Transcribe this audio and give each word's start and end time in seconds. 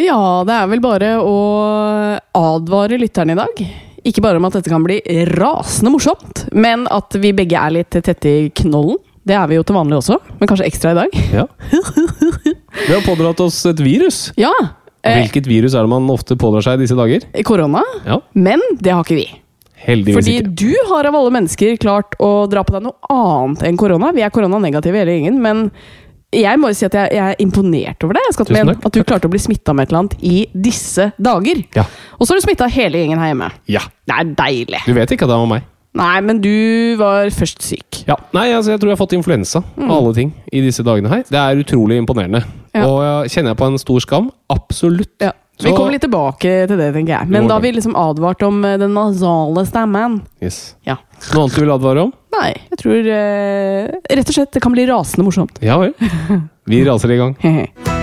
Ja, 0.00 0.20
det 0.48 0.54
er 0.56 0.68
vel 0.70 0.80
bare 0.82 1.10
å 1.20 1.36
advare 2.36 2.96
lytterne 3.00 3.34
i 3.34 3.38
dag. 3.40 3.62
Ikke 4.08 4.22
bare 4.24 4.40
om 4.40 4.46
at 4.48 4.54
dette 4.56 4.70
kan 4.72 4.84
bli 4.86 4.96
rasende 5.36 5.92
morsomt, 5.92 6.46
men 6.56 6.86
at 6.88 7.12
vi 7.20 7.34
begge 7.36 7.58
er 7.60 7.74
litt 7.74 7.92
tette 8.00 8.30
i 8.30 8.46
knollen. 8.62 8.96
Det 9.28 9.36
er 9.36 9.44
vi 9.50 9.58
jo 9.58 9.64
til 9.68 9.76
vanlig 9.76 9.98
også, 9.98 10.16
men 10.40 10.48
kanskje 10.48 10.64
ekstra 10.70 10.94
i 10.94 10.98
dag. 11.02 11.18
Ja. 11.36 11.44
Vi 12.80 12.94
har 12.94 13.04
pådratt 13.04 13.42
oss 13.44 13.58
et 13.68 13.82
virus. 13.84 14.30
Ja, 14.40 14.50
eh, 15.04 15.20
Hvilket 15.20 15.46
virus 15.50 15.74
er 15.76 15.84
det 15.84 15.92
man 15.92 16.08
ofte 16.10 16.36
pådrar 16.40 16.64
seg 16.64 16.78
i 16.80 16.86
disse 16.86 16.96
dager? 16.96 17.26
korona. 17.46 17.82
Ja, 18.08 18.20
Men 18.34 18.64
det 18.80 18.94
har 18.96 19.04
ikke 19.04 19.18
vi. 19.20 19.28
heldigvis 19.84 20.16
Fordi 20.16 20.38
ikke. 20.40 20.54
du 20.56 20.72
har 20.94 21.06
av 21.10 21.14
alle 21.20 21.34
mennesker 21.36 21.76
klart 21.80 22.16
å 22.20 22.48
dra 22.50 22.64
på 22.64 22.72
deg 22.78 22.88
noe 22.88 22.96
annet 23.12 23.62
enn 23.68 23.76
korona. 23.80 24.14
Vi 24.16 24.24
er 24.24 24.32
koronanegative 24.32 24.96
hele 25.04 25.18
gjengen, 25.18 25.38
men 25.44 25.66
jeg 26.32 26.60
må 26.62 26.70
jo 26.70 26.76
si 26.78 26.86
at 26.86 26.94
jeg, 26.94 27.10
jeg 27.16 27.34
er 27.34 27.40
imponert 27.42 28.04
over. 28.06 28.18
Tusen 28.30 28.70
takk. 28.70 28.84
At 28.86 28.94
du 28.94 29.02
klarte 29.02 29.26
å 29.26 29.32
bli 29.32 29.40
smitta 29.42 29.74
med 29.74 29.88
et 29.88 29.90
eller 29.92 30.04
annet 30.04 30.16
i 30.22 30.36
disse 30.54 31.10
dager. 31.18 31.64
Ja. 31.74 31.84
Og 32.18 32.26
så 32.26 32.32
har 32.34 32.40
du 32.40 32.46
smitta 32.46 32.68
hele 32.70 33.02
gjengen 33.02 33.18
her 33.22 33.32
hjemme. 33.32 33.50
ja. 33.70 33.82
Det 34.10 34.16
er 34.16 34.30
deilig. 34.38 34.80
Du 34.86 34.94
vet 34.96 35.12
ikke 35.14 35.26
at 35.26 35.30
det 35.30 35.36
var 35.38 35.46
meg? 35.46 35.66
Nei, 35.94 36.16
men 36.22 36.38
du 36.42 36.50
var 36.98 37.30
først 37.34 37.62
syk. 37.66 38.00
Ja. 38.06 38.16
Nei, 38.34 38.48
altså, 38.54 38.72
jeg 38.72 38.80
tror 38.82 38.90
jeg 38.90 38.96
har 38.96 39.00
fått 39.00 39.14
influensa 39.16 39.62
av 39.78 39.90
alle 39.96 40.12
ting 40.14 40.32
i 40.54 40.62
disse 40.62 40.82
dagene 40.86 41.10
her. 41.10 41.22
Det 41.26 41.38
er 41.38 41.62
utrolig 41.62 41.98
imponerende. 41.98 42.44
Ja. 42.74 42.86
Og 42.86 42.98
jeg 43.02 43.32
kjenner 43.34 43.54
jeg 43.54 43.58
på 43.58 43.68
en 43.70 43.78
stor 43.82 44.02
skam? 44.02 44.28
Absolutt. 44.54 45.12
Ja. 45.22 45.32
Vi 45.60 45.72
kommer 45.76 45.92
litt 45.92 46.04
tilbake 46.06 46.52
til 46.70 46.78
det, 46.80 46.88
tenker 46.94 47.12
jeg. 47.18 47.28
Men 47.28 47.48
da 47.48 47.58
har 47.58 47.64
vi 47.64 47.72
liksom 47.76 47.96
advart 47.98 48.42
om 48.46 48.62
eh, 48.64 48.78
den 48.80 48.94
nasale 48.96 49.66
stemmen. 49.68 50.20
Yes. 50.40 50.74
Ja. 50.88 50.96
Noe 51.34 51.44
annet 51.44 51.58
du 51.58 51.64
vil 51.66 51.74
advare 51.74 52.06
om? 52.08 52.14
Nei, 52.32 52.54
jeg 52.70 52.80
tror 52.80 53.10
eh, 53.12 53.90
rett 54.16 54.32
og 54.32 54.36
slett 54.38 54.54
det 54.56 54.62
kan 54.64 54.72
bli 54.72 54.86
rasende 54.88 55.26
morsomt. 55.26 55.60
Ja 55.64 55.76
vel. 55.82 55.92
Vi 56.70 56.84
raser 56.86 57.12
i 57.12 57.20
gang. 57.20 57.36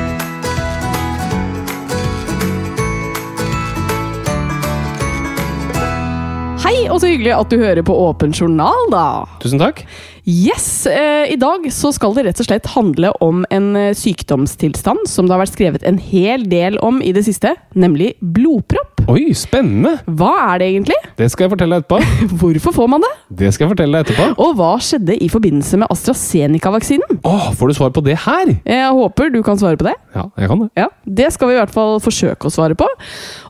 Hei, 6.68 6.78
og 6.92 7.00
så 7.00 7.08
hyggelig 7.10 7.32
at 7.32 7.50
du 7.50 7.58
hører 7.62 7.82
på 7.88 7.96
Åpen 8.06 8.34
journal, 8.36 8.90
da. 8.92 9.06
Tusen 9.42 9.62
takk. 9.62 9.86
Yes, 10.28 10.86
eh, 10.86 11.32
I 11.32 11.36
dag 11.40 11.70
så 11.72 11.88
skal 11.96 12.12
det 12.18 12.26
rett 12.26 12.40
og 12.44 12.48
slett 12.50 12.66
handle 12.74 13.14
om 13.24 13.46
en 13.48 13.68
eh, 13.80 13.94
sykdomstilstand 13.96 15.06
som 15.08 15.24
det 15.24 15.32
har 15.32 15.40
vært 15.40 15.54
skrevet 15.54 15.86
en 15.88 15.96
hel 16.04 16.44
del 16.52 16.76
om 16.84 16.98
i 17.00 17.14
det 17.16 17.24
siste, 17.24 17.54
nemlig 17.80 18.10
blodpropp. 18.20 19.06
Oi, 19.08 19.30
spennende! 19.40 20.02
Hva 20.20 20.34
er 20.50 20.60
det 20.60 20.68
egentlig? 20.74 20.98
Det 21.16 21.30
skal 21.32 21.46
jeg 21.46 21.54
fortelle 21.54 21.78
deg 21.80 21.86
etterpå. 21.86 22.28
Hvorfor 22.42 22.76
får 22.76 22.92
man 22.92 23.06
det? 23.08 23.14
Det 23.40 23.54
skal 23.56 23.70
jeg 23.70 23.72
fortelle 23.78 24.02
deg 24.02 24.12
etterpå. 24.12 24.28
Og 24.44 24.60
hva 24.60 24.74
skjedde 24.84 25.16
i 25.16 25.32
forbindelse 25.32 25.80
med 25.80 25.96
AstraZeneca-vaksinen? 25.96 27.24
Åh, 27.24 27.48
får 27.56 27.72
du 27.72 27.78
svar 27.80 27.96
på 27.96 28.04
det 28.04 28.20
her? 28.28 28.52
Jeg 28.68 28.92
håper 29.00 29.32
du 29.32 29.40
kan 29.48 29.64
svare 29.64 29.80
på 29.80 29.88
det. 29.88 29.96
Ja, 30.12 30.28
jeg 30.36 30.52
kan 30.52 30.66
det. 30.66 30.70
Ja, 30.76 30.92
Det 31.08 31.32
skal 31.38 31.54
vi 31.54 31.56
i 31.56 31.62
hvert 31.62 31.72
fall 31.80 32.02
forsøke 32.04 32.52
å 32.52 32.56
svare 32.60 32.76
på. 32.76 32.92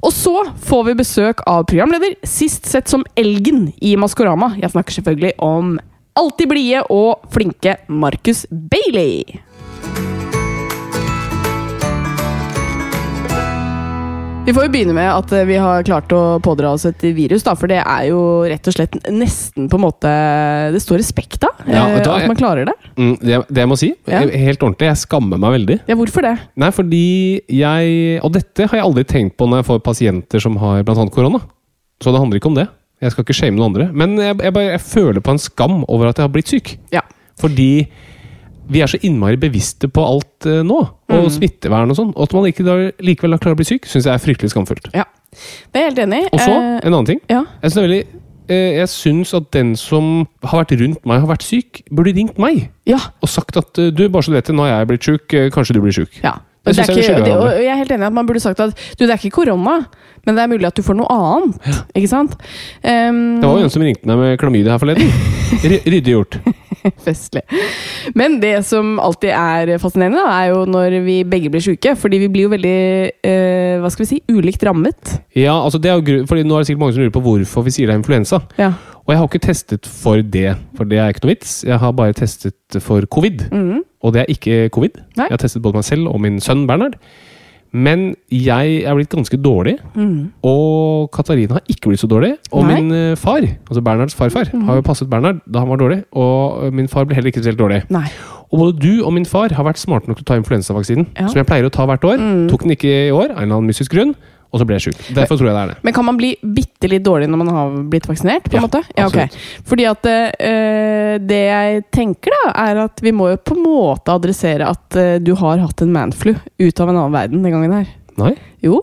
Og 0.05 0.13
så 0.13 0.37
får 0.69 0.89
vi 0.91 0.99
besøk 1.01 1.41
av 1.49 1.65
programleder, 1.73 2.19
sist 2.21 2.69
sett 2.69 2.93
som 2.93 3.01
Elgen 3.17 3.71
i 3.81 3.97
Maskorama. 3.97 4.53
Jeg 4.61 4.77
snakker 4.77 5.01
selvfølgelig 5.01 5.39
om 5.41 5.79
alltid 6.17 6.49
blide 6.51 6.85
og 6.93 7.27
flinke 7.33 7.77
Marcus 7.87 8.45
Bailey. 8.49 9.43
Vi 14.47 14.53
får 14.55 14.63
jo 14.63 14.71
begynne 14.71 14.93
med 14.95 15.09
at 15.11 15.31
eh, 15.35 15.43
vi 15.43 15.57
har 15.59 15.83
klart 15.83 16.13
å 16.15 16.37
pådra 16.39 16.69
oss 16.71 16.85
et 16.87 17.01
virus, 17.17 17.43
da, 17.43 17.51
for 17.59 17.67
det 17.67 17.81
er 17.81 18.05
jo 18.07 18.19
rett 18.47 18.69
og 18.71 18.75
slett 18.77 18.93
nesten 19.11 19.65
på 19.67 19.75
en 19.75 19.83
måte 19.83 20.11
Det 20.71 20.79
står 20.79 21.01
respekt 21.01 21.43
av 21.43 21.67
Ja, 21.67 21.81
vet 21.91 22.07
at 22.07 22.29
man 22.31 22.39
klarer 22.39 22.69
det. 22.69 22.75
Mm, 22.95 23.11
det, 23.19 23.41
det 23.51 23.65
jeg 23.65 23.71
må 23.73 23.75
si, 23.75 23.89
Ja. 24.07 24.21
helt 24.23 24.63
ordentlig, 24.63 24.87
jeg 24.87 25.01
skammer 25.03 25.41
meg 25.43 25.57
veldig. 25.57 25.77
Ja, 25.91 25.99
hvorfor 25.99 26.23
det? 26.23 26.33
Nei, 26.63 26.71
fordi 26.71 27.03
jeg 27.51 28.21
Og 28.23 28.31
dette 28.39 28.69
har 28.71 28.79
jeg 28.79 28.87
aldri 28.87 29.03
tenkt 29.11 29.35
på 29.35 29.49
når 29.51 29.65
jeg 29.65 29.69
får 29.73 29.83
pasienter 29.83 30.47
som 30.47 30.55
har 30.63 30.79
annet 30.79 31.11
korona. 31.11 31.43
Så 31.99 32.15
det 32.15 32.23
handler 32.23 32.39
ikke 32.39 32.53
om 32.53 32.55
det. 32.61 32.69
Jeg 33.01 33.11
skal 33.13 33.23
ikke 33.27 33.35
shame 33.37 33.57
noen 33.59 33.71
andre. 33.75 33.89
Men 33.93 34.15
jeg, 34.17 34.37
jeg, 34.41 34.53
bare, 34.55 34.71
jeg 34.73 34.81
føler 34.81 35.21
på 35.21 35.31
en 35.35 35.37
skam 35.41 35.83
over 35.87 36.09
at 36.09 36.17
jeg 36.17 36.25
har 36.25 36.33
blitt 36.33 36.47
syk. 36.49 36.77
Ja. 36.93 37.01
Fordi 37.39 37.87
vi 38.67 38.81
er 38.83 38.89
så 38.91 38.97
innmari 39.05 39.37
bevisste 39.39 39.87
på 39.87 40.03
alt 40.03 40.47
eh, 40.49 40.63
nå, 40.65 40.79
og 41.07 41.23
Mm. 41.23 41.29
smittevern 41.31 41.93
og 41.93 41.95
sånn. 41.95 42.09
Og 42.17 42.23
at 42.27 42.33
man 42.35 42.47
ikke 42.49 42.65
da, 42.67 42.73
likevel 42.99 43.31
har 43.37 43.39
klart 43.39 43.55
å 43.55 43.59
bli 43.61 43.67
syk, 43.69 43.85
syns 43.87 44.05
jeg 44.09 44.13
er 44.13 44.23
fryktelig 44.23 44.51
skamfullt. 44.51 44.89
ja. 44.97 45.05
Det 45.71 45.75
er 45.77 45.83
jeg 45.83 45.89
helt 45.91 45.99
enig 46.07 46.19
i. 46.25 46.29
Og 46.33 46.39
så, 46.39 46.49
Eh, 46.51 46.79
en 46.87 46.93
annen 46.93 47.05
ting. 47.05 47.19
ja. 47.29 47.43
Jeg 47.61 47.71
syns 47.71 47.83
veldig 47.83 47.99
eh, 48.49 48.77
jeg 48.79 48.87
syns 48.89 49.33
at 49.37 49.51
den 49.51 49.75
som 49.75 50.27
har 50.43 50.63
vært 50.65 50.73
rundt 50.81 51.05
meg, 51.05 51.19
har 51.19 51.27
vært 51.29 51.43
syk, 51.43 51.81
burde 51.91 52.13
ringt 52.15 52.37
meg 52.39 52.69
ja. 52.87 52.97
og 53.21 53.29
sagt 53.29 53.57
at 53.59 53.77
eh, 53.77 53.91
du, 53.91 54.07
bare 54.09 54.23
så 54.23 54.31
du 54.31 54.37
vet 54.39 54.45
det, 54.47 54.55
nå 54.55 54.63
har 54.65 54.79
jeg 54.79 54.87
blitt 54.87 55.03
sjuk, 55.03 55.27
kanskje 55.53 55.73
du 55.75 55.81
blir 55.83 55.91
sjuk. 55.93 56.19
Ja. 56.23 56.37
Det 56.67 56.83
er 56.83 56.91
jeg 56.93 57.03
ikke, 57.07 57.23
det, 57.25 57.35
og 57.37 57.47
jeg 57.63 57.71
er 57.73 57.79
helt 57.81 57.91
enig 57.95 58.05
i 58.05 58.09
at 58.11 58.13
man 58.19 58.27
burde 58.29 58.43
sagt 58.43 58.59
at 58.63 58.75
du, 58.75 59.05
det 59.05 59.09
er 59.13 59.17
ikke 59.21 59.35
korona, 59.39 59.77
men 60.27 60.35
det 60.35 60.43
er 60.43 60.51
mulig 60.51 60.67
at 60.67 60.75
du 60.75 60.83
får 60.83 60.97
noe 60.99 61.07
annet. 61.13 61.67
Ikke 61.95 62.09
sant? 62.11 62.33
Um, 62.83 63.39
Det 63.39 63.47
var 63.47 63.59
jo 63.61 63.67
en 63.67 63.73
som 63.73 63.85
ringte 63.85 64.09
meg 64.09 64.17
med 64.19 64.39
klamydia 64.41 64.73
her 64.75 64.81
forleden. 64.81 65.07
Ryddig 65.87 66.03
gjort. 66.11 66.39
Festlig. 67.03 67.41
Men 68.15 68.37
det 68.43 68.53
som 68.67 68.97
alltid 69.03 69.31
er 69.33 69.71
fascinerende, 69.81 70.21
er 70.27 70.51
jo 70.51 70.65
når 70.69 70.97
vi 71.05 71.17
begge 71.27 71.51
blir 71.53 71.63
syke. 71.63 71.95
Fordi 71.99 72.19
vi 72.25 72.29
blir 72.31 72.47
jo 72.47 72.51
veldig 72.53 72.75
uh, 73.23 73.79
hva 73.83 73.91
skal 73.93 74.03
vi 74.05 74.09
si, 74.11 74.19
ulikt 74.31 74.63
rammet. 74.67 75.17
Ja, 75.37 75.55
altså 75.63 75.79
det 75.81 75.91
er 75.91 75.99
jo 76.01 76.27
fordi 76.27 76.43
Nå 76.47 76.55
er 76.59 76.63
det 76.65 76.69
sikkert 76.71 76.83
mange 76.85 76.97
som 76.97 77.03
lurer 77.05 77.15
på 77.15 77.23
hvorfor 77.25 77.67
vi 77.67 77.75
sier 77.75 77.87
det 77.89 77.95
er 77.95 78.01
influensa. 78.03 78.41
Ja. 78.59 78.73
Og 79.07 79.13
jeg 79.13 79.21
har 79.21 79.29
ikke 79.31 79.45
testet 79.47 79.87
for 79.87 80.19
det, 80.19 80.49
for 80.75 80.87
det 80.89 80.99
er 80.99 81.13
ikke 81.13 81.23
noe 81.23 81.31
vits. 81.37 81.61
Jeg 81.67 81.79
har 81.79 81.93
bare 81.95 82.15
testet 82.17 82.81
for 82.83 83.07
covid, 83.07 83.47
Mhm. 83.51 83.85
Og 84.03 84.13
det 84.13 84.23
er 84.23 84.29
ikke 84.33 84.69
covid. 84.73 85.01
Nei. 85.17 85.25
Jeg 85.25 85.35
har 85.35 85.41
testet 85.41 85.63
både 85.65 85.79
meg 85.81 85.87
selv 85.87 86.11
og 86.11 86.21
min 86.21 86.39
sønn 86.43 86.67
Bernhard. 86.69 86.99
Men 87.75 88.13
jeg 88.31 88.77
er 88.87 88.95
blitt 88.95 89.11
ganske 89.11 89.37
dårlig, 89.43 89.73
og 90.47 91.09
Katarina 91.11 91.57
har 91.57 91.65
ikke 91.67 91.91
blitt 91.91 91.99
så 91.99 92.07
dårlig. 92.07 92.37
Og 92.55 92.63
Nei. 92.63 92.77
min 92.77 92.93
eh, 92.95 93.17
far, 93.19 93.43
altså 93.43 93.83
Bernhards 93.83 94.15
farfar, 94.15 94.47
har 94.53 94.79
jo 94.79 94.85
passet 94.87 95.09
Bernhard 95.11 95.41
da 95.45 95.59
han 95.59 95.69
var 95.69 95.81
dårlig. 95.81 95.99
Og 96.15 96.63
eh, 96.65 96.71
min 96.73 96.87
far 96.87 97.03
ble 97.05 97.17
heller 97.17 97.27
ikke 97.27 97.41
spesielt 97.43 97.59
dårlig. 97.59 97.81
Nei. 97.93 98.07
Og 98.47 98.61
både 98.61 98.79
du 98.79 99.03
og 99.03 99.11
min 99.13 99.27
far 99.27 99.51
har 99.53 99.67
vært 99.67 99.81
smarte 99.81 100.07
nok 100.07 100.21
til 100.21 100.23
å 100.25 100.31
ta 100.31 100.39
influensavaksinen. 100.39 101.09
Ja. 101.17 101.27
Som 101.27 101.41
jeg 101.41 101.49
pleier 101.49 101.67
å 101.67 101.73
ta 101.73 101.85
hvert 101.89 102.07
år. 102.07 102.23
Tok 102.47 102.63
den 102.63 102.77
ikke 102.77 102.93
i 103.09 103.11
år, 103.11 103.33
av 103.33 103.41
en 103.41 103.49
eller 103.49 103.59
annen 103.59 103.71
mystisk 103.73 103.91
grunn. 103.91 104.15
Og 104.57 104.61
så 104.63 104.65
ble 104.65 104.79
jeg 104.79 104.87
sjuk. 104.87 105.01
Derfor 105.13 105.37
tror 105.37 105.51
jeg 105.51 105.53
det 105.53 105.61
er 105.61 105.71
det. 105.75 105.77
Men 105.85 105.93
kan 105.93 106.07
man 106.07 106.17
bli 106.17 106.31
bitte 106.41 106.89
litt 106.89 107.05
dårlig 107.05 107.27
når 107.29 107.41
man 107.43 107.51
har 107.53 107.75
blitt 107.91 108.07
vaksinert? 108.09 108.47
på 108.49 108.55
en 108.55 108.57
Ja, 108.57 108.65
måte? 108.65 108.81
Ja, 108.97 109.05
ok. 109.05 109.37
Fordi 109.69 109.85
at 109.85 110.09
øh, 110.09 111.13
Det 111.21 111.41
jeg 111.43 111.83
tenker, 111.93 112.33
da, 112.33 112.51
er 112.65 112.81
at 112.87 113.05
vi 113.05 113.13
må 113.13 113.29
jo 113.29 113.37
på 113.37 113.53
en 113.53 113.63
måte 113.67 114.17
adressere 114.17 114.65
at 114.73 114.97
øh, 114.97 115.15
du 115.21 115.35
har 115.37 115.61
hatt 115.61 115.85
en 115.85 115.93
manflu 115.93 116.33
ut 116.33 116.81
av 116.81 116.89
en 116.89 116.95
annen 116.97 117.13
verden 117.13 117.45
den 117.45 117.53
gangen 117.53 117.77
her. 117.77 117.93
Nei? 118.17 118.33
Jo, 118.65 118.79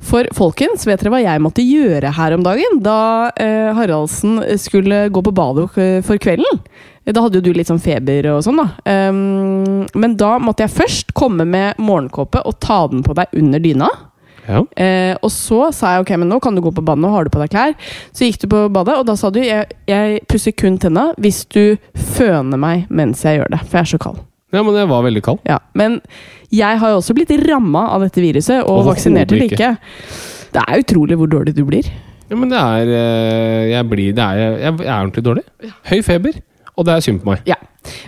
for 0.00 0.24
folkens, 0.32 0.86
vet 0.88 1.02
dere 1.02 1.12
hva 1.12 1.18
jeg 1.20 1.42
måtte 1.44 1.60
gjøre 1.60 2.08
her 2.16 2.32
om 2.38 2.44
dagen? 2.46 2.78
Da 2.80 3.28
eh, 3.36 3.68
Haraldsen 3.76 4.38
skulle 4.56 5.10
gå 5.12 5.20
på 5.26 5.34
badet 5.36 5.68
for 6.06 6.16
kvelden. 6.16 6.62
Da 7.08 7.22
hadde 7.24 7.40
jo 7.40 7.46
du 7.46 7.54
litt 7.56 7.68
sånn 7.70 7.80
feber 7.80 8.26
og 8.34 8.42
sånn, 8.44 8.58
da. 8.60 8.66
Um, 9.08 9.86
men 9.96 10.16
da 10.20 10.34
måtte 10.40 10.66
jeg 10.66 10.74
først 10.76 11.14
komme 11.16 11.46
med 11.48 11.78
morgenkåpe 11.80 12.42
og 12.44 12.58
ta 12.60 12.82
den 12.92 13.00
på 13.04 13.14
deg 13.16 13.32
under 13.40 13.62
dyna. 13.64 13.88
Ja. 14.48 14.62
Eh, 14.80 15.12
og 15.20 15.30
så 15.34 15.68
sa 15.76 15.94
jeg 15.94 16.06
ok, 16.06 16.14
men 16.22 16.30
nå 16.32 16.38
kan 16.44 16.56
du 16.56 16.62
gå 16.64 16.72
på 16.74 16.84
badet, 16.84 17.02
nå 17.04 17.10
har 17.12 17.28
du 17.28 17.32
på 17.34 17.42
deg 17.42 17.52
klær. 17.52 17.76
Så 18.16 18.24
gikk 18.26 18.40
du 18.44 18.48
på 18.52 18.64
badet, 18.72 18.96
og 18.96 19.06
da 19.08 19.14
sa 19.20 19.30
du 19.34 19.38
jeg, 19.42 19.68
jeg 19.88 20.22
pusser 20.30 20.56
kun 20.56 20.78
tenna 20.80 21.10
hvis 21.20 21.42
du 21.52 21.76
føner 22.16 22.60
meg 22.60 22.88
mens 22.88 23.22
jeg 23.26 23.40
gjør 23.42 23.52
det, 23.54 23.62
for 23.66 23.80
jeg 23.80 23.86
er 23.86 23.92
så 23.92 24.02
kald. 24.08 24.20
Ja, 24.56 24.62
men 24.64 24.78
jeg 24.80 24.88
var 24.88 25.04
veldig 25.04 25.22
kald. 25.26 25.40
Ja, 25.44 25.58
Men 25.76 25.98
jeg 26.48 26.80
har 26.80 26.94
jo 26.94 27.00
også 27.02 27.12
blitt 27.16 27.32
ramma 27.44 27.90
av 27.92 28.00
dette 28.06 28.22
viruset, 28.24 28.62
og 28.64 28.80
og 28.80 28.86
vaksinert 28.94 29.32
eller 29.34 29.50
ikke. 29.52 29.74
Det 30.56 30.62
er 30.64 30.80
utrolig 30.80 31.18
hvor 31.20 31.28
dårlig 31.28 31.52
du 31.56 31.66
blir. 31.68 31.90
Ja, 32.28 32.36
men 32.36 32.48
det 32.52 32.60
er 32.60 32.90
eh, 32.92 33.64
Jeg 33.74 33.88
blir 33.88 34.14
det 34.16 34.24
er, 34.24 34.38
jeg, 34.60 34.78
jeg 34.80 34.88
er 34.88 34.94
ordentlig 35.02 35.24
dårlig. 35.24 35.44
Høy 35.90 36.00
feber, 36.04 36.40
og 36.76 36.88
det 36.88 36.94
er 36.94 37.04
synd 37.04 37.20
på 37.24 37.34
meg. 37.34 37.44
Ja. 37.48 37.60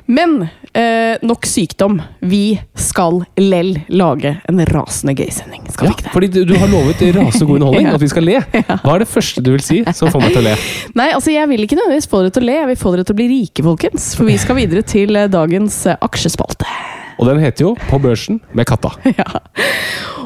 Men 0.06 0.48
eh, 0.74 1.16
nok 1.22 1.44
sykdom. 1.46 2.00
Vi 2.20 2.58
skal 2.78 3.20
lell 3.40 3.76
lage 3.88 4.36
en 4.48 4.62
rasende 4.70 5.14
gøy 5.18 5.30
sending. 5.34 5.66
Skal 5.70 5.86
Ja, 5.88 5.92
vi 5.92 5.96
ikke 5.98 6.06
det? 6.08 6.12
fordi 6.14 6.28
du, 6.34 6.40
du 6.48 6.54
har 6.58 6.68
lovet 6.72 7.02
rasende 7.16 7.46
god 7.50 7.54
underholdning, 7.60 7.86
Ja. 7.90 7.94
at 7.94 8.04
vi 8.04 8.08
skal 8.12 8.26
le. 8.26 8.38
Hva 8.84 8.94
er 8.94 9.04
det 9.04 9.10
første 9.12 9.42
du 9.44 9.52
vil 9.54 9.64
si 9.64 9.82
som 9.96 10.10
får 10.12 10.20
meg 10.24 10.32
til 10.36 10.42
å 10.42 10.46
le? 10.50 10.56
Nei, 11.00 11.10
altså 11.16 11.34
jeg 11.34 11.48
vil 11.52 11.66
ikke 11.66 11.78
nødvendigvis 11.80 12.10
få 12.10 12.22
dere 12.24 12.34
til 12.38 12.46
å 12.46 12.50
le, 12.50 12.56
jeg 12.62 12.70
vil 12.72 12.80
få 12.84 12.94
dere 12.96 13.04
til 13.08 13.16
å 13.16 13.20
bli 13.20 13.28
rike, 13.34 13.66
folkens. 13.66 14.10
For 14.18 14.28
vi 14.30 14.38
skal 14.40 14.58
videre 14.60 14.82
til 14.86 15.16
eh, 15.20 15.28
dagens 15.30 15.82
eh, 15.90 15.98
aksjespalte. 16.08 16.66
Og 17.20 17.26
den 17.28 17.36
heter 17.42 17.66
jo 17.66 17.70
På 17.90 17.98
børsen 18.00 18.38
med 18.56 18.64
katta. 18.64 18.94
Ja. 19.12 19.26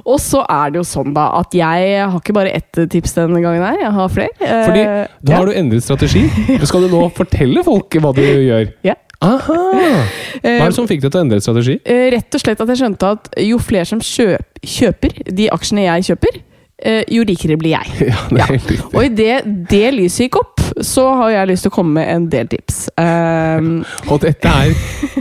Og 0.05 0.21
så 0.23 0.45
er 0.47 0.71
det 0.71 0.79
jo 0.79 0.85
sånn 0.87 1.15
da 1.17 1.25
at 1.41 1.55
jeg 1.57 1.95
har 2.05 2.19
ikke 2.21 2.35
bare 2.37 2.53
ett 2.55 2.77
tips 2.93 3.17
denne 3.17 3.41
gangen 3.43 3.65
her, 3.65 3.79
jeg 3.83 3.91
har 3.97 4.13
flere. 4.13 4.37
Eh, 4.39 4.61
Fordi 4.69 4.85
da 5.27 5.39
har 5.41 5.49
du 5.51 5.55
endret 5.59 5.83
strategi. 5.87 6.23
Skal 6.69 6.85
du 6.87 6.93
nå 6.93 7.01
fortelle 7.17 7.65
folk 7.67 7.99
hva 8.05 8.13
du 8.15 8.23
gjør? 8.23 8.71
ja. 8.87 8.95
Aha! 9.25 9.61
Hva 10.45 10.55
er 10.55 10.67
det 10.69 10.77
som 10.77 10.89
fikk 10.89 11.05
deg 11.05 11.13
til 11.13 11.21
å 11.21 11.25
endre 11.25 11.43
strategi? 11.43 11.79
Eh, 11.89 12.09
Rett 12.15 12.37
og 12.37 12.43
slett 12.43 12.61
at 12.61 12.73
jeg 12.73 12.83
skjønte 12.83 13.13
at 13.17 13.31
jo 13.45 13.61
flere 13.63 13.87
som 13.89 14.03
kjøp, 14.05 14.59
kjøper 14.75 15.23
de 15.39 15.49
aksjene 15.55 15.87
jeg 15.87 16.09
kjøper, 16.11 16.41
eh, 16.85 17.03
jo 17.15 17.25
rikere 17.29 17.57
blir 17.61 17.77
jeg. 17.77 17.95
Ja, 18.11 18.19
det 18.29 18.43
er 18.43 18.51
helt 18.53 18.73
riktig. 18.75 18.91
Og 18.93 19.07
idet 19.09 19.69
det 19.71 19.87
lyset 19.97 20.27
gikk 20.27 20.41
opp, 20.43 20.65
så 20.85 21.07
har 21.21 21.31
jeg 21.37 21.53
lyst 21.53 21.67
til 21.67 21.73
å 21.73 21.77
komme 21.77 22.01
med 22.01 22.11
en 22.11 22.27
del 22.33 22.51
tips. 22.51 22.81
Um, 22.99 23.85
Og 24.11 24.25
dette 24.25 24.51
er 24.51 24.75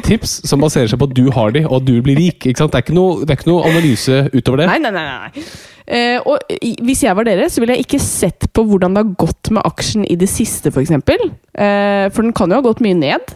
tips 0.07 0.41
som 0.49 0.63
baserer 0.63 0.89
seg 0.91 0.99
på 0.99 1.07
at 1.11 1.15
du 1.15 1.27
har 1.35 1.53
de, 1.55 1.63
og 1.69 1.77
at 1.81 1.87
du 1.87 1.95
blir 2.03 2.19
rik. 2.19 2.49
Det, 2.49 2.55
er 2.57 2.97
noe, 2.97 3.21
det 3.23 3.35
er 3.35 3.39
ikke 3.39 3.51
noe 3.51 3.69
analyse 3.69 4.25
utover 4.33 4.63
det. 4.63 4.71
nei, 4.73 4.81
nei, 4.83 4.91
nei. 4.97 5.05
nei. 5.29 5.45
Uh, 5.83 6.19
og 6.31 6.53
hvis 6.87 7.01
jeg 7.03 7.15
var 7.15 7.27
dere, 7.27 7.49
så 7.51 7.59
ville 7.59 7.75
jeg 7.75 7.83
ikke 7.83 7.99
sett 7.99 8.47
på 8.55 8.63
hvordan 8.67 8.95
det 8.95 9.01
har 9.03 9.15
gått 9.19 9.49
med 9.51 9.65
aksjen 9.67 10.05
i 10.07 10.15
det 10.19 10.29
siste, 10.31 10.71
f.eks. 10.71 10.93
Uh, 10.95 12.07
for 12.15 12.23
den 12.23 12.31
kan 12.35 12.51
jo 12.51 12.59
ha 12.61 12.65
gått 12.65 12.83
mye 12.83 12.95
ned. 12.95 13.33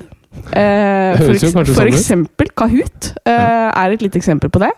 Eh, 0.51 1.17
for, 1.19 1.51
for 1.51 1.71
sånn 1.75 1.91
eksempel 1.91 2.51
Kahoot 2.57 3.11
eh, 3.27 3.67
er 3.69 3.95
et 3.95 4.05
lite 4.05 4.19
eksempel 4.21 4.51
på 4.53 4.61
det. 4.63 4.71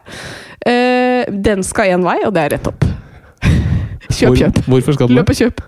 Eh, 0.67 1.29
den 1.29 1.63
skal 1.65 1.93
én 1.95 2.05
vei, 2.05 2.19
og 2.25 2.33
det 2.35 2.45
er 2.45 2.55
rett 2.57 2.71
opp. 2.71 2.87
Kjøp, 4.09 4.29
Hvor- 4.29 4.37
kjøp. 4.41 4.59
Hvorfor 4.65 4.93
skal 4.97 5.07
du 5.07 5.13
Løp 5.13 5.29
og 5.29 5.35
kjøp. 5.37 5.61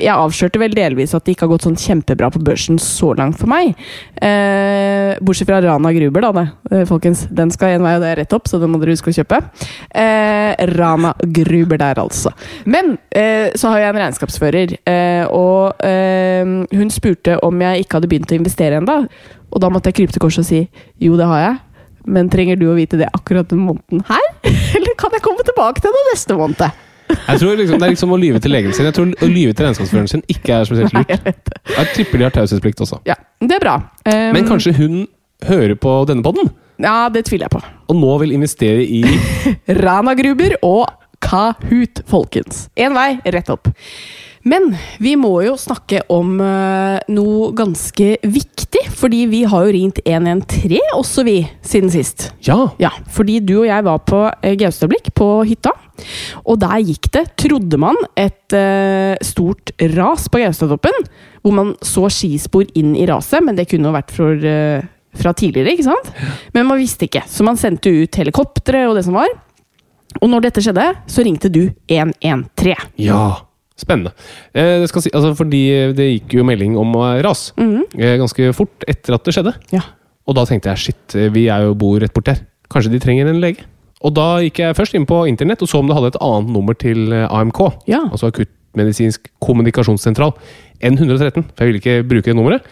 Jeg 0.00 0.10
avslørte 0.10 0.58
vel 0.58 0.72
delvis 0.74 1.14
at 1.14 1.24
det 1.24 1.36
ikke 1.36 1.46
har 1.46 1.52
gått 1.54 1.64
sånn 1.68 1.76
kjempebra 1.78 2.28
på 2.34 2.40
børsen 2.42 2.80
så 2.82 3.12
langt 3.16 3.38
for 3.38 3.46
meg. 3.46 3.76
Eh, 4.20 5.14
bortsett 5.22 5.46
fra 5.46 5.60
Rana 5.62 5.92
Gruber, 5.94 6.20
da, 6.20 6.32
det, 6.32 6.44
eh, 6.72 6.84
folkens. 6.84 7.28
Den 7.30 7.50
skal 7.54 7.76
en 7.76 7.82
vei, 7.86 7.94
og 7.94 8.02
det 8.02 8.10
er 8.10 8.16
rett 8.22 8.32
opp, 8.34 8.48
så 8.50 8.58
den 8.60 8.72
må 8.72 8.80
dere 8.82 8.90
huske 8.96 9.12
å 9.12 9.14
kjøpe. 9.14 9.38
Eh, 9.94 10.66
Rana 10.74 11.14
Gruber 11.22 11.78
der, 11.78 11.94
altså. 12.02 12.32
Men 12.66 12.98
eh, 13.12 13.50
så 13.54 13.70
har 13.70 13.78
jeg 13.84 13.94
en 13.94 14.00
regnskapsfører, 14.02 14.76
eh, 14.84 15.26
og 15.30 15.80
eh, 15.86 16.44
hun 16.74 16.90
spurte 16.90 17.38
om 17.42 17.60
jeg 17.60 17.84
ikke 17.86 18.00
hadde 18.00 18.10
begynt 18.10 18.34
å 18.34 18.40
investere 18.40 18.82
ennå. 18.82 19.06
Og 19.54 19.60
da 19.62 19.70
måtte 19.70 19.92
jeg 19.92 19.94
krype 20.02 20.12
til 20.12 20.20
korset 20.26 20.42
og 20.42 20.50
si 20.50 20.68
jo, 21.00 21.16
det 21.16 21.24
har 21.30 21.40
jeg. 21.46 21.60
Men 22.06 22.28
trenger 22.28 22.58
du 22.58 22.66
å 22.68 22.74
vite 22.76 22.98
det 22.98 23.06
akkurat 23.14 23.48
den 23.48 23.62
måneden 23.64 24.02
her? 24.10 24.26
Eller 24.76 24.98
kan 24.98 25.14
jeg 25.14 25.22
komme 25.22 25.46
tilbake 25.46 25.80
til 25.80 25.94
det 25.94 26.02
neste 26.12 26.34
måned? 26.36 26.82
Jeg 27.08 27.38
tror 27.40 27.56
liksom, 27.58 27.78
Det 27.78 27.86
er 27.86 27.92
liksom 27.92 28.12
å 28.14 28.18
lyve 28.20 28.40
til 28.40 28.52
legen 28.54 28.72
sin. 28.72 28.86
Jeg 28.88 28.94
tror 28.96 29.10
Å 29.12 29.28
lyve 29.28 29.52
til 29.56 29.66
regnskapsføreren 29.66 30.08
sin 30.08 30.22
ikke 30.32 30.54
er 30.56 30.64
spesielt 30.68 30.92
Nei, 30.96 31.02
lurt. 31.04 31.24
jeg. 31.26 31.34
Jeg 31.76 31.92
tipper 31.98 32.18
de 32.22 32.24
har 32.28 32.34
taushetsplikt 32.36 32.80
også. 32.84 33.00
Ja, 33.08 33.16
det 33.44 33.58
er 33.58 33.64
bra. 33.64 33.74
Um, 34.08 34.32
Men 34.36 34.48
kanskje 34.48 34.72
hun 34.76 35.06
hører 35.44 35.74
på 35.76 35.94
denne 36.08 36.24
podden, 36.24 36.50
Ja, 36.80 37.08
det 37.12 37.26
tviler 37.28 37.46
jeg 37.46 37.54
på. 37.54 37.62
og 37.92 37.96
nå 38.00 38.18
vil 38.24 38.32
investere 38.34 38.82
i 38.82 39.02
Rana 39.84 40.14
Gruber 40.18 40.56
og 40.62 40.88
Kahoot, 41.24 42.02
folkens. 42.10 42.68
Én 42.76 42.92
vei, 42.96 43.14
rett 43.32 43.48
opp. 43.52 43.68
Men 44.44 44.74
vi 45.00 45.14
må 45.16 45.32
jo 45.46 45.54
snakke 45.56 46.02
om 46.12 46.36
eh, 46.44 46.98
noe 47.16 47.48
ganske 47.56 48.08
viktig, 48.20 48.82
fordi 48.92 49.22
vi 49.30 49.40
har 49.48 49.64
jo 49.64 49.72
ringt 49.72 50.00
113 50.04 50.76
også, 50.98 51.24
vi, 51.24 51.38
siden 51.64 51.92
sist. 51.92 52.28
Ja! 52.44 52.58
Ja, 52.82 52.92
fordi 53.14 53.38
du 53.40 53.56
og 53.62 53.68
jeg 53.70 53.86
var 53.86 54.02
på 54.04 54.20
eh, 54.44 54.56
Gaustablikk 54.60 55.08
på 55.16 55.28
hytta. 55.48 55.72
Og 56.44 56.58
der 56.60 56.82
gikk 56.84 57.08
det, 57.14 57.24
trodde 57.40 57.78
man, 57.80 57.96
et 58.18 58.52
uh, 58.52 59.14
stort 59.24 59.70
ras 59.94 60.26
på 60.28 60.42
Gaustatoppen. 60.42 61.06
Hvor 61.44 61.54
man 61.54 61.72
så 61.86 62.08
skispor 62.12 62.66
inn 62.76 62.92
i 62.98 63.06
raset, 63.08 63.40
men 63.46 63.56
det 63.56 63.68
kunne 63.70 63.88
jo 63.88 63.94
vært 63.94 64.12
for, 64.12 64.34
uh, 64.44 64.82
fra 65.22 65.32
tidligere. 65.38 65.72
ikke 65.72 65.86
sant? 65.86 66.12
Men 66.56 66.68
man 66.68 66.82
visste 66.82 67.08
ikke, 67.08 67.24
så 67.30 67.46
man 67.46 67.60
sendte 67.60 67.94
ut 67.94 68.20
helikoptre 68.20 68.84
og 68.90 68.98
det 68.98 69.06
som 69.06 69.16
var. 69.16 69.32
Og 70.20 70.28
når 70.30 70.48
dette 70.48 70.66
skjedde, 70.66 70.90
så 71.10 71.24
ringte 71.26 71.52
du 71.54 71.62
113. 71.88 72.90
Ja! 73.00 73.24
Spennende. 73.80 74.12
Eh, 74.54 74.80
det 74.84 74.88
skal 74.90 75.02
si, 75.02 75.10
altså 75.10 75.32
fordi 75.34 75.62
det 75.98 76.06
gikk 76.12 76.36
jo 76.38 76.46
melding 76.46 76.76
om 76.78 76.94
eh, 77.00 77.20
ras 77.26 77.48
eh, 77.58 78.16
ganske 78.20 78.52
fort 78.54 78.86
etter 78.86 79.16
at 79.16 79.24
det 79.26 79.34
skjedde. 79.34 79.54
Ja. 79.74 79.82
Og 80.24 80.36
da 80.38 80.44
tenkte 80.48 80.70
jeg 80.72 80.84
shit, 80.84 81.16
eh, 81.18 81.30
vi 81.34 81.48
er 81.52 81.66
jo 81.66 81.74
bor 81.78 81.98
rett 82.00 82.14
borti 82.14 82.36
her. 82.36 82.44
Kanskje 82.72 82.94
de 82.94 83.02
trenger 83.02 83.28
en 83.28 83.42
lege? 83.42 83.66
Og 84.04 84.14
da 84.16 84.38
gikk 84.44 84.60
jeg 84.60 84.76
først 84.76 84.94
inn 84.96 85.06
på 85.08 85.24
internett 85.28 85.62
og 85.64 85.70
så 85.70 85.80
om 85.80 85.88
det 85.88 85.96
hadde 85.96 86.12
et 86.12 86.20
annet 86.22 86.52
nummer 86.54 86.76
til 86.78 87.12
eh, 87.12 87.26
AMK. 87.28 87.60
Ja. 87.90 88.04
Altså 88.10 88.30
akuttmedisinsk 88.30 89.30
kommunikasjonssentral. 89.44 90.34
N113. 90.84 91.44
For 91.54 91.64
jeg 91.64 91.70
ville 91.72 91.82
ikke 91.82 92.08
bruke 92.08 92.30
det 92.30 92.36
nummeret. 92.36 92.66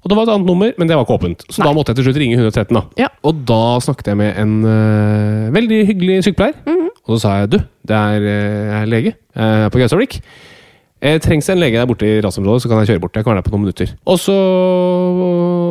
Og 0.00 0.10
det 0.10 0.16
var 0.16 0.26
et 0.26 0.32
annet 0.34 0.48
nummer, 0.48 0.70
men 0.78 0.88
det 0.88 0.96
var 0.96 1.04
ikke 1.04 1.18
åpent. 1.18 1.42
Så 1.48 1.60
Nei. 1.60 1.66
da 1.68 1.72
måtte 1.76 1.92
jeg 1.92 2.00
til 2.00 2.08
slutt 2.08 2.20
ringe 2.22 2.38
113. 2.38 2.76
da. 2.76 2.84
Ja. 3.00 3.08
Og 3.26 3.42
da 3.48 3.64
snakket 3.84 4.12
jeg 4.12 4.20
med 4.20 4.38
en 4.40 4.54
uh, 4.64 5.50
veldig 5.56 5.80
hyggelig 5.90 6.22
sykepleier. 6.28 6.56
Mhm. 6.66 6.86
Og 7.08 7.16
så 7.16 7.20
sa 7.24 7.34
jeg 7.40 7.50
du, 7.56 7.58
det 7.88 7.96
er, 7.96 8.24
eh, 8.28 8.66
jeg 8.68 8.76
er 8.76 8.90
lege 8.92 9.12
eh, 9.34 9.66
på 9.72 9.80
Gaustablikk. 9.80 10.20
Trengs 11.24 11.48
det 11.48 11.54
en 11.56 11.62
lege 11.62 11.80
der 11.80 11.88
borte 11.88 12.06
i 12.06 12.20
rasområdet, 12.22 12.62
så 12.62 12.68
kan 12.68 12.82
jeg 12.82 12.90
kjøre 12.90 13.02
bort. 13.02 13.16
Jeg 13.16 13.24
kan 13.24 13.32
være 13.32 13.40
der 13.40 13.46
på 13.48 13.52
noen 13.54 13.64
minutter. 13.64 13.94
Og 14.04 14.20
så 14.20 14.36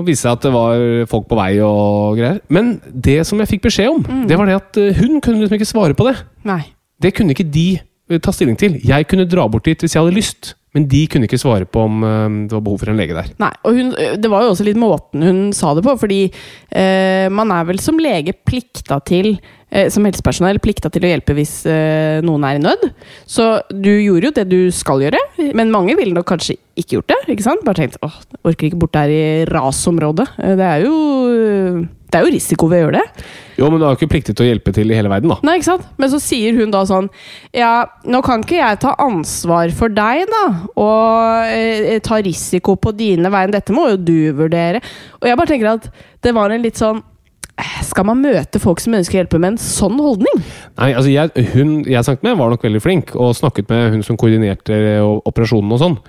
viste 0.08 0.10
det 0.10 0.24
seg 0.26 0.34
at 0.34 0.48
det 0.48 0.52
var 0.52 0.82
folk 1.12 1.30
på 1.30 1.38
vei 1.38 1.52
og 1.64 2.18
greier. 2.18 2.42
Men 2.50 2.74
det 2.92 3.22
som 3.30 3.40
jeg 3.40 3.52
fikk 3.54 3.68
beskjed 3.70 3.94
om, 3.94 4.02
mm. 4.02 4.26
det 4.28 4.40
var 4.42 4.50
det 4.50 4.58
at 4.58 4.82
hun 4.98 5.22
kunne 5.22 5.44
liksom 5.44 5.60
ikke 5.60 5.70
svare 5.70 5.96
på 5.96 6.10
det. 6.10 6.18
Nei. 6.50 6.64
Det 7.00 7.14
kunne 7.16 7.38
ikke 7.38 7.48
de 7.48 7.68
ta 8.26 8.34
stilling 8.34 8.58
til. 8.60 8.82
Jeg 8.84 9.08
kunne 9.08 9.30
dra 9.30 9.46
bort 9.48 9.70
dit 9.70 9.86
hvis 9.86 9.96
jeg 9.96 10.02
hadde 10.02 10.18
lyst, 10.18 10.56
men 10.76 10.88
de 10.92 11.04
kunne 11.10 11.26
ikke 11.26 11.40
svare 11.42 11.66
på 11.66 11.82
om 11.88 12.04
eh, 12.06 12.26
det 12.50 12.54
var 12.56 12.66
behov 12.66 12.82
for 12.84 12.92
en 12.92 13.00
lege 13.00 13.16
der. 13.18 13.32
Nei, 13.42 13.52
og 13.66 13.78
hun, 13.80 13.94
det 14.22 14.30
var 14.32 14.44
jo 14.46 14.52
også 14.54 14.68
litt 14.68 14.80
måten 14.80 15.26
hun 15.26 15.40
sa 15.56 15.72
det 15.78 15.86
på, 15.88 15.96
fordi 16.02 16.20
eh, 16.30 17.26
man 17.34 17.52
er 17.56 17.66
vel 17.70 17.82
som 17.82 17.98
lege 18.02 18.36
plikta 18.46 19.00
til 19.10 19.32
eh, 19.72 19.88
som 19.90 20.06
helsepersonell 20.06 20.62
plikta 20.62 20.92
til 20.94 21.06
å 21.08 21.12
hjelpe 21.14 21.34
hvis 21.38 21.56
eh, 21.70 22.20
noen 22.26 22.46
er 22.46 22.60
i 22.60 22.64
nød. 22.64 22.90
Så 23.30 23.50
du 23.74 23.92
gjorde 23.98 24.30
jo 24.30 24.36
det 24.40 24.48
du 24.52 24.60
skal 24.76 25.02
gjøre, 25.08 25.22
men 25.58 25.74
mange 25.74 25.98
ville 26.00 26.14
nok 26.18 26.30
kanskje 26.36 26.60
ikke 26.80 27.00
gjort 27.00 27.12
det. 27.16 27.22
ikke 27.36 27.48
sant? 27.50 27.66
Bare 27.68 27.82
tenkt 27.82 27.98
åh, 28.06 28.20
orker 28.46 28.70
ikke 28.70 28.80
bort 28.86 28.94
der 28.98 29.12
i 29.14 29.24
rasområdet. 29.50 30.30
Eh, 30.38 30.56
Det 30.60 30.70
er 30.70 30.86
jo 30.86 31.88
det 32.10 32.18
er 32.18 32.26
jo 32.26 32.34
risiko 32.34 32.68
ved 32.70 32.80
å 32.80 32.86
gjøre 32.88 33.02
det. 33.02 33.26
Jo, 33.60 33.68
men 33.70 33.78
du 33.78 33.86
har 33.86 33.94
jo 33.94 34.00
ikke 34.00 34.14
pliktig 34.16 34.34
til 34.34 34.46
å 34.46 34.50
hjelpe 34.50 34.74
til 34.74 34.90
i 34.90 34.96
hele 34.98 35.12
verden, 35.12 35.30
da. 35.34 35.38
Nei, 35.46 35.58
ikke 35.60 35.68
sant? 35.68 35.86
Men 36.02 36.10
så 36.10 36.20
sier 36.24 36.58
hun 36.58 36.72
da 36.74 36.82
sånn 36.90 37.10
Ja, 37.56 37.74
nå 38.08 38.22
kan 38.26 38.42
ikke 38.46 38.58
jeg 38.58 38.80
ta 38.82 38.96
ansvar 39.04 39.74
for 39.78 39.94
deg, 39.94 40.26
da. 40.32 40.44
Og 40.80 41.54
eh, 41.54 42.00
ta 42.06 42.18
risiko 42.26 42.78
på 42.82 42.96
dine 42.98 43.30
vegne. 43.30 43.54
Dette 43.60 43.76
må 43.76 43.90
jo 43.92 44.00
du 44.02 44.18
vurdere. 44.40 44.82
Og 45.22 45.30
jeg 45.30 45.40
bare 45.40 45.52
tenker 45.52 45.74
at 45.76 45.90
det 46.26 46.34
var 46.36 46.56
en 46.56 46.66
litt 46.66 46.80
sånn 46.80 47.04
eh, 47.60 47.76
Skal 47.86 48.08
man 48.10 48.24
møte 48.24 48.62
folk 48.64 48.82
som 48.82 48.98
ønsker 48.98 49.20
å 49.20 49.22
hjelpe 49.22 49.42
med 49.42 49.54
en 49.54 49.62
sånn 49.62 50.00
holdning? 50.02 50.42
Nei, 50.80 50.90
altså 50.94 51.14
jeg, 51.14 51.46
hun 51.54 51.78
jeg 51.86 52.08
snakket 52.08 52.26
med, 52.26 52.40
var 52.42 52.56
nok 52.56 52.66
veldig 52.66 52.84
flink, 52.84 53.14
og 53.20 53.38
snakket 53.38 53.70
med 53.70 53.94
hun 53.94 54.08
som 54.08 54.18
koordinerte 54.20 54.82
eh, 54.96 55.14
operasjonen 55.30 55.78
og 55.78 55.84
sånn. 55.84 56.00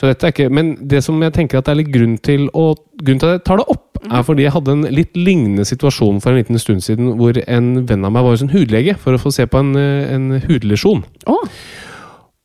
Så 0.00 0.08
dette 0.08 0.26
er 0.26 0.32
ikke, 0.32 0.52
Men 0.52 0.74
det 0.88 1.02
som 1.04 1.16
jeg 1.20 1.34
tenker 1.36 1.60
at 1.60 1.68
det 1.68 1.74
er 1.74 1.80
litt 1.82 1.92
grunn 1.92 2.16
til 2.24 2.46
å, 2.56 2.72
grunn 3.00 3.20
til 3.20 3.30
at 3.30 3.40
jeg 3.40 3.46
tar 3.48 3.60
det 3.60 3.66
opp, 3.72 3.89
er 4.08 4.24
fordi 4.24 4.46
jeg 4.46 4.54
hadde 4.54 4.74
en 4.76 4.88
litt 4.88 5.16
lignende 5.18 5.66
situasjon 5.68 6.20
for 6.22 6.32
en 6.32 6.40
liten 6.40 6.60
stund 6.62 6.84
siden, 6.86 7.12
hvor 7.20 7.36
en 7.44 7.70
venn 7.88 8.06
av 8.06 8.14
meg 8.14 8.24
var 8.24 8.36
hos 8.36 8.44
en 8.46 8.52
hudlege 8.54 8.96
for 9.00 9.16
å 9.16 9.20
få 9.20 9.32
se 9.34 9.46
på 9.50 9.60
en, 9.60 9.74
eh, 9.76 10.14
en 10.14 10.40
hudlesjon. 10.46 11.04
Oh. 11.26 11.46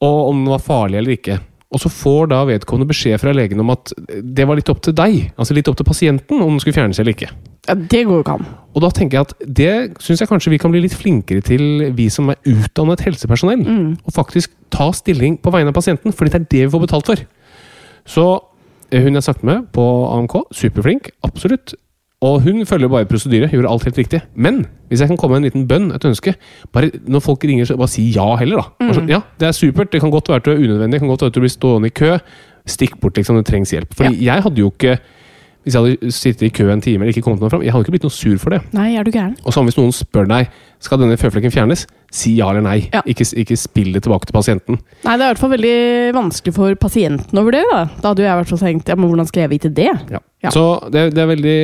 og 0.03 0.29
om 0.29 0.41
den 0.43 0.51
var 0.51 0.59
farlig 0.61 0.97
eller 0.99 1.15
ikke. 1.15 1.39
Og 1.73 1.81
så 1.81 1.89
får 1.89 2.29
da 2.29 2.43
vedkommende 2.47 2.87
beskjed 2.87 3.19
fra 3.19 3.33
legen 3.35 3.59
om 3.59 3.71
at 3.73 3.91
det 4.21 4.45
var 4.47 4.55
litt 4.59 4.69
opp 4.69 4.83
til 4.85 4.93
deg, 4.95 5.31
altså 5.35 5.55
litt 5.57 5.67
opp 5.67 5.79
til 5.79 5.87
pasienten, 5.87 6.39
om 6.39 6.53
den 6.53 6.61
skulle 6.61 6.77
fjernes 6.77 6.99
eller 7.01 7.15
ikke. 7.15 7.31
ja, 7.67 7.73
det 7.75 8.03
går 8.05 8.19
jo 8.19 8.23
ikke 8.23 8.35
an. 8.37 8.45
Og 8.75 8.83
da 8.83 8.91
tenker 8.93 9.17
jeg 9.17 9.25
at 9.25 9.33
det 9.59 9.71
syns 10.03 10.21
jeg 10.21 10.29
kanskje 10.29 10.53
vi 10.53 10.59
kan 10.61 10.71
bli 10.71 10.83
litt 10.85 10.95
flinkere 10.95 11.41
til, 11.41 11.89
vi 11.97 12.07
som 12.13 12.29
er 12.29 12.37
utdannet 12.45 13.01
helsepersonell. 13.07 13.65
Og 14.05 14.13
faktisk 14.13 14.53
ta 14.69 14.91
stilling 14.93 15.39
på 15.41 15.51
vegne 15.51 15.73
av 15.73 15.75
pasienten, 15.75 16.13
fordi 16.13 16.35
det 16.35 16.41
er 16.41 16.47
det 16.53 16.63
vi 16.67 16.73
får 16.75 16.85
betalt 16.85 17.11
for. 17.11 17.25
Så 18.05 18.25
hun 18.93 19.17
jeg 19.17 19.23
snakket 19.23 19.43
med 19.43 19.65
på 19.73 19.83
AMK, 20.11 20.35
superflink, 20.53 21.09
absolutt. 21.23 21.73
Og 22.25 22.41
hun 22.41 22.65
følger 22.65 22.89
bare 22.89 23.05
prosedyre, 23.05 23.49
gjør 23.51 23.67
alt 23.69 23.83
helt 23.83 23.97
riktig. 23.97 24.21
Men 24.35 24.63
hvis 24.89 25.01
jeg 25.03 25.11
kan 25.11 25.17
komme 25.19 25.35
med 25.35 25.43
en 25.43 25.49
liten 25.49 25.67
bønn, 25.67 25.91
et 25.91 26.05
ønske 26.05 26.35
bare 26.73 26.91
Når 27.07 27.19
folk 27.19 27.43
ringer, 27.43 27.65
så 27.65 27.77
bare 27.77 27.91
si 27.91 28.07
ja 28.15 28.35
heller, 28.39 28.63
da. 28.63 28.85
Mm. 28.85 28.93
sånn, 28.93 29.11
ja, 29.11 29.19
det 29.39 29.49
er 29.49 29.57
supert. 29.57 29.91
Det 29.91 30.01
kan 30.01 30.13
godt 30.13 30.31
være 30.31 30.41
at 30.41 30.47
du 30.47 30.51
er 30.53 30.63
unødvendig, 30.63 30.95
det 30.95 31.03
kan 31.03 31.11
godt 31.11 31.25
være 31.25 31.33
at 31.33 31.35
du 31.35 31.43
blir 31.43 31.53
stående 31.53 31.91
i 31.91 31.95
kø. 31.95 32.15
Stikk 32.65 32.97
bort, 33.01 33.19
liksom. 33.19 33.37
Det 33.37 33.45
trengs 33.45 33.75
hjelp. 33.75 33.93
Fordi 33.93 34.25
jeg 34.25 34.41
hadde 34.41 34.63
jo 34.63 34.71
ikke 34.71 34.97
Hvis 35.65 35.73
jeg 35.73 35.81
hadde 35.81 36.11
sittet 36.13 36.41
i 36.45 36.49
kø 36.53 36.69
en 36.69 36.81
time 36.81 37.01
eller 37.01 37.09
ikke 37.09 37.23
kommet 37.25 37.41
meg 37.41 37.49
fram, 37.49 37.63
jeg 37.65 37.73
hadde 37.73 37.87
ikke 37.87 37.95
blitt 37.95 38.03
noe 38.05 38.13
sur 38.13 38.37
for 38.37 38.53
det. 38.53 38.59
Nei, 38.77 38.91
er 38.95 39.03
du 39.03 39.09
gæren? 39.09 39.31
Og 39.45 39.53
samme 39.53 39.71
hvis 39.71 39.79
noen 39.79 39.89
spør 39.97 40.27
deg 40.29 40.51
skal 40.85 41.01
denne 41.01 41.17
føflekken 41.19 41.53
fjernes, 41.53 41.85
si 42.13 42.35
ja 42.39 42.51
eller 42.51 42.63
nei. 42.65 42.77
Ja. 42.93 43.01
Ikke, 43.09 43.27
ikke 43.41 43.57
spill 43.59 43.91
det 43.95 44.05
tilbake 44.05 44.29
til 44.29 44.37
pasienten. 44.37 44.79
Nei, 45.03 45.17
det 45.17 45.25
er 45.25 45.27
i 45.27 45.33
hvert 45.33 45.41
fall 45.41 45.53
veldig 45.55 45.75
vanskelig 46.15 46.55
for 46.55 46.77
pasienten 46.79 47.41
å 47.41 47.45
vurdere. 47.47 47.81
Da 47.97 48.05
Da 48.05 48.13
hadde 48.13 48.23
jo 48.23 48.29
jeg 48.29 48.37
i 48.37 48.39
hvert 48.43 48.53
fall 48.53 48.63
tenkt 48.63 48.91
ja, 48.93 48.97
men 48.99 49.11
hvordan 49.11 49.29
skal 49.29 49.45
jeg 49.45 49.53
vite 49.57 49.73
det? 49.73 49.91
Ja. 50.13 50.21
Ja. 50.45 50.51
Så 50.53 50.63
det, 50.93 51.07
det, 51.15 51.21
er 51.23 51.29
veldig, 51.31 51.59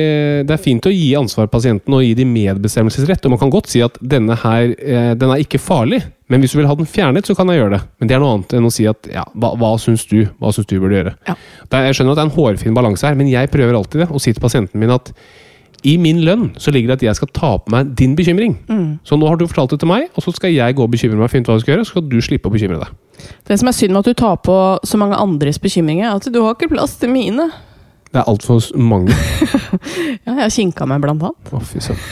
det 0.48 0.54
er 0.54 0.60
fint 0.60 0.86
å 0.88 0.90
gi 0.90 1.12
ansvar 1.14 1.46
pasienten 1.52 1.94
og 1.94 2.02
gi 2.02 2.16
de 2.18 2.26
medbestemmelsesrett. 2.26 3.22
Og 3.28 3.34
man 3.34 3.40
kan 3.42 3.52
godt 3.52 3.70
si 3.70 3.82
at 3.84 3.98
denne 4.00 4.34
her 4.42 4.72
eh, 4.74 5.12
den 5.18 5.30
er 5.30 5.42
ikke 5.44 5.60
farlig, 5.62 6.00
men 6.32 6.42
hvis 6.42 6.56
du 6.56 6.58
vil 6.58 6.68
ha 6.70 6.74
den 6.78 6.88
fjernet, 6.88 7.28
så 7.28 7.36
kan 7.38 7.50
jeg 7.52 7.60
gjøre 7.60 7.76
det. 7.76 7.82
Men 8.00 8.10
det 8.10 8.16
er 8.16 8.24
noe 8.24 8.34
annet 8.38 8.56
enn 8.58 8.66
å 8.66 8.72
si 8.74 8.88
at 8.90 9.06
ja, 9.12 9.22
hva, 9.36 9.52
hva 9.60 9.74
syns 9.80 10.06
du 10.10 10.24
Hva 10.40 10.50
syns 10.54 10.66
du 10.70 10.78
burde 10.80 10.98
gjøre? 10.98 11.14
Ja. 11.28 11.36
Jeg 11.86 11.98
skjønner 11.98 12.16
at 12.16 12.18
det 12.18 12.24
er 12.24 12.30
en 12.30 12.36
hårfin 12.38 12.76
balanse 12.76 13.06
her, 13.06 13.18
men 13.18 13.30
jeg 13.30 13.52
prøver 13.52 13.78
alltid 13.78 14.04
det, 14.04 14.10
å 14.10 14.22
si 14.22 14.34
til 14.34 14.42
pasienten 14.42 14.82
min 14.82 14.94
at 14.94 15.12
i 15.82 15.96
min 15.98 16.20
lønn 16.22 16.50
så 16.62 16.70
ligger 16.74 16.92
det 16.92 17.00
at 17.00 17.04
jeg 17.08 17.18
skal 17.18 17.30
ta 17.34 17.50
på 17.58 17.72
meg 17.74 17.92
din 17.98 18.12
bekymring. 18.18 18.54
Så 19.08 19.18
nå 19.18 19.26
har 19.28 19.36
du 19.40 19.46
fortalt 19.50 19.74
det 19.74 19.80
til 19.82 19.90
meg, 19.90 20.08
og 20.14 20.22
så 20.22 20.34
skal 20.36 20.54
jeg 20.54 20.76
gå 20.78 20.84
og 20.86 20.92
bekymre 20.92 21.18
meg 21.18 21.26
og 21.26 21.32
finne 21.32 21.46
ut 21.46 21.50
hva 21.50 21.58
du 21.58 21.64
skal 21.64 21.74
gjøre, 21.74 21.86
så 21.88 21.96
skal 21.96 22.06
du 22.12 22.16
slippe 22.22 22.50
å 22.50 22.54
bekymre 22.54 22.78
deg. 22.84 22.94
Det 23.48 23.58
som 23.58 23.70
er 23.70 23.76
synd 23.76 23.94
med 23.94 24.02
at 24.04 24.10
du 24.12 24.18
tar 24.22 24.38
på 24.46 24.56
så 24.86 25.00
mange 25.00 25.18
andres 25.18 25.58
bekymringer, 25.62 26.08
er 26.08 26.20
at 26.20 26.30
du 26.30 26.40
har 26.44 26.54
ikke 26.54 26.70
plass 26.72 26.94
til 27.02 27.10
mine. 27.12 27.48
Det 28.12 28.20
er 28.20 28.28
altfor 28.28 28.60
mange. 28.78 29.16
Ja, 30.22 30.34
jeg 30.36 30.42
har 30.44 30.52
kinka 30.52 30.86
meg, 30.86 31.00
blant 31.02 31.22
annet. 31.24 31.48
Å, 31.50 31.60
fy 31.66 31.80
søren. 31.82 32.02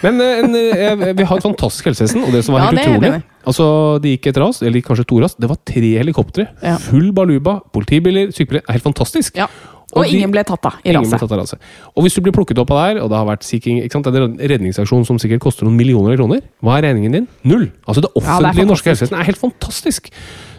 Men 0.00 0.20
en, 0.22 0.54
en, 0.54 1.02
eh, 1.04 1.10
vi 1.16 1.26
har 1.28 1.40
et 1.40 1.44
fantastisk 1.44 1.90
helsevesen, 1.90 2.22
og 2.24 2.32
det 2.32 2.44
som 2.46 2.54
var 2.54 2.62
Ja, 2.62 2.70
helt 2.70 2.86
utrolig. 2.86 3.22
Altså, 3.50 3.66
De 4.00 4.14
gikk 4.14 4.30
et 4.30 4.38
ras, 4.40 4.62
eller 4.64 4.84
kanskje 4.84 5.04
to 5.10 5.18
ras. 5.20 5.34
Det 5.36 5.48
var 5.50 5.58
tre 5.68 5.90
helikoptre. 5.98 6.46
Ja. 6.64 6.76
Full 6.86 7.10
baluba. 7.16 7.58
Politibiler, 7.74 8.30
sykepleiere. 8.36 8.64
Er 8.68 8.78
Helt 8.78 8.86
fantastisk. 8.86 9.36
Ja. 9.36 9.48
Og, 9.96 10.04
de- 10.04 10.16
ingen 10.18 10.30
ble 10.30 10.44
tatt 10.46 10.66
av 10.68 10.76
i 10.84 10.92
raset. 10.94 11.18
tatt 11.18 11.32
av 11.32 11.40
raset. 11.40 11.58
Og 11.96 12.04
hvis 12.04 12.14
du 12.14 12.20
blir 12.22 12.32
plukket 12.36 12.58
opp 12.62 12.70
av 12.70 12.78
der, 12.94 13.00
og 13.02 13.10
det 13.10 13.16
har 13.18 13.26
vært 13.26 13.42
seeking, 13.46 13.80
ikke 13.82 13.92
sant? 13.98 14.04
Det 14.06 14.22
en 14.22 14.36
redningsaksjon 14.38 15.06
som 15.08 15.18
sikkert 15.18 15.40
koster 15.42 15.66
noen 15.66 15.76
millioner 15.76 16.16
kroner, 16.16 16.44
hva 16.62 16.78
er 16.78 16.86
regningen 16.90 17.12
din? 17.12 17.26
Null! 17.42 17.70
Altså 17.86 18.04
Det 18.04 18.12
offentlige 18.14 18.68
norske 18.68 18.86
fantastisk. 18.86 19.10
helsevesenet 19.10 19.20
er 19.20 19.30
helt 19.32 19.42
fantastisk! 19.42 20.10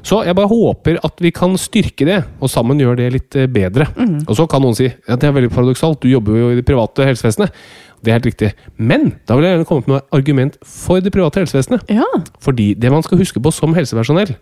Så 0.03 0.23
jeg 0.25 0.33
bare 0.35 0.49
håper 0.49 0.97
at 1.05 1.19
vi 1.21 1.29
kan 1.31 1.53
styrke 1.61 2.05
det, 2.09 2.23
og 2.41 2.49
sammen 2.49 2.79
gjøre 2.81 2.97
det 2.97 3.11
litt 3.13 3.35
eh, 3.37 3.45
bedre. 3.47 3.85
Mm. 3.95 4.23
Og 4.25 4.35
så 4.35 4.47
kan 4.49 4.63
noen 4.65 4.75
si 4.75 4.87
ja, 4.89 5.15
det 5.15 5.27
er 5.29 5.35
veldig 5.35 5.51
paradoksalt, 5.53 6.01
du 6.01 6.09
jobber 6.09 6.39
jo 6.39 6.49
i 6.51 6.57
det 6.57 6.65
private 6.65 7.05
helsevesenet. 7.05 7.53
Det 8.01 8.09
er 8.09 8.17
helt 8.17 8.25
riktig. 8.31 8.49
Men 8.81 9.11
da 9.29 9.35
vil 9.37 9.45
jeg 9.45 9.53
gjerne 9.59 9.67
komme 9.69 9.83
med 9.85 9.93
noe 9.93 10.01
argument 10.17 10.57
for 10.65 10.99
det 11.05 11.13
private 11.13 11.43
helsevesenet. 11.43 11.85
Ja. 11.93 12.07
Fordi 12.41 12.71
det 12.73 12.89
man 12.91 13.05
skal 13.05 13.21
huske 13.21 13.37
på 13.39 13.53
som 13.53 13.75
helsepersonell, 13.77 14.33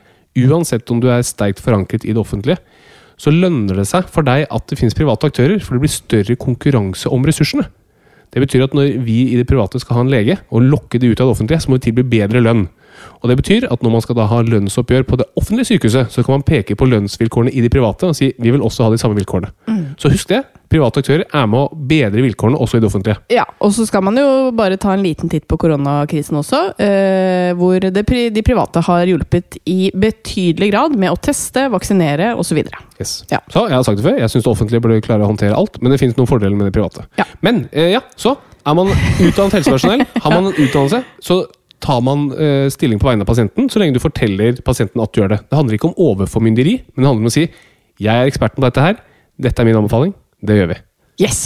uansett 0.47 0.89
om 0.93 1.01
du 1.03 1.09
er 1.11 1.25
sterkt 1.27 1.59
forankret 1.59 2.05
i 2.07 2.13
det 2.15 2.21
offentlige, 2.21 2.55
så 3.19 3.33
lønner 3.35 3.81
det 3.81 3.87
seg 3.89 4.07
for 4.11 4.25
deg 4.27 4.45
at 4.47 4.65
det 4.71 4.79
finnes 4.79 4.95
private 4.95 5.27
aktører, 5.27 5.59
for 5.59 5.75
det 5.75 5.83
blir 5.83 5.91
større 5.91 6.39
konkurranse 6.39 7.11
om 7.11 7.25
ressursene. 7.27 7.67
Det 8.29 8.43
betyr 8.43 8.67
at 8.67 8.75
når 8.77 8.99
vi 9.03 9.23
i 9.33 9.39
det 9.39 9.47
private 9.49 9.81
skal 9.81 9.97
ha 9.97 10.03
en 10.05 10.11
lege, 10.11 10.37
og 10.53 10.67
lokke 10.69 11.01
det 11.01 11.09
ut 11.09 11.19
av 11.19 11.27
det 11.27 11.35
offentlige, 11.35 11.63
så 11.63 11.71
må 11.71 11.79
vi 11.79 11.87
tilby 11.87 12.05
bedre 12.07 12.43
lønn. 12.45 12.67
Og 13.19 13.31
det 13.31 13.39
betyr 13.39 13.67
at 13.71 13.83
når 13.83 13.93
man 13.95 14.03
skal 14.03 14.17
da 14.19 14.27
ha 14.29 14.41
lønnsoppgjør 14.45 15.07
på 15.07 15.19
det 15.19 15.27
offentlige 15.39 15.73
sykehuset, 15.73 16.11
så 16.13 16.23
kan 16.23 16.37
man 16.37 16.45
peke 16.47 16.77
på 16.77 16.87
lønnsvilkårene 16.87 17.51
i 17.51 17.63
de 17.63 17.71
private 17.71 18.11
og 18.11 18.17
si 18.17 18.31
vi 18.37 18.53
vil 18.53 18.63
også 18.63 18.85
ha 18.85 18.93
de 18.93 18.99
samme 19.01 19.17
vilkårene. 19.19 19.51
Så 19.99 20.11
husk 20.13 20.29
det. 20.31 20.43
Private 20.69 21.01
aktører 21.01 21.23
er 21.25 21.47
med 21.49 21.63
å 21.63 21.85
bedre 21.89 22.21
vilkårene 22.21 22.59
også 22.61 22.77
i 22.77 22.83
det 22.83 22.89
offentlige. 22.91 23.17
Ja, 23.33 23.45
og 23.57 23.71
så 23.73 23.87
skal 23.89 24.03
man 24.05 24.19
jo 24.19 24.27
bare 24.53 24.77
ta 24.81 24.93
en 24.93 25.01
liten 25.01 25.31
titt 25.31 25.47
på 25.49 25.57
koronakrisen 25.57 26.37
også, 26.37 26.59
eh, 26.77 27.49
hvor 27.57 27.81
det, 27.81 28.03
de 28.35 28.43
private 28.45 28.83
har 28.85 29.09
hjulpet 29.09 29.57
i 29.65 29.89
betydelig 29.97 30.69
grad 30.69 30.97
med 30.99 31.15
å 31.15 31.17
teste, 31.17 31.65
vaksinere 31.73 32.35
osv. 32.37 32.61
Yes. 33.01 33.23
Ja. 33.33 33.41
Så 33.49 33.65
jeg 33.65 33.77
har 33.79 33.87
sagt 33.87 34.01
det 34.01 34.05
før, 34.05 34.19
jeg 34.21 34.33
syns 34.35 34.45
det 34.45 34.51
offentlige 34.51 34.83
burde 34.85 35.01
klare 35.05 35.25
å 35.25 35.31
håndtere 35.31 35.57
alt, 35.57 35.81
men 35.81 35.93
det 35.93 35.99
finnes 36.03 36.17
noen 36.19 36.29
fordeler 36.29 36.59
med 36.59 36.69
det 36.69 36.75
private. 36.77 37.07
Ja. 37.17 37.25
Men 37.45 37.65
eh, 37.71 37.95
ja, 37.95 38.03
så 38.19 38.35
er 38.61 38.77
man 38.77 38.93
utdannet 38.93 39.57
helsepersonell, 39.57 40.05
har 40.23 40.35
man 40.37 40.51
en 40.51 40.53
utdannelse, 40.67 41.01
så 41.25 41.41
tar 41.81 42.05
man 42.05 42.29
eh, 42.37 42.69
stilling 42.69 43.01
på 43.01 43.09
vegne 43.09 43.25
av 43.25 43.31
pasienten, 43.31 43.71
så 43.73 43.81
lenge 43.81 43.97
du 43.97 44.03
forteller 44.03 44.61
pasienten 44.65 45.01
at 45.01 45.15
du 45.15 45.23
gjør 45.23 45.33
det. 45.33 45.43
Det 45.49 45.57
handler 45.57 45.79
ikke 45.79 45.89
om 45.89 45.99
overformynderi, 46.11 46.77
men 46.93 47.01
det 47.01 47.09
handler 47.09 47.25
om 47.25 47.33
å 47.33 47.37
si 47.39 47.47
jeg 47.99 48.15
er 48.15 48.29
eksperten 48.29 48.61
på 48.61 48.67
dette 48.69 48.83
her, 48.83 48.99
dette 49.39 49.59
er 49.59 49.67
min 49.67 49.79
anbefaling, 49.79 50.13
det 50.45 50.59
gjør 50.59 50.71
vi. 50.73 50.83
Yes! 51.25 51.41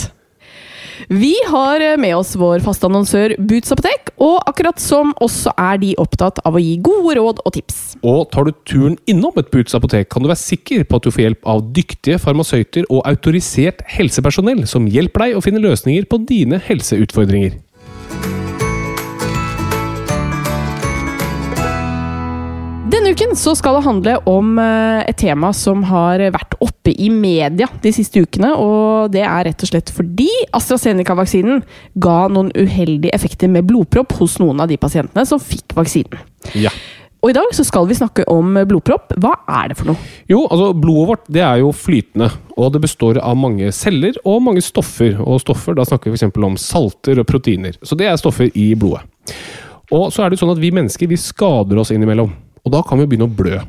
Vi 1.10 1.34
har 1.50 1.82
med 2.00 2.14
oss 2.16 2.32
vår 2.38 2.62
faste 2.64 2.86
annonsør 2.86 3.34
Boots 3.42 3.72
apotek, 3.74 4.12
og 4.22 4.38
akkurat 4.48 4.78
som 4.80 5.10
oss 5.24 5.40
så 5.44 5.52
er 5.58 5.80
de 5.82 5.90
opptatt 6.00 6.38
av 6.46 6.54
å 6.56 6.62
gi 6.62 6.76
gode 6.84 7.16
råd 7.18 7.42
og 7.42 7.54
tips. 7.56 7.80
Og 8.06 8.28
tar 8.32 8.46
du 8.46 8.54
turen 8.68 8.96
innom 9.10 9.34
et 9.40 9.50
Boots 9.52 9.74
apotek, 9.76 10.08
kan 10.12 10.24
du 10.24 10.30
være 10.30 10.40
sikker 10.40 10.86
på 10.86 11.00
at 11.00 11.06
du 11.06 11.10
får 11.10 11.26
hjelp 11.26 11.50
av 11.50 11.64
dyktige 11.76 12.20
farmasøyter 12.22 12.86
og 12.88 13.02
autorisert 13.10 13.82
helsepersonell 13.96 14.64
som 14.70 14.88
hjelper 14.90 15.26
deg 15.26 15.38
å 15.38 15.44
finne 15.44 15.62
løsninger 15.64 16.06
på 16.08 16.22
dine 16.30 16.62
helseutfordringer. 16.62 17.58
Uken 23.14 23.36
så 23.36 23.52
skal 23.54 23.76
det 23.76 23.84
handle 23.84 24.14
om 24.26 24.56
eh, 24.58 25.04
et 25.06 25.18
tema 25.20 25.52
som 25.54 25.84
har 25.86 26.22
vært 26.34 26.56
oppe 26.64 26.90
i 26.90 27.10
media 27.12 27.68
de 27.82 27.92
siste 27.94 28.24
ukene. 28.24 28.50
Og 28.58 29.12
det 29.14 29.22
er 29.22 29.46
rett 29.48 29.62
og 29.62 29.70
slett 29.70 29.92
fordi 29.94 30.28
AstraZeneca-vaksinen 30.56 31.62
ga 32.02 32.24
noen 32.32 32.50
uheldige 32.56 33.14
effekter 33.14 33.50
med 33.50 33.68
blodpropp 33.68 34.16
hos 34.18 34.38
noen 34.42 34.64
av 34.64 34.70
de 34.70 34.78
pasientene 34.80 35.26
som 35.28 35.42
fikk 35.42 35.76
vaksinen. 35.78 36.22
Ja. 36.58 36.72
Og 37.24 37.30
i 37.30 37.36
dag 37.36 37.54
så 37.56 37.64
skal 37.64 37.86
vi 37.88 37.96
snakke 37.96 38.26
om 38.28 38.58
blodpropp. 38.68 39.14
Hva 39.22 39.36
er 39.62 39.70
det 39.70 39.78
for 39.78 39.92
noe? 39.92 40.08
Jo, 40.28 40.42
altså 40.44 40.72
blodet 40.76 41.10
vårt 41.12 41.30
det 41.32 41.44
er 41.46 41.62
jo 41.62 41.70
flytende, 41.72 42.28
og 42.58 42.74
det 42.74 42.82
består 42.84 43.20
av 43.22 43.38
mange 43.40 43.70
celler 43.72 44.18
og 44.26 44.42
mange 44.44 44.64
stoffer. 44.64 45.16
Og 45.22 45.40
stoffer, 45.44 45.76
da 45.78 45.86
snakker 45.88 46.10
vi 46.12 46.18
f.eks. 46.18 46.34
om 46.34 46.58
salter 46.60 47.22
og 47.22 47.28
proteiner. 47.30 47.78
Så 47.80 47.96
det 47.96 48.10
er 48.10 48.18
stoffer 48.20 48.50
i 48.52 48.72
blodet. 48.76 49.06
Og 49.94 50.10
så 50.12 50.24
er 50.24 50.32
det 50.32 50.40
sånn 50.40 50.52
at 50.52 50.60
vi 50.60 50.72
mennesker 50.74 51.08
vi 51.08 51.20
skader 51.20 51.78
oss 51.80 51.92
innimellom, 51.94 52.32
og 52.64 52.74
da 52.74 52.82
kan 52.86 53.00
vi 53.00 53.08
begynne 53.08 53.28
å 53.28 53.36
blø. 53.40 53.60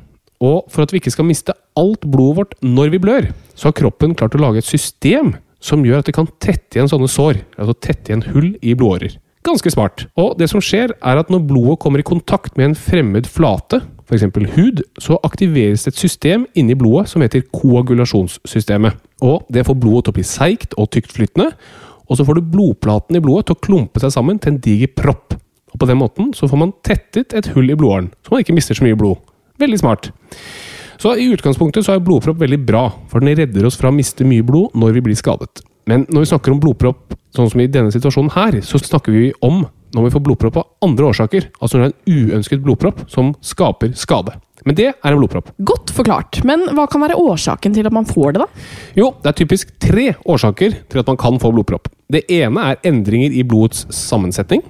Og 0.44 0.68
for 0.72 0.84
at 0.84 0.92
vi 0.92 1.00
ikke 1.00 1.14
skal 1.14 1.28
miste 1.28 1.56
alt 1.80 2.06
blodet 2.08 2.40
vårt 2.40 2.56
når 2.64 2.94
vi 2.94 3.02
blør, 3.04 3.30
så 3.56 3.70
har 3.70 3.78
kroppen 3.78 4.16
klart 4.18 4.36
å 4.36 4.42
lage 4.42 4.64
et 4.64 4.68
system 4.68 5.36
som 5.64 5.86
gjør 5.86 6.02
at 6.02 6.10
det 6.10 6.16
kan 6.16 6.30
tette 6.44 6.78
igjen 6.78 6.92
sånne 6.92 7.10
sår, 7.10 7.40
altså 7.58 7.76
tette 7.80 8.12
igjen 8.12 8.28
hull 8.34 8.52
i 8.62 8.76
blodårer. 8.78 9.18
Ganske 9.46 9.70
smart. 9.70 10.08
Og 10.18 10.34
det 10.40 10.48
som 10.50 10.62
skjer, 10.64 10.96
er 11.06 11.20
at 11.22 11.30
når 11.30 11.44
blodet 11.46 11.80
kommer 11.84 12.02
i 12.02 12.08
kontakt 12.08 12.56
med 12.58 12.72
en 12.72 12.78
fremmed 12.78 13.28
flate, 13.30 13.84
f.eks. 14.06 14.26
hud, 14.56 14.82
så 15.02 15.20
aktiveres 15.26 15.86
det 15.86 15.94
et 15.94 16.02
system 16.02 16.46
inni 16.58 16.78
blodet 16.78 17.12
som 17.12 17.22
heter 17.22 17.46
koagulasjonssystemet. 17.54 18.98
Og 19.26 19.46
det 19.54 19.66
får 19.68 19.78
blodet 19.82 20.08
til 20.08 20.16
å 20.16 20.18
bli 20.18 20.26
seigt 20.26 20.74
og 20.82 20.90
tyktflytende, 20.94 21.52
og 22.06 22.18
så 22.18 22.26
får 22.26 22.38
du 22.38 22.52
blodplaten 22.54 23.18
i 23.18 23.22
blodet 23.22 23.50
til 23.50 23.58
å 23.58 23.64
klumpe 23.68 24.02
seg 24.02 24.14
sammen 24.14 24.42
til 24.42 24.54
en 24.54 24.62
diger 24.62 24.92
propp. 24.98 25.38
Og 25.76 25.82
på 25.82 25.88
den 25.90 26.00
måten 26.00 26.30
så 26.32 26.48
får 26.48 26.60
man 26.62 26.72
tettet 26.88 27.34
et 27.36 27.50
hull 27.52 27.68
i 27.68 27.76
blodåren, 27.76 28.08
så 28.24 28.32
man 28.32 28.46
ikke 28.46 28.56
mister 28.56 28.78
så 28.78 28.86
mye 28.86 28.96
blod. 28.96 29.20
Veldig 29.60 29.80
smart. 29.82 30.08
Så 30.96 31.18
i 31.20 31.28
utgangspunktet 31.36 31.84
så 31.84 31.98
er 31.98 32.04
blodpropp 32.04 32.40
veldig 32.40 32.62
bra, 32.64 32.86
for 33.12 33.20
den 33.20 33.36
redder 33.36 33.68
oss 33.68 33.76
fra 33.76 33.92
å 33.92 33.96
miste 33.96 34.24
mye 34.24 34.46
blod 34.48 34.72
når 34.80 34.96
vi 34.96 35.04
blir 35.10 35.20
skadet. 35.20 35.66
Men 35.92 36.06
når 36.08 36.24
vi 36.24 36.30
snakker 36.32 36.56
om 36.56 36.62
blodpropp, 36.64 37.12
sånn 37.36 37.52
som 37.52 37.60
i 37.60 37.68
denne 37.68 37.92
situasjonen 37.92 38.32
her, 38.38 38.62
så 38.64 38.80
snakker 38.80 39.12
vi 39.12 39.34
om 39.44 39.66
når 39.96 40.08
vi 40.08 40.14
får 40.16 40.24
blodpropp 40.24 40.62
av 40.62 40.88
andre 40.88 41.10
årsaker. 41.12 41.50
Altså 41.60 41.78
når 41.78 41.84
det 41.84 41.92
er 41.92 41.98
en 41.98 42.32
uønsket 42.32 42.64
blodpropp 42.64 43.04
som 43.12 43.34
skaper 43.44 43.92
skade. 44.00 44.38
Men 44.66 44.80
det 44.80 44.88
er 44.94 45.12
en 45.12 45.20
blodpropp. 45.20 45.52
Godt 45.68 45.92
forklart, 45.94 46.40
men 46.48 46.64
hva 46.72 46.88
kan 46.90 47.04
være 47.04 47.20
årsaken 47.20 47.76
til 47.76 47.86
at 47.86 47.94
man 47.94 48.08
får 48.08 48.38
det, 48.38 48.46
da? 48.46 48.66
Jo, 48.98 49.12
det 49.20 49.30
er 49.30 49.38
typisk 49.44 49.76
tre 49.84 50.08
årsaker 50.24 50.80
til 50.88 51.04
at 51.04 51.12
man 51.12 51.20
kan 51.20 51.38
få 51.44 51.52
blodpropp. 51.54 51.92
Det 52.12 52.24
ene 52.32 52.72
er 52.72 52.82
endringer 52.88 53.36
i 53.36 53.44
blodets 53.46 53.84
sammensetning. 53.94 54.64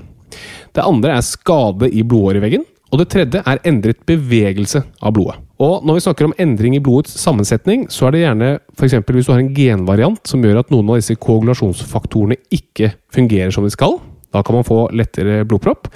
Det 0.75 0.85
andre 0.85 1.17
er 1.17 1.25
skade 1.25 1.89
i 1.91 2.03
blodåreveggen. 2.03 2.65
Og 2.93 3.01
det 3.01 3.09
tredje 3.11 3.41
er 3.43 3.59
endret 3.67 4.03
bevegelse 4.07 4.83
av 5.03 5.15
blodet. 5.15 5.41
Og 5.59 5.85
når 5.87 5.97
vi 5.97 6.03
snakker 6.05 6.27
om 6.27 6.35
endring 6.39 6.75
i 6.77 6.81
blodets 6.83 7.15
sammensetning, 7.19 7.87
så 7.91 8.07
er 8.07 8.15
det 8.15 8.21
gjerne 8.25 8.49
f.eks. 8.75 8.97
hvis 9.07 9.27
du 9.27 9.31
har 9.33 9.41
en 9.41 9.53
genvariant 9.55 10.27
som 10.27 10.43
gjør 10.43 10.61
at 10.61 10.71
noen 10.71 10.91
av 10.91 10.99
disse 10.99 11.15
koagulasjonsfaktorene 11.15 12.37
ikke 12.53 12.93
fungerer 13.15 13.55
som 13.55 13.65
de 13.65 13.73
skal. 13.73 13.97
Da 14.35 14.41
kan 14.43 14.57
man 14.57 14.67
få 14.67 14.89
lettere 14.91 15.45
blodpropp. 15.47 15.87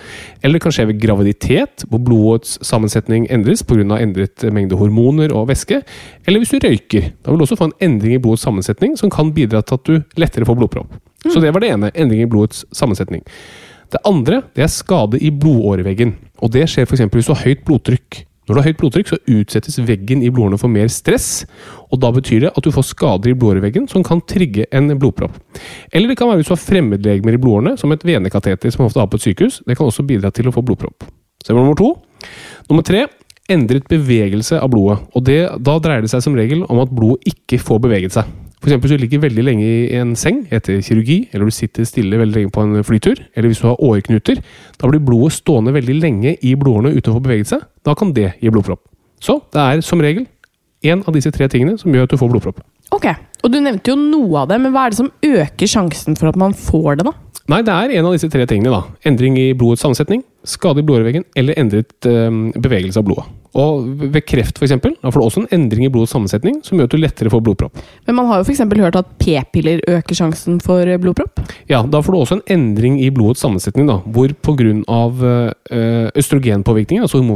Eller 0.42 0.56
det 0.56 0.64
kan 0.64 0.72
skje 0.76 0.86
ved 0.94 1.02
graviditet, 1.02 1.84
hvor 1.92 2.00
blodets 2.00 2.56
sammensetning 2.64 3.28
endres 3.28 3.66
pga. 3.68 3.84
endret 4.00 4.48
mengde 4.56 4.80
hormoner 4.80 5.34
og 5.36 5.50
væske. 5.50 5.82
Eller 6.26 6.40
hvis 6.40 6.56
du 6.56 6.60
røyker. 6.64 7.12
Da 7.20 7.32
vil 7.32 7.40
du 7.40 7.44
også 7.44 7.60
få 7.60 7.68
en 7.68 7.80
endring 7.82 8.16
i 8.16 8.22
blodets 8.24 8.44
sammensetning 8.48 8.96
som 8.98 9.12
kan 9.12 9.34
bidra 9.34 9.62
til 9.62 9.76
at 9.76 9.84
du 9.84 10.04
lettere 10.16 10.46
får 10.46 10.56
blodpropp. 10.56 10.88
Så 11.28 11.42
det 11.44 11.54
var 11.54 11.60
det 11.60 11.74
ene. 11.74 11.92
Endring 11.96 12.24
i 12.24 12.32
blodets 12.32 12.64
sammensetning. 12.72 13.24
Det 13.90 14.02
andre 14.06 14.44
det 14.56 14.64
er 14.66 14.72
skade 14.72 15.20
i 15.22 15.32
blodåreveggen. 15.34 16.16
Og 16.44 16.52
Det 16.54 16.68
skjer 16.70 16.86
f.eks. 16.86 17.08
hvis 17.10 17.30
du 17.30 17.34
har 17.34 17.46
høyt 17.46 17.64
blodtrykk. 17.66 18.26
Når 18.50 18.56
du 18.56 18.60
har 18.62 18.68
høyt 18.72 18.80
blodtrykk, 18.82 19.10
så 19.12 19.18
utsettes 19.30 19.78
veggen 19.86 20.24
i 20.26 20.32
blodårene 20.34 20.58
for 20.58 20.74
mer 20.74 20.90
stress. 20.90 21.46
og 21.92 22.02
Da 22.02 22.10
betyr 22.12 22.48
det 22.48 22.52
at 22.58 22.64
du 22.66 22.72
får 22.74 22.88
skader 22.94 23.30
i 23.30 23.38
blodåreveggen 23.38 23.88
som 23.90 24.04
kan 24.04 24.22
trigge 24.22 24.66
en 24.74 24.90
blodpropp. 24.98 25.38
Eller 25.94 26.10
det 26.10 26.18
kan 26.18 26.30
være 26.30 26.42
hvis 26.42 26.50
du 26.50 26.56
har 26.56 26.64
fremmedlegemer 26.64 27.38
i 27.38 27.42
blodårene, 27.42 27.78
som 27.78 27.92
et 27.92 28.06
venekateter 28.06 28.74
som 28.74 28.86
ofte 28.86 29.00
har 29.02 29.10
på 29.10 29.22
et 29.22 29.28
sykehus. 29.28 29.62
Det 29.66 29.78
kan 29.78 29.86
også 29.86 30.06
bidra 30.06 30.32
til 30.34 30.50
å 30.50 30.54
få 30.54 30.66
blodpropp. 30.66 31.06
Så 31.46 31.54
nummer 31.54 31.78
to. 31.78 31.94
Nummer 32.70 32.84
tre 32.84 33.06
endret 33.52 33.88
bevegelse 33.90 34.60
av 34.60 34.70
blodet. 34.74 35.00
Og 35.16 35.26
det, 35.28 35.40
da 35.66 35.78
dreier 35.82 36.06
det 36.06 36.12
seg 36.14 36.24
som 36.26 36.38
regel 36.38 36.64
om 36.70 36.82
at 36.84 36.94
blodet 36.94 37.34
ikke 37.34 37.60
får 37.62 37.82
beveget 37.86 38.16
seg. 38.16 38.30
For 38.60 38.68
eksempel 38.68 38.90
hvis 38.92 39.00
du 39.00 39.04
ligger 39.06 39.22
veldig 39.24 39.44
lenge 39.48 39.64
i 39.68 40.00
en 40.02 40.16
seng 40.20 40.42
etter 40.52 40.82
kirurgi, 40.84 41.22
eller 41.32 41.48
du 41.48 41.56
sitter 41.56 41.88
stille 41.88 42.20
veldig 42.20 42.36
lenge 42.36 42.52
på 42.52 42.66
en 42.66 42.84
flytur, 42.84 43.22
eller 43.34 43.48
hvis 43.48 43.62
du 43.64 43.70
har 43.70 43.80
åreknuter, 43.80 44.42
da 44.82 44.90
blir 44.92 45.04
blodet 45.04 45.38
stående 45.38 45.72
veldig 45.78 45.96
lenge 46.02 46.36
i 46.44 46.56
blodårene 46.60 46.92
uten 46.98 47.14
å 47.14 47.16
få 47.16 47.24
beveget 47.24 47.54
seg. 47.54 47.64
Da 47.88 47.96
kan 47.96 48.12
det 48.16 48.34
gi 48.42 48.52
blodpropp. 48.52 48.84
Så 49.24 49.40
det 49.56 49.64
er 49.64 49.86
som 49.86 50.04
regel 50.04 50.28
én 50.84 51.02
av 51.08 51.16
disse 51.16 51.32
tre 51.36 51.48
tingene 51.52 51.80
som 51.80 51.92
gjør 51.96 52.08
at 52.08 52.14
du 52.14 52.20
får 52.20 52.32
blodpropp. 52.34 52.60
Ok, 52.96 53.08
og 53.44 53.52
Du 53.54 53.60
nevnte 53.62 53.94
jo 53.94 53.96
noe 54.00 54.44
av 54.44 54.52
det, 54.52 54.60
men 54.60 54.74
hva 54.76 54.88
er 54.88 54.94
det 54.94 55.00
som 55.00 55.12
øker 55.24 55.68
sjansen 55.70 56.18
for 56.20 56.32
at 56.32 56.40
man 56.40 56.56
får 56.58 57.00
det? 57.00 57.08
da? 57.08 57.14
Nei, 57.50 57.62
det 57.66 57.74
er 57.74 57.96
en 57.98 58.06
av 58.10 58.14
disse 58.14 58.30
tre 58.30 58.46
tingene. 58.46 58.70
da. 58.76 58.84
Endring 59.08 59.38
i 59.40 59.54
blodets 59.58 59.82
sammensetning, 59.82 60.24
skade 60.48 60.82
i 60.82 60.88
blodåreveggen 60.88 61.28
eller 61.40 61.60
endret 61.60 62.08
eh, 62.08 62.32
bevegelse 62.60 63.02
av 63.02 63.08
blodet. 63.10 63.28
Og 63.58 63.86
ved 64.14 64.22
kreft 64.30 64.60
eksempel, 64.62 64.94
da 65.02 65.10
får 65.10 65.20
du 65.20 65.26
også 65.26 65.42
en 65.42 65.50
endring 65.56 65.88
i 65.88 65.90
blodets 65.92 66.14
sammensetning 66.14 66.60
som 66.66 66.78
gjør 66.78 66.90
at 66.90 66.94
du 66.94 67.00
lettere 67.02 67.32
får 67.34 67.42
blodpropp. 67.48 67.80
Men 68.06 68.20
man 68.20 68.30
har 68.30 68.42
jo 68.42 68.46
f.eks. 68.46 68.62
hørt 68.62 69.00
at 69.00 69.10
p-piller 69.22 69.82
øker 69.90 70.20
sjansen 70.20 70.60
for 70.62 70.86
blodpropp. 71.02 71.42
Ja, 71.70 71.82
Da 71.82 72.02
får 72.06 72.14
du 72.14 72.20
også 72.20 72.38
en 72.38 72.46
endring 72.54 73.00
i 73.02 73.10
blodets 73.10 73.42
sammensetning, 73.42 73.90
da, 73.90 74.00
hvor 74.06 74.34
pga. 74.46 74.60
Uh, 74.60 76.10
østrogenpåvirkningen, 76.18 77.04
altså 77.06 77.20
uh, 77.22 77.36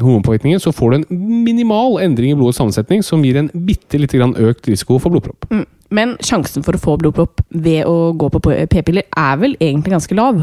hormonpåvirkningen, 0.00 0.60
så 0.60 0.72
får 0.72 0.90
du 0.90 0.96
en 0.96 1.42
minimal 1.44 1.98
endring 2.02 2.32
i 2.32 2.38
blodets 2.38 2.58
sammensetning 2.58 3.02
som 3.04 3.22
gir 3.24 3.36
en 3.38 3.50
bitte 3.66 3.98
lite 3.98 4.18
grann 4.18 4.34
økt 4.38 4.68
risiko 4.68 4.98
for 4.98 5.12
blodpropp. 5.12 5.46
Mm. 5.52 5.66
Men 5.94 6.16
sjansen 6.24 6.64
for 6.64 6.76
å 6.76 6.80
få 6.80 6.96
blodpropp 7.00 7.42
ved 7.48 7.86
å 7.88 8.12
gå 8.18 8.28
på 8.34 8.42
p-piller 8.44 9.06
er 9.08 9.38
vel 9.40 9.56
egentlig 9.60 9.94
ganske 9.94 10.18
lav? 10.18 10.42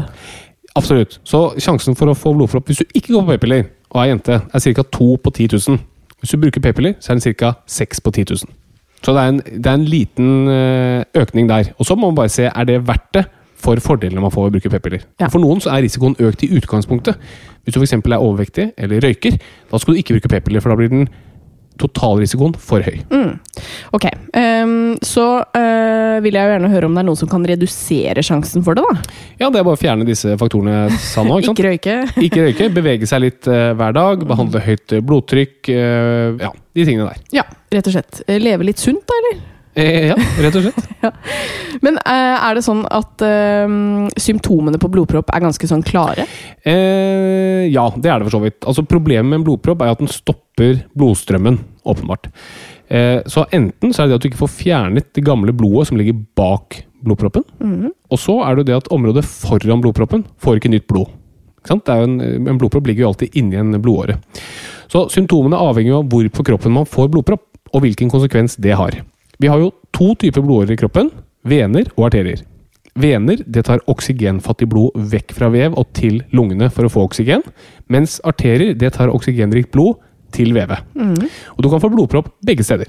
Absolutt. 0.76 1.18
Så 1.24 1.40
sjansen 1.62 1.96
for 1.98 2.12
å 2.12 2.16
få 2.16 2.34
blodpropp 2.36 2.68
hvis 2.70 2.82
du 2.82 2.98
ikke 2.98 3.14
går 3.14 3.24
på 3.24 3.36
p-piller 3.36 3.66
og 3.92 4.02
er 4.02 4.10
jente, 4.10 4.40
er 4.52 4.64
ca. 4.76 4.84
2 4.98 5.08
på 5.24 5.32
10 5.32 5.48
000. 5.56 5.80
Hvis 6.20 6.34
du 6.34 6.40
bruker 6.42 6.62
p-piller, 6.64 6.96
så 7.00 7.12
er 7.12 7.20
den 7.20 7.36
ca. 7.38 7.52
6 7.70 8.02
på 8.04 8.12
10 8.12 8.26
000. 8.30 8.54
Så 9.04 9.14
det 9.14 9.22
er 9.22 9.32
en, 9.32 9.40
det 9.40 9.70
er 9.70 9.78
en 9.78 9.88
liten 9.88 10.48
øh, 10.48 11.02
økning 11.14 11.48
der. 11.48 11.72
Og 11.78 11.86
så 11.86 11.94
må 11.94 12.10
man 12.10 12.18
bare 12.18 12.32
se 12.32 12.48
er 12.48 12.68
det 12.68 12.80
verdt 12.88 13.08
det 13.14 13.24
for 13.56 13.80
fordelene 13.80 14.20
man 14.20 14.32
får 14.32 14.46
ved 14.46 14.50
å 14.50 14.56
bruke 14.56 14.72
p-piller. 14.74 15.04
Ja. 15.20 15.28
For 15.32 15.42
noen 15.42 15.62
så 15.64 15.72
er 15.72 15.84
risikoen 15.84 16.16
økt 16.20 16.44
i 16.44 16.50
utgangspunktet. 16.58 17.16
Hvis 17.64 17.74
du 17.74 17.80
f.eks. 17.80 17.96
er 17.96 18.18
overvektig 18.18 18.70
eller 18.76 19.02
røyker, 19.04 19.38
da 19.70 19.80
skal 19.80 19.94
du 19.94 20.02
ikke 20.02 20.18
bruke 20.18 20.32
p-piller, 20.34 20.64
for 20.64 20.72
da 20.72 20.78
blir 20.78 20.92
den 20.92 21.08
totalrisikoen 21.80 22.54
for 22.60 22.84
høy. 22.84 23.00
Mm. 23.10 23.34
Ok, 23.96 24.06
um, 24.36 24.74
så 25.04 25.26
uh, 25.42 26.16
vil 26.24 26.38
jeg 26.38 26.48
jo 26.48 26.54
gjerne 26.54 26.70
høre 26.72 26.90
om 26.90 26.96
det 26.96 27.02
er 27.02 27.08
noen 27.08 27.20
som 27.20 27.30
kan 27.30 27.46
redusere 27.48 28.24
sjansen 28.26 28.64
for 28.66 28.78
det, 28.78 28.84
da? 28.86 29.18
Ja, 29.40 29.50
det 29.50 29.60
er 29.60 29.66
bare 29.66 29.78
å 29.78 29.80
fjerne 29.80 30.06
disse 30.08 30.36
faktorene 30.40 30.76
jeg 30.76 31.00
sa 31.08 31.24
nå. 31.26 31.40
Ikke, 31.42 31.52
ikke 31.56 31.66
røyke. 31.68 31.98
ikke 32.28 32.46
røyke, 32.46 32.70
bevege 32.76 33.10
seg 33.10 33.26
litt 33.26 33.50
uh, 33.50 33.72
hver 33.78 33.96
dag, 33.96 34.24
behandle 34.28 34.64
høyt 34.66 34.96
blodtrykk. 35.06 35.58
Uh, 35.72 36.40
ja, 36.42 36.54
de 36.76 36.88
tingene 36.88 37.10
der. 37.10 37.28
Ja, 37.42 37.46
rett 37.74 37.92
og 37.92 37.98
slett. 37.98 38.24
Leve 38.40 38.68
litt 38.68 38.82
sunt, 38.82 39.04
da, 39.08 39.20
eller? 39.22 39.44
Eh, 39.76 40.08
ja, 40.08 40.16
rett 40.40 40.56
og 40.56 40.66
slett. 40.66 40.88
ja. 41.04 41.12
Men 41.84 41.98
er 42.00 42.56
det 42.56 42.64
sånn 42.64 42.80
at 42.88 43.20
symptomene 44.22 44.80
på 44.80 44.88
blodpropp 44.92 45.28
er 45.34 45.44
ganske 45.44 45.68
sånn 45.68 45.84
klare? 45.86 46.24
ja, 46.64 47.84
det 47.92 48.08
er 48.08 48.22
det 48.22 48.26
for 48.26 48.36
så 48.38 48.40
vidt. 48.42 48.62
Altså 48.64 48.86
Problemet 48.88 49.28
med 49.28 49.42
en 49.42 49.44
blodpropp 49.46 49.84
er 49.84 49.92
at 49.92 50.00
den 50.00 50.10
stopper 50.10 50.80
blodstrømmen, 50.96 51.60
åpenbart. 51.84 52.30
Eh, 52.88 53.20
så 53.26 53.46
enten 53.50 53.92
så 53.92 54.02
er 54.02 54.06
det 54.06 54.12
det 54.12 54.18
at 54.18 54.24
du 54.24 54.28
ikke 54.30 54.44
får 54.44 54.52
fjernet 54.60 55.08
det 55.16 55.24
gamle 55.26 55.54
blodet 55.56 55.88
som 55.90 55.98
ligger 55.98 56.18
bak 56.38 56.82
blodproppen. 57.06 57.44
Mm. 57.58 57.90
Og 57.90 58.20
så 58.20 58.38
er 58.46 58.58
det 58.58 58.68
det 58.70 58.78
at 58.78 58.90
området 58.94 59.24
foran 59.26 59.82
blodproppen 59.82 60.24
får 60.42 60.60
ikke 60.60 60.72
nytt 60.72 60.86
blod. 60.90 61.10
Ikke 61.66 61.80
en, 61.96 62.20
en, 62.22 62.60
blodpropp 62.60 62.86
ligger 62.86 63.06
jo 63.06 63.10
alltid 63.10 63.34
inni 63.38 63.58
en 63.58 63.74
blodåre. 63.82 64.20
Så 64.86 65.08
symptomene 65.10 65.58
avhenger 65.58 65.92
jo 65.92 66.00
av 66.00 66.10
hvor 66.12 66.28
på 66.30 66.46
kroppen 66.46 66.74
man 66.76 66.86
får 66.86 67.10
blodpropp, 67.10 67.42
og 67.74 67.82
hvilken 67.82 68.10
konsekvens 68.12 68.54
det 68.62 68.76
har. 68.78 69.00
Vi 69.38 69.48
har 69.50 69.60
jo 69.60 69.72
to 69.92 70.14
typer 70.18 70.44
blodårer 70.44 70.74
i 70.74 70.80
kroppen. 70.80 71.10
Vener 71.46 71.88
og 71.96 72.08
arterier. 72.08 72.42
Vener 72.96 73.42
det 73.44 73.66
tar 73.68 73.82
oksygenfattig 73.92 74.68
blod 74.72 74.96
vekk 75.12 75.34
fra 75.36 75.50
vev 75.52 75.76
og 75.76 75.90
til 75.96 76.22
lungene 76.34 76.70
for 76.72 76.88
å 76.88 76.92
få 76.92 77.04
oksygen, 77.04 77.44
mens 77.92 78.16
arterier 78.24 78.72
det 78.78 78.94
tar 78.96 79.12
oksygenrikt 79.12 79.70
blod 79.74 80.00
til 80.34 80.54
vevet. 80.56 80.80
Mm. 80.96 81.28
Og 81.54 81.60
du 81.62 81.68
kan 81.70 81.82
få 81.82 81.92
blodpropp 81.92 82.32
begge 82.46 82.64
steder. 82.64 82.88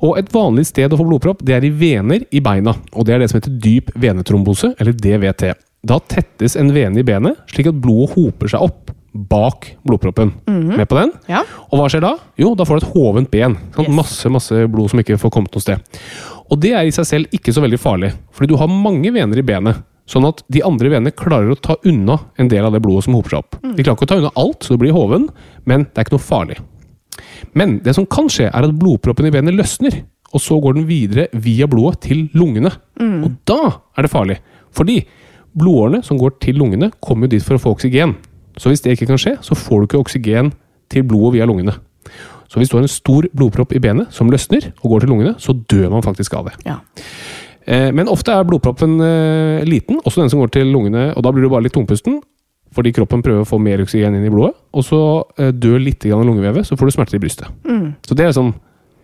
Og 0.00 0.18
Et 0.18 0.32
vanlig 0.32 0.68
sted 0.70 0.92
å 0.92 0.98
få 0.98 1.04
blodpropp 1.04 1.42
det 1.44 1.56
er 1.56 1.64
i 1.66 1.74
vener 1.74 2.24
i 2.30 2.40
beina. 2.40 2.74
og 2.92 3.04
Det 3.04 3.14
er 3.14 3.18
det 3.18 3.30
som 3.30 3.40
heter 3.40 3.58
dyp 3.60 3.90
venetrombose, 3.94 4.74
eller 4.78 4.92
DVT. 4.92 5.52
Da 5.84 5.98
tettes 5.98 6.56
en 6.56 6.72
vene 6.72 7.00
i 7.00 7.06
benet, 7.06 7.36
slik 7.50 7.68
at 7.70 7.80
blodet 7.82 8.14
hoper 8.14 8.48
seg 8.48 8.62
opp 8.62 8.94
bak 9.12 9.76
blodproppen. 9.86 10.32
Mm. 10.46 10.76
Med 10.76 10.88
på 10.88 10.98
den? 10.98 11.12
Ja. 11.30 11.42
Og 11.70 11.78
hva 11.80 11.88
skjer 11.90 12.04
da? 12.04 12.14
Jo, 12.38 12.54
da 12.58 12.66
får 12.68 12.78
du 12.80 12.84
et 12.86 12.92
hovent 12.94 13.30
ben. 13.32 13.56
Sånn, 13.74 13.88
Yes. 13.88 13.96
Masse 13.96 14.30
masse 14.32 14.58
blod 14.70 14.90
som 14.92 15.00
ikke 15.00 15.18
får 15.18 15.32
kommet 15.34 15.54
noe 15.54 15.64
sted. 15.64 15.80
Og 16.50 16.60
det 16.60 16.72
er 16.76 16.86
i 16.88 16.94
seg 16.94 17.06
selv 17.08 17.34
ikke 17.34 17.52
så 17.52 17.62
veldig 17.64 17.80
farlig, 17.80 18.12
fordi 18.32 18.52
du 18.52 18.58
har 18.60 18.68
mange 18.72 19.12
vener 19.12 19.40
i 19.40 19.46
benet. 19.46 19.80
Sånn 20.08 20.24
at 20.24 20.40
de 20.48 20.62
andre 20.64 20.88
venene 20.88 21.12
klarer 21.12 21.50
å 21.52 21.60
ta 21.60 21.76
unna 21.84 22.16
en 22.40 22.48
del 22.48 22.64
av 22.64 22.72
det 22.72 22.80
blodet 22.80 23.04
som 23.04 23.16
hoper 23.18 23.34
seg 23.34 23.42
opp. 23.42 23.58
De 23.60 23.82
klarer 23.84 23.96
ikke 23.98 24.06
å 24.06 24.12
ta 24.14 24.16
unna 24.22 24.30
alt, 24.40 24.62
så 24.64 24.72
det 24.72 24.80
blir 24.80 24.96
hoven, 24.96 25.26
men 25.68 25.84
det 25.84 25.98
er 26.00 26.06
ikke 26.06 26.16
noe 26.16 26.24
farlig. 26.24 26.56
Men 27.52 27.78
det 27.84 27.92
som 27.96 28.06
kan 28.08 28.30
skje, 28.32 28.48
er 28.48 28.64
at 28.64 28.78
blodproppen 28.80 29.28
i 29.28 29.32
benet 29.34 29.56
løsner. 29.58 29.98
Og 30.32 30.40
så 30.44 30.56
går 30.60 30.74
den 30.76 30.86
videre 30.88 31.26
via 31.32 31.66
blodet 31.68 32.02
til 32.08 32.26
lungene. 32.36 32.70
Og 33.24 33.36
da 33.48 33.58
er 33.96 34.04
det 34.04 34.10
farlig. 34.12 34.38
Fordi 34.76 34.98
blodårene 35.58 36.02
som 36.04 36.18
går 36.20 36.34
til 36.40 36.58
lungene, 36.60 36.90
kommer 37.04 37.26
jo 37.26 37.36
dit 37.36 37.44
for 37.44 37.56
å 37.56 37.62
få 37.62 37.72
oksygen. 37.76 38.16
Så 38.58 38.70
hvis 38.72 38.82
det 38.84 38.96
ikke 38.96 39.06
kan 39.12 39.20
skje, 39.20 39.36
så 39.44 39.54
får 39.58 39.80
du 39.80 39.86
ikke 39.88 40.00
oksygen 40.02 40.52
til 40.90 41.04
blodet 41.06 41.36
via 41.38 41.46
lungene. 41.48 41.74
Så 42.48 42.58
hvis 42.60 42.70
du 42.72 42.78
har 42.78 42.84
en 42.86 42.90
stor 42.90 43.26
blodpropp 43.36 43.74
i 43.76 43.80
benet 43.84 44.12
som 44.14 44.30
løsner 44.32 44.70
og 44.80 44.90
går 44.94 45.04
til 45.04 45.10
lungene, 45.12 45.34
så 45.38 45.52
dør 45.68 45.90
man 45.92 46.02
faktisk 46.02 46.34
av 46.38 46.48
det. 46.48 46.54
Ja. 46.66 46.78
Eh, 47.68 47.90
Men 47.92 48.08
ofte 48.08 48.32
er 48.32 48.46
blodproppen 48.48 48.96
eh, 49.04 49.64
liten, 49.68 50.00
også 50.04 50.22
den 50.22 50.30
som 50.32 50.40
går 50.40 50.50
til 50.56 50.70
lungene, 50.72 51.10
og 51.14 51.22
da 51.22 51.32
blir 51.32 51.44
du 51.44 51.50
bare 51.52 51.66
litt 51.66 51.76
tungpusten. 51.76 52.22
Fordi 52.72 52.92
kroppen 52.92 53.22
prøver 53.24 53.44
å 53.44 53.48
få 53.48 53.56
mer 53.60 53.80
oksygen 53.80 54.12
inn 54.16 54.26
i 54.28 54.32
blodet, 54.32 54.54
og 54.76 54.84
så 54.84 54.98
eh, 55.40 55.52
dør 55.56 55.78
litt 55.80 56.04
i 56.04 56.12
av 56.12 56.24
lungevevet, 56.24 56.66
så 56.68 56.76
får 56.76 56.88
du 56.90 56.96
smerter 56.96 57.16
i 57.16 57.22
brystet. 57.22 57.48
Mm. 57.68 57.94
Så 58.04 58.16
det 58.16 58.26
er 58.28 58.34
sånn 58.36 58.54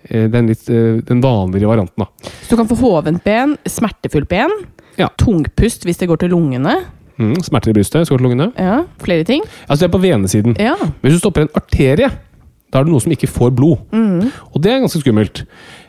den, 0.04 0.50
litt, 0.50 0.66
den 1.08 1.22
vanligere 1.24 1.70
varianten, 1.70 2.02
da. 2.04 2.28
Så 2.44 2.50
du 2.52 2.58
kan 2.60 2.68
få 2.68 2.76
hovent 2.76 3.22
ben, 3.24 3.54
smertefullt 3.64 4.28
ben, 4.28 4.52
Ja. 5.00 5.08
tungpust 5.16 5.86
hvis 5.88 5.96
det 5.96 6.10
går 6.10 6.20
til 6.20 6.34
lungene. 6.34 6.74
Mm, 7.20 7.36
smerter 7.46 7.70
i 7.70 7.76
brystet, 7.76 8.08
så 8.08 8.18
lungene. 8.18 8.50
Ja, 8.58 8.82
flere 9.02 9.24
ting. 9.28 9.44
Altså 9.68 9.84
det 9.84 9.88
er 9.88 9.94
på 9.94 10.02
venesiden. 10.02 10.56
Ja. 10.58 10.74
Hvis 11.02 11.16
du 11.16 11.22
stopper 11.22 11.44
en 11.44 11.52
arterie, 11.54 12.10
da 12.74 12.80
er 12.80 12.86
det 12.86 12.90
noe 12.90 13.02
som 13.04 13.14
ikke 13.14 13.30
får 13.30 13.52
blod. 13.54 13.84
Og 14.50 14.62
det 14.62 14.72
er 14.72 14.82
ganske 14.82 15.02
skummelt. 15.04 15.44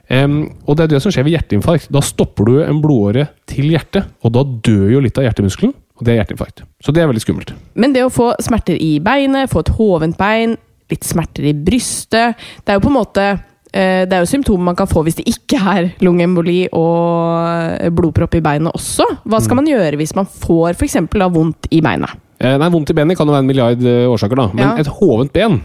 Um, 0.05 0.51
og 0.69 0.77
det 0.77 0.85
er 0.85 0.91
det 0.93 0.99
som 1.01 1.13
skjer 1.13 1.25
ved 1.25 1.33
hjerteinfarkt. 1.33 1.89
Da 1.93 2.01
stopper 2.05 2.45
du 2.45 2.59
en 2.61 2.81
blodåre 2.83 3.25
til 3.49 3.71
hjertet, 3.73 4.05
og 4.21 4.35
da 4.35 4.43
dør 4.45 4.91
jo 4.93 5.01
litt 5.01 5.17
av 5.17 5.25
hjertemuskelen, 5.25 5.73
og 5.73 6.05
det 6.05 6.13
er 6.13 6.19
hjerteinfarkt. 6.21 6.61
Så 6.85 6.93
det 6.93 7.01
er 7.01 7.09
veldig 7.09 7.23
skummelt. 7.23 7.55
Men 7.73 7.95
det 7.95 8.05
å 8.05 8.13
få 8.13 8.29
smerter 8.43 8.77
i 8.77 8.99
beinet, 9.01 9.49
få 9.49 9.65
et 9.65 9.73
hovent 9.79 10.17
bein, 10.19 10.53
litt 10.91 11.01
smerter 11.01 11.47
i 11.49 11.55
brystet 11.57 12.37
Det 12.61 12.69
er 12.69 12.77
jo 12.77 12.83
på 12.83 12.91
en 12.91 12.99
måte 12.99 13.23
det 13.75 14.15
er 14.15 14.21
jo 14.23 14.29
symptomer 14.29 14.69
man 14.71 14.75
kan 14.79 14.87
få 14.87 15.01
hvis 15.03 15.17
det 15.19 15.25
ikke 15.27 15.57
er 15.59 15.89
lungeemboli 16.05 16.61
og 16.71 17.91
blodpropp 17.97 18.37
i 18.39 18.43
beinet 18.45 18.71
også. 18.71 19.03
Hva 19.27 19.41
skal 19.43 19.59
man 19.59 19.67
gjøre 19.67 19.97
hvis 19.99 20.15
man 20.15 20.25
får 20.29 20.77
f.eks. 20.77 20.95
vondt 21.11 21.67
i 21.75 21.81
beinet? 21.83 22.13
Eh, 22.39 22.57
nei, 22.59 22.67
Vondt 22.71 22.91
i 22.91 22.95
benet 22.97 23.15
kan 23.17 23.27
jo 23.27 23.33
være 23.35 23.43
en 23.45 23.47
milliard 23.49 23.83
eh, 23.87 24.05
årsaker, 24.11 24.35
da. 24.35 24.47
Men 24.53 24.63
Ja. 24.65 24.73
et 24.83 24.87
hovent 24.99 25.31
ben, 25.33 25.61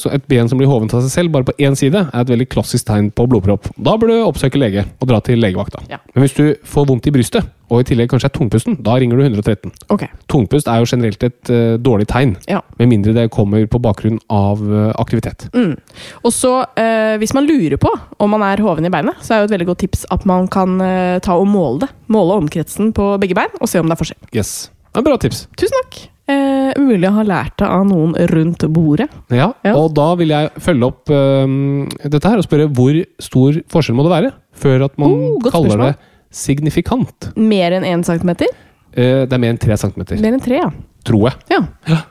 så 0.00 0.12
et 0.14 0.24
ben 0.30 0.48
som 0.50 0.60
blir 0.60 0.70
hovent 0.70 0.94
av 0.94 1.04
seg 1.04 1.12
selv, 1.12 1.34
bare 1.34 1.48
på 1.48 1.54
én 1.62 1.76
side, 1.78 2.06
er 2.08 2.24
et 2.24 2.32
veldig 2.32 2.48
klassisk 2.52 2.88
tegn 2.88 3.10
på 3.14 3.26
blodpropp. 3.30 3.70
Da 3.76 3.96
bør 4.00 4.12
du 4.12 4.16
oppsøke 4.24 4.60
lege 4.60 4.86
og 4.98 5.10
dra 5.10 5.20
til 5.24 5.40
legevakta. 5.42 5.82
Ja. 5.90 6.00
Men 6.14 6.24
hvis 6.24 6.36
du 6.38 6.44
får 6.68 6.88
vondt 6.90 7.08
i 7.10 7.14
brystet, 7.14 7.48
og 7.68 7.82
i 7.82 7.86
tillegg 7.90 8.08
kanskje 8.08 8.30
er 8.30 8.32
tungpusten, 8.32 8.78
da 8.84 8.94
ringer 8.96 9.18
du 9.18 9.24
113. 9.26 9.72
Okay. 9.92 10.08
Tungpust 10.32 10.70
er 10.72 10.80
jo 10.80 10.88
generelt 10.88 11.26
et 11.26 11.50
uh, 11.52 11.76
dårlig 11.76 12.08
tegn, 12.08 12.36
Ja. 12.48 12.62
med 12.78 12.88
mindre 12.88 13.12
det 13.12 13.26
kommer 13.34 13.66
på 13.68 13.80
bakgrunn 13.84 14.16
av 14.32 14.62
uh, 14.64 14.92
aktivitet. 14.96 15.50
Mm. 15.52 15.76
Og 16.24 16.32
så, 16.32 16.54
uh, 16.64 17.14
hvis 17.20 17.34
man 17.36 17.44
lurer 17.48 17.76
på 17.76 17.92
om 18.18 18.32
man 18.32 18.46
er 18.48 18.64
hoven 18.64 18.88
i 18.88 18.92
beinet, 18.92 19.20
så 19.20 19.34
er 19.34 19.42
jo 19.42 19.50
et 19.50 19.56
veldig 19.58 19.68
godt 19.68 19.84
tips 19.84 20.06
at 20.14 20.24
man 20.28 20.48
kan 20.48 20.78
ta 21.24 21.34
og 21.36 21.48
måle 21.50 21.84
det. 21.84 21.92
Måle 22.12 22.38
omkretsen 22.40 22.94
på 22.96 23.10
begge 23.20 23.36
bein, 23.36 23.52
og 23.60 23.68
se 23.68 23.80
om 23.80 23.88
det 23.88 23.98
er 23.98 24.00
forskjell. 24.00 24.22
Yes. 24.32 24.70
Det 24.88 25.02
er 25.02 25.10
bra 25.10 25.18
tips. 25.20 25.44
Tusen 25.60 25.76
takk! 25.82 26.06
Eh, 26.28 26.72
mulig 26.76 27.08
å 27.08 27.14
ha 27.16 27.22
lært 27.24 27.54
det 27.62 27.66
av 27.72 27.86
noen 27.88 28.12
rundt 28.28 28.64
bordet. 28.74 29.08
Ja, 29.32 29.52
Ja. 29.64 29.72
Og 29.80 29.94
da 29.96 30.10
vil 30.20 30.28
jeg 30.28 30.50
følge 30.60 30.84
opp 30.90 31.08
øhm, 31.08 31.88
dette 32.04 32.28
her 32.28 32.36
og 32.42 32.44
spørre 32.44 32.66
hvor 32.68 32.98
stor 33.18 33.56
forskjell 33.72 33.96
må 33.96 34.04
det 34.04 34.12
være 34.12 34.32
før 34.52 34.84
at 34.90 34.98
man 35.00 35.10
Oh, 35.14 35.38
kaller 35.50 35.72
spørsmål. 35.72 35.86
det 35.86 35.96
signifikant? 36.42 37.30
Mer 37.36 37.72
enn 37.78 37.86
én 37.88 38.04
centimeter? 38.04 38.52
Eh, 38.92 39.24
det 39.24 39.32
er 39.32 39.38
mer 39.40 39.54
enn 39.54 39.58
tre 39.62 39.76
centimeter, 39.80 40.20
Mer 40.20 40.36
enn 40.36 40.44
tre, 40.44 40.60
ja. 40.60 40.68
tror 41.04 41.30
jeg. 41.30 41.36
ja. 41.56 41.62
Ja. 41.88 42.02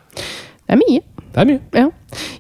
Det 0.67 0.75
er 0.75 0.81
mye. 0.81 1.01
Det 1.33 1.41
er 1.43 1.45
mye. 1.45 1.61
Ja. 1.77 1.85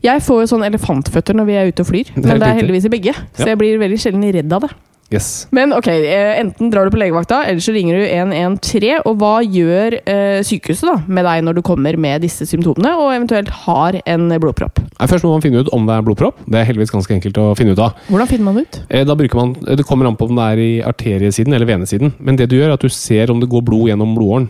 Jeg 0.03 0.21
får 0.25 0.41
jo 0.41 0.47
sånn 0.55 0.65
elefantføtter 0.65 1.35
når 1.37 1.45
vi 1.45 1.53
er 1.61 1.67
ute 1.69 1.83
og 1.85 1.87
flyr, 1.91 2.09
men 2.17 2.39
det 2.41 2.47
er 2.47 2.57
heldigvis 2.57 2.85
i 2.89 2.91
begge, 2.91 3.13
så 3.37 3.45
jeg 3.51 3.57
blir 3.61 3.77
veldig 3.79 3.99
sjelden 4.01 4.25
redd 4.33 4.53
av 4.57 4.65
det. 4.65 4.71
Yes. 5.07 5.47
Men 5.55 5.71
ok, 5.71 5.87
eh, 5.87 6.33
enten 6.41 6.67
drar 6.71 6.85
du 6.87 6.91
på 6.91 6.99
legevakta, 6.99 7.45
eller 7.47 7.63
så 7.63 7.71
ringer 7.71 7.95
du 7.95 8.03
113. 8.11 9.05
Og 9.07 9.15
hva 9.21 9.37
gjør 9.39 9.95
eh, 10.03 10.41
sykehuset 10.43 10.89
da 10.89 10.97
med 11.07 11.23
deg 11.23 11.45
når 11.47 11.57
du 11.57 11.61
kommer 11.65 11.95
med 11.95 12.25
disse 12.25 12.43
symptomene, 12.49 12.91
og 12.99 13.13
eventuelt 13.15 13.51
har 13.63 14.01
en 14.03 14.27
blodpropp? 14.43 14.81
Først 14.99 15.23
må 15.23 15.31
man 15.37 15.45
finne 15.45 15.63
ut 15.63 15.71
om 15.75 15.87
det 15.87 15.95
er 15.95 16.03
blodpropp. 16.03 16.43
Det 16.43 16.59
er 16.59 16.67
heldigvis 16.67 16.91
ganske 16.91 17.15
enkelt 17.15 17.39
å 17.39 17.47
finne 17.55 17.77
ut 17.77 17.83
av. 17.85 17.95
Hvordan 18.11 18.31
finner 18.33 18.49
man 18.49 18.59
ut? 18.65 18.81
Eh, 18.89 19.05
Da 19.07 19.15
bruker 19.15 19.39
man, 19.39 19.53
Det 19.63 19.85
kommer 19.87 20.07
an 20.09 20.17
på 20.19 20.27
om 20.27 20.35
det 20.35 20.43
er 20.51 20.59
i 20.59 20.71
arteriesiden 20.83 21.53
eller 21.55 21.69
venesiden. 21.69 22.13
Men 22.19 22.35
det 22.35 22.49
du 22.49 22.57
gjør, 22.57 22.73
er 22.73 22.73
at 22.75 22.83
du 22.83 22.89
ser 22.89 23.31
om 23.31 23.39
det 23.39 23.49
går 23.49 23.63
blod 23.63 23.87
gjennom 23.87 24.15
blodåren. 24.17 24.49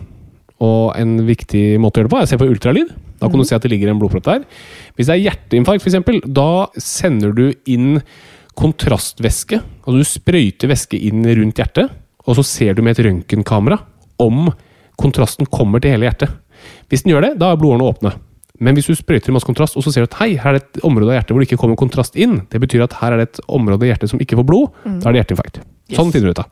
Og 0.58 0.96
en 0.98 1.20
viktig 1.22 1.78
måte 1.78 2.00
å 2.00 2.02
gjøre 2.02 2.08
det 2.08 2.14
på 2.16 2.18
er 2.18 2.26
å 2.26 2.30
se 2.32 2.40
på 2.40 2.50
ultralyd. 2.50 2.90
Da 3.20 3.28
kan 3.30 3.38
du 3.38 3.46
se 3.46 3.54
at 3.54 3.62
det 3.62 3.70
ligger 3.70 3.92
en 3.92 4.00
blodpropp 4.00 4.26
der. 4.26 4.42
Hvis 4.98 5.06
det 5.06 5.14
er 5.14 5.22
hjerteinfarkt, 5.30 5.86
f.eks., 5.86 6.26
da 6.34 6.66
sender 6.82 7.30
du 7.34 7.52
inn 7.70 8.00
kontrastvæske. 8.58 9.60
Altså 9.86 9.96
du 9.96 10.06
sprøyter 10.06 10.70
væske 10.70 10.98
inn 11.08 11.26
rundt 11.26 11.60
hjertet, 11.60 11.92
og 12.26 12.38
så 12.38 12.44
ser 12.46 12.74
du 12.74 12.82
med 12.84 12.96
et 12.96 13.04
røntgenkamera 13.06 13.78
om 14.20 14.48
kontrasten 14.98 15.46
kommer 15.46 15.80
til 15.80 15.94
hele 15.94 16.08
hjertet. 16.08 16.32
Hvis 16.90 17.04
den 17.04 17.14
gjør 17.14 17.28
det, 17.28 17.36
da 17.38 17.52
er 17.52 17.60
blodårene 17.60 17.86
åpne. 17.86 18.14
Men 18.58 18.74
hvis 18.74 18.88
du 18.90 18.96
sprøyter 18.98 19.30
i 19.30 19.36
masse 19.36 19.46
kontrast, 19.46 19.76
og 19.78 19.84
så 19.86 19.92
ser 19.94 20.02
du 20.02 20.10
at 20.10 20.18
hei, 20.18 20.32
her 20.34 20.56
er 20.56 20.58
det 20.58 20.64
et 20.66 20.80
område 20.86 21.12
av 21.12 21.20
hjertet 21.20 21.34
hvor 21.34 21.44
det 21.44 21.46
ikke 21.46 21.60
kommer 21.62 21.78
kontrast 21.78 22.18
inn, 22.18 22.40
det 22.50 22.58
betyr 22.58 22.88
at 22.88 22.96
her 22.98 23.14
er 23.14 23.22
det 23.22 23.28
et 23.28 23.42
område 23.46 23.86
av 23.86 23.92
hjertet 23.92 24.10
som 24.10 24.22
ikke 24.22 24.40
får 24.40 24.48
blod, 24.48 24.72
da 24.98 25.06
er 25.06 25.14
det 25.14 25.22
hjerteinfarkt. 25.22 25.60
Sånn 25.96 26.10
finner 26.12 26.28
du 26.28 26.36
ut 26.36 26.42
av. 26.42 26.50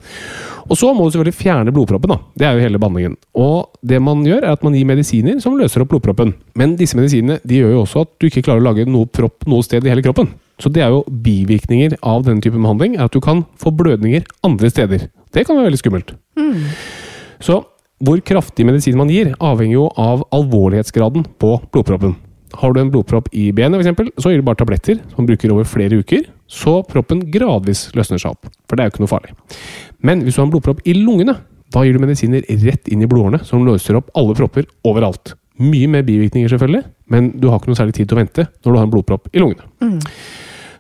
Og 0.66 0.78
så 0.78 0.88
må 0.96 1.04
du 1.06 1.14
selvfølgelig 1.14 1.38
fjerne 1.38 1.72
blodproppen. 1.74 2.10
da. 2.10 2.18
Det 2.34 2.46
er 2.46 2.56
jo 2.56 2.64
hele 2.64 2.80
behandlingen. 2.82 3.16
Og 3.38 3.68
det 3.86 4.00
man 4.02 4.24
gjør, 4.26 4.42
er 4.42 4.56
at 4.56 4.64
man 4.66 4.74
gir 4.74 4.88
medisiner 4.88 5.38
som 5.42 5.58
løser 5.58 5.84
opp 5.84 5.92
blodproppen. 5.92 6.34
Men 6.58 6.74
disse 6.80 6.98
medisinene 6.98 7.38
de 7.46 7.60
gjør 7.60 7.76
jo 7.76 7.84
også 7.84 8.02
at 8.06 8.10
du 8.18 8.26
ikke 8.26 8.42
klarer 8.48 8.64
å 8.64 8.66
lage 8.66 8.88
noe 8.88 9.06
propp 9.06 9.46
noe 9.46 9.62
sted 9.62 9.86
i 9.86 9.92
hele 9.92 10.02
kroppen. 10.02 10.32
Så 10.58 10.72
det 10.72 10.82
er 10.82 10.90
jo 10.94 11.04
bivirkninger 11.06 11.98
av 12.02 12.24
denne 12.26 12.42
typen 12.42 12.64
behandling, 12.64 12.96
er 12.96 13.06
at 13.06 13.14
du 13.14 13.20
kan 13.20 13.44
få 13.60 13.70
blødninger 13.76 14.24
andre 14.46 14.70
steder. 14.72 15.08
Det 15.32 15.46
kan 15.46 15.58
være 15.58 15.68
veldig 15.68 15.82
skummelt. 15.82 16.14
Så 17.44 17.60
hvor 18.04 18.20
kraftig 18.24 18.66
medisin 18.68 18.96
man 18.98 19.12
gir, 19.12 19.34
avhenger 19.40 19.76
jo 19.78 19.90
av 19.96 20.24
alvorlighetsgraden 20.36 21.28
på 21.40 21.52
blodproppen. 21.72 22.16
Har 22.56 22.72
du 22.72 22.80
en 22.80 22.90
blodpropp 22.92 23.28
i 23.36 23.50
benet, 23.52 23.80
eksempel, 23.80 24.10
så 24.20 24.32
gir 24.32 24.40
du 24.40 24.46
bare 24.46 24.58
tabletter 24.60 24.98
som 25.10 25.22
man 25.22 25.28
bruker 25.30 25.52
over 25.52 25.68
flere 25.68 26.00
uker, 26.00 26.26
så 26.46 26.78
proppen 26.86 27.24
gradvis 27.32 27.88
løsner 27.96 28.20
seg 28.22 28.36
opp. 28.36 28.48
For 28.68 28.76
det 28.76 28.84
er 28.84 28.88
jo 28.90 28.94
ikke 28.94 29.04
noe 29.04 29.12
farlig. 29.12 29.34
Men 30.06 30.22
hvis 30.22 30.36
du 30.36 30.40
har 30.42 30.46
en 30.46 30.54
blodpropp 30.54 30.84
i 30.86 30.94
lungene, 30.98 31.36
da 31.74 31.82
gir 31.82 31.96
du 31.96 32.02
medisiner 32.02 32.44
rett 32.62 32.88
inn 32.92 33.02
i 33.02 33.08
blodårene 33.10 33.42
som 33.44 33.64
løser 33.66 33.98
opp 33.98 34.12
alle 34.14 34.36
propper 34.38 34.68
overalt. 34.86 35.34
Mye 35.58 35.88
mer 35.90 36.04
bivirkninger, 36.06 36.50
selvfølgelig, 36.52 36.84
men 37.10 37.30
du 37.40 37.48
har 37.48 37.58
ikke 37.58 37.72
noe 37.72 37.78
særlig 37.78 37.96
tid 37.96 38.10
til 38.10 38.18
å 38.18 38.20
vente 38.20 38.44
når 38.46 38.68
du 38.68 38.76
har 38.76 38.86
en 38.86 38.92
blodpropp 38.92 39.30
i 39.32 39.42
lungene. 39.42 39.66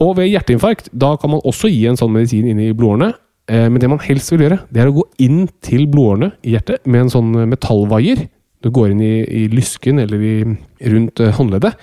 Og 0.04 0.16
ved 0.18 0.28
hjerteinfarkt 0.28 0.90
da 0.92 1.14
kan 1.16 1.32
man 1.32 1.42
også 1.48 1.70
gi 1.72 1.86
en 1.88 1.96
sånn 1.98 2.12
medisin 2.12 2.46
inn 2.50 2.60
i 2.60 2.72
blodårene. 2.76 3.14
Eh, 3.48 3.68
Men 3.70 3.80
det 3.80 3.88
man 3.90 4.02
helst 4.04 4.30
vil 4.32 4.44
gjøre, 4.44 4.60
det 4.70 4.82
er 4.82 4.90
å 4.90 4.96
gå 4.98 5.04
inn 5.24 5.46
til 5.64 5.86
blodårene 5.88 6.32
i 6.44 6.54
hjertet 6.54 6.86
med 6.86 7.06
en 7.06 7.12
sånn 7.14 7.32
metallvaier. 7.48 8.26
Du 8.62 8.70
går 8.70 8.92
inn 8.92 9.00
i, 9.00 9.14
i 9.24 9.48
lysken 9.48 9.98
eller 10.02 10.20
i, 10.20 10.34
rundt 10.92 11.20
eh, 11.20 11.32
håndleddet. 11.32 11.74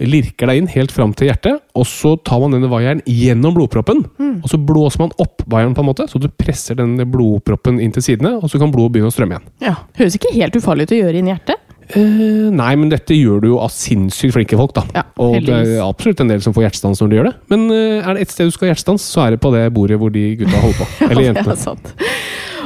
Lirker 0.00 0.48
deg 0.48 0.60
inn 0.62 0.70
helt 0.72 0.92
fram 0.94 1.12
til 1.16 1.28
hjertet, 1.28 1.60
og 1.76 1.84
så 1.88 2.14
tar 2.24 2.40
man 2.42 2.54
denne 2.56 2.70
vaieren 2.72 3.02
gjennom 3.04 3.56
blodproppen. 3.56 4.04
Og 4.40 4.48
så 4.48 4.56
blåser 4.56 5.02
man 5.02 5.14
opp 5.20 5.44
vaieren, 5.50 5.74
på 5.76 5.84
en 5.84 5.90
måte, 5.90 6.06
så 6.08 6.20
du 6.20 6.28
presser 6.40 6.78
den 6.78 6.96
blodproppen 7.12 7.80
inn 7.82 7.92
til 7.92 8.04
sidene, 8.06 8.38
og 8.40 8.48
så 8.52 8.60
kan 8.62 8.72
blodet 8.72 8.96
begynne 8.96 9.12
å 9.12 9.14
strømme 9.14 9.36
igjen. 9.36 9.50
Ja, 9.66 9.76
Høres 10.00 10.16
ikke 10.16 10.32
helt 10.36 10.56
ufarlig 10.56 10.88
ut 10.88 10.96
å 10.96 11.02
gjøre 11.02 11.20
inn 11.20 11.28
hjertet. 11.32 11.66
Eh, 11.90 12.50
nei, 12.54 12.70
men 12.78 12.90
dette 12.92 13.16
gjør 13.16 13.40
du 13.42 13.48
jo 13.50 13.60
av 13.64 13.72
sinnssykt 13.74 14.36
flinke 14.36 14.58
folk, 14.58 14.74
da. 14.76 14.84
Ja, 14.94 15.04
og 15.22 15.40
det 15.42 15.56
er 15.56 15.80
absolutt 15.82 16.22
en 16.22 16.30
del 16.30 16.42
som 16.44 16.54
får 16.54 16.68
hjertestans 16.68 17.02
når 17.02 17.10
de 17.10 17.18
gjør 17.18 17.30
det. 17.30 17.34
Men 17.50 17.64
eh, 17.74 17.96
er 17.98 18.14
det 18.14 18.26
ett 18.26 18.34
sted 18.34 18.50
du 18.50 18.54
skal 18.54 18.68
ha 18.68 18.74
hjertestans, 18.74 19.06
så 19.10 19.24
er 19.24 19.34
det 19.34 19.40
på 19.42 19.50
det 19.54 19.64
bordet 19.74 19.98
hvor 20.00 20.12
de 20.14 20.26
gutta 20.38 20.62
holder 20.62 20.78
på. 20.78 20.90
Eller 21.10 21.26
Ja, 21.30 21.34
det 21.40 21.46
er 21.46 21.58
sant. 21.60 21.94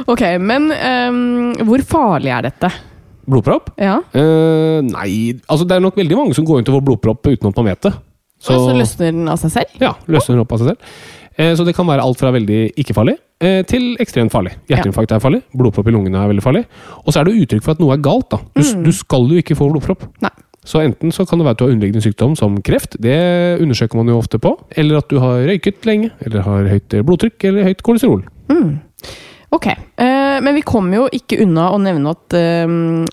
Ok, 0.05 0.21
men 0.37 0.69
um, 0.69 1.55
hvor 1.65 1.81
farlig 1.89 2.29
er 2.35 2.45
dette? 2.45 2.69
Blodpropp? 3.29 3.71
Ja, 3.81 3.99
Uh, 4.15 4.79
nei, 4.85 5.35
altså 5.49 5.65
det 5.67 5.75
er 5.77 5.83
nok 5.83 5.97
veldig 5.97 6.17
mange 6.19 6.35
som 6.37 6.45
går 6.47 6.59
inn 6.61 6.65
til 6.67 6.75
å 6.75 6.79
få 6.79 6.85
blodpropp 6.85 7.25
uten 7.27 7.49
at 7.49 7.59
man 7.61 7.69
vet 7.71 7.81
det. 7.87 7.93
Så, 8.39 8.57
så 8.59 8.73
løsner 8.75 9.11
den 9.13 9.29
av 9.31 9.39
seg 9.41 9.53
selv? 9.55 9.77
Ja, 9.81 9.93
løsner 10.11 10.35
den 10.35 10.43
opp 10.43 10.51
av 10.55 10.61
seg 10.61 10.73
selv. 10.73 10.95
Uh, 11.35 11.51
Så 11.57 11.65
det 11.67 11.73
kan 11.75 11.87
være 11.89 12.03
alt 12.05 12.19
fra 12.21 12.31
veldig 12.35 12.59
ikke-farlig 12.79 13.15
uh, 13.43 13.61
til 13.67 13.95
ekstremt 14.03 14.31
farlig. 14.33 14.53
Hjerteinfarkt 14.71 15.15
er 15.15 15.23
farlig, 15.23 15.41
blodpropp 15.55 15.89
i 15.89 15.95
lungene 15.95 16.21
er 16.21 16.31
veldig 16.31 16.45
farlig. 16.45 16.65
Og 17.03 17.11
så 17.11 17.21
er 17.23 17.29
det 17.29 17.37
uttrykk 17.43 17.65
for 17.65 17.75
at 17.75 17.83
noe 17.83 17.95
er 17.97 18.03
galt. 18.05 18.29
da. 18.35 18.39
Du, 18.55 18.63
du 18.85 18.91
skal 18.95 19.25
jo 19.31 19.41
ikke 19.41 19.57
få 19.59 19.67
blodpropp. 19.73 20.05
Nei. 20.23 20.31
Så 20.65 20.79
enten 20.81 21.11
så 21.13 21.21
kan 21.29 21.37
det 21.37 21.45
være 21.45 21.53
at 21.53 21.59
du 21.59 21.65
har 21.67 21.73
underliggende 21.75 22.01
sykdom 22.01 22.31
som 22.39 22.55
kreft, 22.65 22.95
det 22.97 23.17
undersøker 23.61 23.99
man 23.99 24.07
jo 24.09 24.15
ofte 24.17 24.39
på. 24.41 24.55
Eller 24.73 24.97
at 24.97 25.11
du 25.11 25.19
har 25.21 25.43
røyket 25.45 25.85
lenge, 25.85 26.09
eller 26.25 26.41
har 26.41 26.71
høyt 26.71 26.95
blodtrykk 27.05 27.45
eller 27.51 27.67
høyt 27.69 27.83
kolesterol. 27.85 28.23
Ok, 29.53 29.67
eh, 29.69 30.14
men 30.41 30.55
vi 30.55 30.61
kommer 30.65 30.97
jo 30.97 31.05
ikke 31.13 31.41
unna 31.43 31.69
å 31.73 31.79
nevne 31.81 32.11
at 32.15 32.33
eh, 32.33 32.65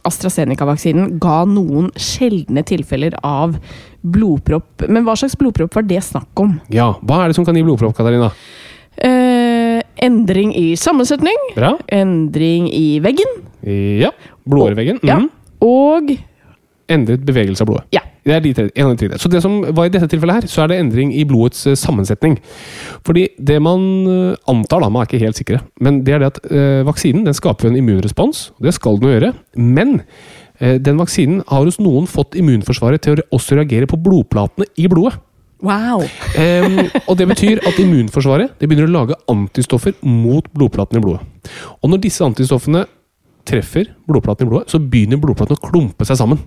AstraZeneca-vaksinen 0.08 1.18
ga 1.22 1.42
noen 1.48 1.90
sjeldne 1.98 2.62
tilfeller 2.68 3.14
av 3.22 3.56
blodpropp. 4.02 4.86
Men 4.88 5.04
hva 5.06 5.14
slags 5.18 5.36
blodpropp 5.38 5.74
var 5.78 5.82
det 5.86 6.00
snakk 6.02 6.42
om? 6.42 6.56
Ja, 6.72 6.92
hva 7.02 7.22
er 7.24 7.28
det 7.32 7.36
som 7.38 7.44
kan 7.46 7.54
gi 7.58 7.62
blodpropp, 7.66 7.94
Katarina? 7.96 8.32
Eh, 8.96 9.80
endring 10.04 10.52
i 10.58 10.72
sammensetning, 10.76 11.38
Bra. 11.56 11.76
endring 11.88 12.68
i 12.72 12.98
veggen, 13.00 13.38
Ja. 13.62 14.10
Blodåreveggen. 14.48 14.98
ja, 15.02 15.16
Mhm. 15.18 15.30
og 15.62 16.10
Endret 16.88 17.24
bevegelse 17.24 17.62
av 17.62 17.66
blodet. 17.68 17.84
ja. 17.92 18.00
Det 18.22 18.34
er 18.36 18.42
de 18.44 18.52
tre, 18.54 18.68
en 18.78 18.86
av 18.86 18.94
de 18.94 19.08
tre. 19.08 19.18
Så 19.18 19.30
det 19.30 19.40
som 19.42 19.56
var 19.74 19.88
i 19.88 19.92
dette 19.92 20.06
tilfellet 20.10 20.42
her, 20.42 20.50
så 20.50 20.62
er 20.62 20.70
det 20.70 20.78
endring 20.78 21.10
i 21.16 21.24
blodets 21.26 21.64
eh, 21.66 21.78
sammensetning. 21.78 22.36
Fordi 23.06 23.26
det 23.38 23.58
man 23.64 23.82
eh, 24.06 24.36
antar, 24.50 24.84
da, 24.84 24.90
man 24.92 25.02
er 25.02 25.10
ikke 25.10 25.24
helt 25.24 25.40
sikre, 25.40 25.58
men 25.82 26.04
det 26.06 26.14
er 26.14 26.22
det 26.22 26.30
at 26.30 26.38
eh, 26.46 26.84
vaksinen 26.86 27.26
den 27.26 27.36
skaper 27.36 27.70
en 27.70 27.80
immunrespons. 27.80 28.52
Det 28.62 28.74
skal 28.78 29.02
den 29.02 29.10
gjøre. 29.10 29.32
Men 29.58 29.98
eh, 30.60 30.78
den 30.78 31.02
vaksinen 31.02 31.42
har 31.50 31.66
hos 31.66 31.80
noen 31.82 32.06
fått 32.10 32.38
immunforsvaret 32.38 33.02
til 33.02 33.18
å 33.18 33.28
også 33.34 33.58
reagere 33.58 33.90
på 33.90 33.98
blodplatene 33.98 34.70
i 34.78 34.86
blodet. 34.92 35.18
Wow! 35.62 36.02
um, 36.02 36.80
og 37.06 37.14
det 37.20 37.28
betyr 37.30 37.60
at 37.62 37.76
immunforsvaret 37.78 38.56
det 38.58 38.66
begynner 38.66 38.88
å 38.88 38.96
lage 38.96 39.18
antistoffer 39.30 39.94
mot 40.02 40.48
blodplatene 40.50 40.98
i 40.98 41.04
blodet. 41.04 41.52
Og 41.78 41.92
når 41.92 42.02
disse 42.02 42.26
antistoffene 42.26 42.82
treffer 43.46 43.92
blodplatene 44.10 44.48
i 44.48 44.50
blodet, 44.50 44.72
så 44.74 44.82
begynner 44.82 45.22
blodplatene 45.22 45.58
å 45.58 45.70
klumpe 45.70 46.06
seg 46.08 46.18
sammen. 46.18 46.42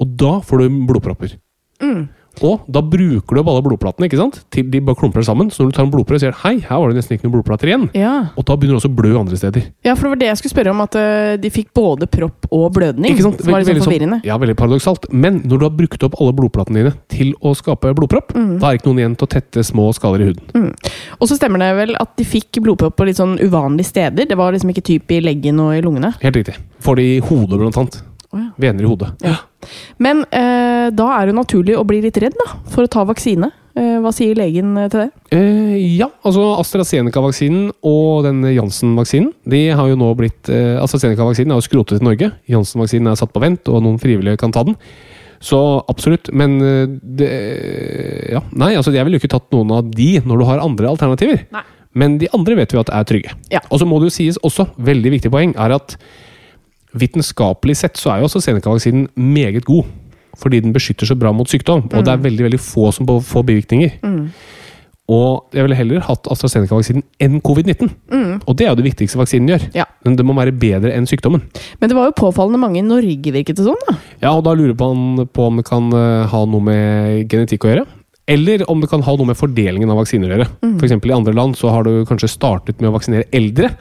Og 0.00 0.16
da 0.16 0.38
får 0.40 0.64
du 0.64 0.80
blodpropper. 0.88 1.36
Og 2.46 2.62
da 2.70 2.80
bruker 2.80 3.34
du 3.36 3.40
opp 3.42 3.48
alle 3.50 3.62
blodplatene 3.64 4.06
ikke 4.06 4.16
sant? 4.16 4.36
til 4.54 4.68
de 4.70 4.78
bare 4.86 4.96
klumper 4.96 5.20
seg 5.20 5.32
sammen. 5.32 5.48
Så 5.52 5.60
når 5.64 5.72
du 5.72 5.76
tar 5.76 5.84
en 5.84 5.90
blodprøve, 5.92 6.20
sier 6.22 6.30
du, 6.32 6.38
hei, 6.44 6.52
her 6.62 6.78
var 6.78 6.92
det 6.92 7.00
nesten 7.00 7.16
ikke 7.18 7.26
noen 7.26 7.34
blodplater 7.34 7.68
igjen. 7.68 7.86
Ja. 7.98 8.12
Og 8.38 8.46
da 8.48 8.54
begynner 8.56 8.78
det 8.78 8.80
også 8.84 8.90
å 8.92 8.96
blø 9.00 9.10
andre 9.18 9.36
steder. 9.36 9.64
ja, 9.84 9.94
for 9.98 10.06
det 10.06 10.12
var 10.14 10.20
det 10.22 10.28
jeg 10.30 10.38
skulle 10.40 10.54
spørre 10.54 10.70
om, 10.72 10.80
at 10.84 10.96
eh, 11.00 11.32
de 11.42 11.50
fikk 11.52 11.72
både 11.76 12.06
propp 12.08 12.46
og 12.54 12.68
blødning. 12.78 13.12
Ikke 13.12 13.26
sant? 13.26 13.42
Som 13.42 13.50
var 13.52 13.60
litt 13.60 13.66
sånn 13.68 13.74
Veldig- 13.74 13.82
veldig 13.82 13.88
forvirrende. 13.90 14.20
ja, 14.30 14.38
veldig 14.40 14.56
paradoksalt. 14.62 15.10
Men 15.12 15.40
når 15.42 15.58
du 15.58 15.64
har 15.66 15.74
brukt 15.82 16.06
opp 16.06 16.16
alle 16.20 16.32
blodplatene 16.38 16.80
dine 16.84 16.94
til 17.12 17.34
å 17.42 17.52
skape 17.58 17.92
blodpropp, 17.98 18.32
Mm. 18.32 18.58
da 18.60 18.68
er 18.70 18.70
det 18.70 18.80
ikke 18.80 18.88
noen 18.92 19.02
igjen 19.02 19.16
til 19.18 19.26
å 19.26 19.30
tette 19.36 19.64
små 19.66 19.92
skaller 19.92 20.20
i 20.22 20.30
huden. 20.30 20.74
Og 21.20 21.28
så 21.28 21.36
stemmer 21.36 21.58
det 21.58 21.74
vel 21.76 21.96
at 22.00 22.16
de 22.16 22.24
fikk 22.24 22.62
blodpropp 22.62 22.96
på 22.96 23.04
litt 23.10 23.16
sånn 23.18 23.36
uvanlige 23.42 23.90
steder. 23.90 24.24
Det 24.28 24.36
var 24.38 24.52
liksom 24.52 24.70
ikke 24.70 24.86
typ 24.86 25.10
i 25.10 25.20
leggen 25.20 25.58
og 25.60 25.74
i 25.74 25.82
lungene. 25.82 26.14
Helt 26.22 26.36
riktig. 26.36 26.54
Får 26.80 26.96
de 26.96 27.16
i 27.16 27.20
hodet, 27.20 27.58
blant 27.58 27.76
annet. 27.76 28.02
Å 28.30 28.38
ja. 28.38 28.48
Vener 28.62 28.86
i 28.86 28.90
hodet. 28.90 29.08
Ja. 29.26 29.38
Men 29.98 30.22
eh, 30.30 30.88
da 30.94 31.06
er 31.16 31.28
det 31.28 31.36
naturlig 31.36 31.74
å 31.78 31.86
bli 31.86 31.98
litt 32.04 32.18
redd 32.22 32.36
da, 32.38 32.46
for 32.70 32.86
å 32.86 32.90
ta 32.90 33.02
vaksine. 33.08 33.50
Eh, 33.78 33.96
hva 34.02 34.12
sier 34.14 34.38
legen 34.38 34.76
eh, 34.78 34.88
til 34.90 35.04
det? 35.04 35.08
Eh, 35.34 35.74
ja, 35.98 36.06
altså 36.26 36.44
AstraZeneca-vaksinen 36.62 37.68
og 37.86 38.24
den 38.26 38.42
Janssen-vaksinen 38.50 39.30
De 39.50 39.60
har 39.78 39.90
jo 39.90 39.98
nå 39.98 40.08
blitt 40.18 40.50
eh, 40.50 40.78
AstraZeneca-vaksinen 40.82 41.54
er 41.54 41.60
jo 41.60 41.66
skrotet 41.66 42.02
i 42.02 42.06
Norge. 42.06 42.30
Janssen-vaksinen 42.50 43.12
er 43.12 43.18
satt 43.18 43.34
på 43.34 43.42
vent, 43.42 43.66
og 43.70 43.82
noen 43.86 43.98
frivillige 44.02 44.40
kan 44.42 44.54
ta 44.54 44.64
den. 44.66 44.78
Så 45.40 45.58
absolutt. 45.90 46.30
Men 46.36 46.58
eh, 46.62 46.86
det 47.02 47.34
Ja, 48.36 48.44
nei, 48.54 48.72
altså 48.78 48.94
jeg 48.94 49.06
ville 49.06 49.18
jo 49.18 49.24
ikke 49.24 49.34
tatt 49.34 49.50
noen 49.54 49.74
av 49.74 49.90
de 49.90 50.12
når 50.22 50.42
du 50.42 50.48
har 50.50 50.62
andre 50.62 50.90
alternativer. 50.94 51.44
Nei. 51.54 51.66
Men 51.98 52.18
de 52.20 52.28
andre 52.36 52.54
vet 52.60 52.74
vi 52.74 52.78
at 52.78 52.90
er 52.94 53.06
trygge. 53.08 53.34
Ja. 53.50 53.62
Og 53.70 53.80
så 53.82 53.88
må 53.88 53.98
det 53.98 54.10
jo 54.10 54.18
sies 54.20 54.38
også, 54.46 54.68
veldig 54.78 55.16
viktig 55.16 55.32
poeng, 55.32 55.56
er 55.58 55.74
at 55.74 55.96
vitenskapelig 56.96 57.76
sett 57.82 58.00
så 58.00 58.14
er 58.14 58.22
jo 58.22 58.30
AstraZeneca-vaksinen 58.30 59.08
meget 59.14 59.64
god. 59.68 59.84
Fordi 60.40 60.60
den 60.62 60.72
beskytter 60.72 61.08
så 61.08 61.16
bra 61.18 61.32
mot 61.34 61.50
sykdom, 61.50 61.88
og 61.90 62.04
det 62.06 62.12
er 62.12 62.22
veldig 62.22 62.44
veldig 62.46 62.60
få 62.62 62.90
som 62.94 63.06
får 63.06 63.44
bivirkninger. 63.48 63.98
Og 65.10 65.50
jeg 65.52 65.66
ville 65.66 65.74
heller 65.74 66.04
hatt 66.06 66.28
AstraZeneca-vaksinen 66.30 67.02
enn 67.20 67.40
covid-19. 67.42 67.90
Og 68.46 68.56
det 68.56 68.66
er 68.66 68.70
jo 68.70 68.78
det 68.78 68.86
viktigste 68.86 69.18
vaksinen 69.18 69.50
gjør. 69.50 69.64
Ja. 69.74 69.88
Men 70.06 70.14
det 70.16 70.24
må 70.24 70.36
være 70.38 70.54
bedre 70.54 70.92
enn 70.94 71.08
sykdommen. 71.10 71.42
Men 71.80 71.90
det 71.90 71.96
var 71.98 72.08
jo 72.08 72.18
påfallende 72.20 72.60
mange 72.62 72.78
i 72.78 72.86
Norge, 72.86 73.32
virket 73.34 73.58
det 73.58 73.66
sånn? 73.66 73.80
da. 73.88 73.96
Ja, 74.22 74.36
og 74.36 74.44
da 74.46 74.54
lurer 74.54 74.76
man 74.78 75.26
på 75.26 75.48
om 75.50 75.58
det 75.58 75.66
kan 75.66 75.90
eh, 75.92 76.28
ha 76.30 76.44
noe 76.46 76.62
med 76.62 77.26
genetikk 77.32 77.66
å 77.66 77.72
gjøre. 77.72 77.86
Eller 78.30 78.62
om 78.70 78.78
det 78.78 78.86
kan 78.92 79.02
ha 79.02 79.16
noe 79.18 79.26
med 79.26 79.38
fordelingen 79.38 79.90
av 79.90 79.98
vaksiner 79.98 80.30
å 80.30 80.36
gjøre. 80.36 80.46
For 80.78 80.86
eksempel 80.86 81.10
I 81.10 81.16
andre 81.16 81.34
land 81.34 81.58
så 81.58 81.72
har 81.74 81.82
du 81.82 82.04
kanskje 82.06 82.30
startet 82.30 82.78
med 82.78 82.92
å 82.92 82.94
vaksinere 82.94 83.26
eldre. 83.34 83.72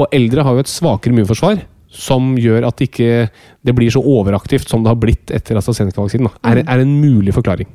Og 0.00 0.06
eldre 0.16 0.46
har 0.46 0.56
jo 0.56 0.64
et 0.64 0.72
svakere 0.72 1.12
immunforsvar, 1.12 1.60
som 1.92 2.32
gjør 2.40 2.64
at 2.68 2.78
det 2.80 2.88
ikke 2.88 3.28
det 3.62 3.74
blir 3.76 3.92
så 3.92 4.00
overaktivt 4.00 4.70
som 4.70 4.82
det 4.84 4.90
har 4.90 4.98
blitt 5.00 5.32
etter 5.34 5.58
AstraZeneca-vaksinen. 5.60 6.32
Er, 6.48 6.62
er 6.64 6.82
en 6.82 6.96
mulig 7.02 7.34
forklaring. 7.36 7.68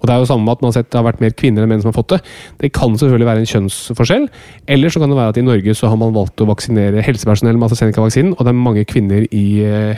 Og 0.00 0.08
det 0.08 0.14
er 0.14 0.20
jo 0.20 0.28
samme 0.28 0.44
med 0.44 0.56
at 0.56 0.62
man 0.62 0.72
har 0.72 0.76
sett 0.76 0.90
det 0.90 0.98
har 0.98 1.06
vært 1.06 1.20
mer 1.22 1.34
kvinner 1.38 1.64
enn 1.64 1.70
menn 1.70 1.82
som 1.82 1.90
har 1.90 1.96
fått 1.96 2.14
det. 2.14 2.20
Det 2.60 2.72
kan 2.76 2.96
selvfølgelig 2.98 3.28
være 3.28 3.42
en 3.44 3.50
kjønnsforskjell. 3.50 4.28
Eller 4.74 4.92
så 4.92 5.02
kan 5.02 5.12
det 5.12 5.18
være 5.18 5.34
at 5.34 5.40
i 5.40 5.46
Norge 5.46 5.74
så 5.78 5.90
har 5.90 6.00
man 6.00 6.14
valgt 6.16 6.42
å 6.42 6.48
vaksinere 6.50 7.04
helsepersonell 7.06 7.58
med 7.58 7.68
AstraZeneca-vaksinen, 7.68 8.34
og 8.36 8.42
det 8.42 8.52
er 8.52 8.64
mange 8.66 8.86
kvinner 8.90 9.26
i 9.30 9.44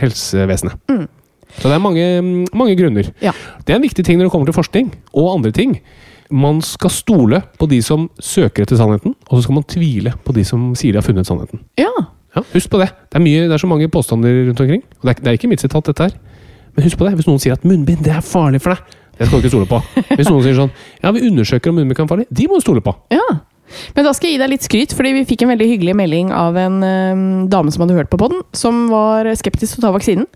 helsevesenet. 0.00 0.76
helsevesenet. 0.86 1.14
Så 1.56 1.70
det 1.70 1.76
er 1.76 1.82
mange, 1.82 2.04
mange 2.56 2.76
grunner. 2.76 3.08
Ja. 3.22 3.32
Det 3.64 3.72
er 3.72 3.80
en 3.80 3.86
viktig 3.86 4.04
ting 4.04 4.18
når 4.18 4.28
det 4.28 4.34
kommer 4.34 4.50
til 4.50 4.56
forskning 4.56 4.90
og 5.14 5.32
andre 5.38 5.52
ting. 5.56 5.78
Man 6.30 6.58
skal 6.64 6.90
stole 6.90 7.40
på 7.58 7.68
de 7.70 7.78
som 7.86 8.08
søker 8.18 8.64
etter 8.64 8.78
sannheten, 8.78 9.14
og 9.28 9.38
så 9.38 9.46
skal 9.46 9.60
man 9.60 9.68
tvile 9.70 10.12
på 10.26 10.34
de 10.36 10.44
som 10.44 10.72
sier 10.78 10.96
de 10.96 11.00
har 11.00 11.06
funnet 11.06 11.28
sannheten. 11.28 11.62
Ja. 11.80 11.92
Ja, 12.36 12.42
Husk 12.52 12.70
på 12.70 12.78
det. 12.82 12.90
Det 13.08 13.16
er, 13.18 13.24
mye, 13.24 13.46
det 13.48 13.56
er 13.56 13.62
så 13.62 13.68
mange 13.70 13.88
påstander 13.88 14.34
rundt 14.50 14.60
omkring. 14.60 14.82
Og 15.00 15.08
det 15.08 15.14
er, 15.14 15.22
det 15.24 15.30
er 15.32 15.38
ikke 15.38 15.48
mitt 15.48 15.62
sitat, 15.64 15.88
dette 15.88 16.08
her. 16.10 16.16
Men 16.76 16.84
husk 16.84 16.98
på 17.00 17.06
det. 17.08 17.14
Hvis 17.16 17.28
noen 17.30 17.40
sier 17.40 17.56
at 17.56 17.64
munnbind 17.64 18.02
det 18.04 18.12
er 18.12 18.20
farlig 18.24 18.60
for 18.60 18.74
deg, 18.76 18.96
det 19.16 19.26
skal 19.30 19.40
du 19.40 19.46
ikke 19.46 19.54
stole 19.54 19.68
på. 19.70 19.78
Hvis 20.18 20.28
noen 20.28 20.42
sier 20.44 20.58
sånn 20.58 20.72
Ja, 21.00 21.12
vi 21.16 21.22
undersøker 21.24 21.72
om 21.72 21.78
munnbind 21.80 21.96
kan 21.96 22.04
være 22.04 22.12
farlig. 22.18 22.26
De 22.36 22.48
må 22.50 22.58
du 22.60 22.66
stole 22.66 22.82
på. 22.84 22.92
Ja. 23.14 23.24
Men 23.96 24.06
da 24.06 24.12
skal 24.16 24.30
jeg 24.30 24.36
gi 24.36 24.42
deg 24.42 24.52
litt 24.52 24.66
skryt, 24.66 24.94
fordi 24.96 25.12
vi 25.16 25.24
fikk 25.28 25.44
en 25.44 25.52
veldig 25.52 25.68
hyggelig 25.70 25.96
melding 25.98 26.32
av 26.34 26.56
en 26.60 26.78
eh, 26.86 27.22
dame 27.52 27.72
som 27.74 27.84
hadde 27.84 27.98
hørt 27.98 28.10
på 28.12 28.20
podden, 28.20 28.42
som 28.56 28.86
var 28.92 29.28
skeptisk 29.38 29.76
til 29.76 29.82
å 29.82 29.86
ta 29.86 29.92
vaksinen. 29.96 30.28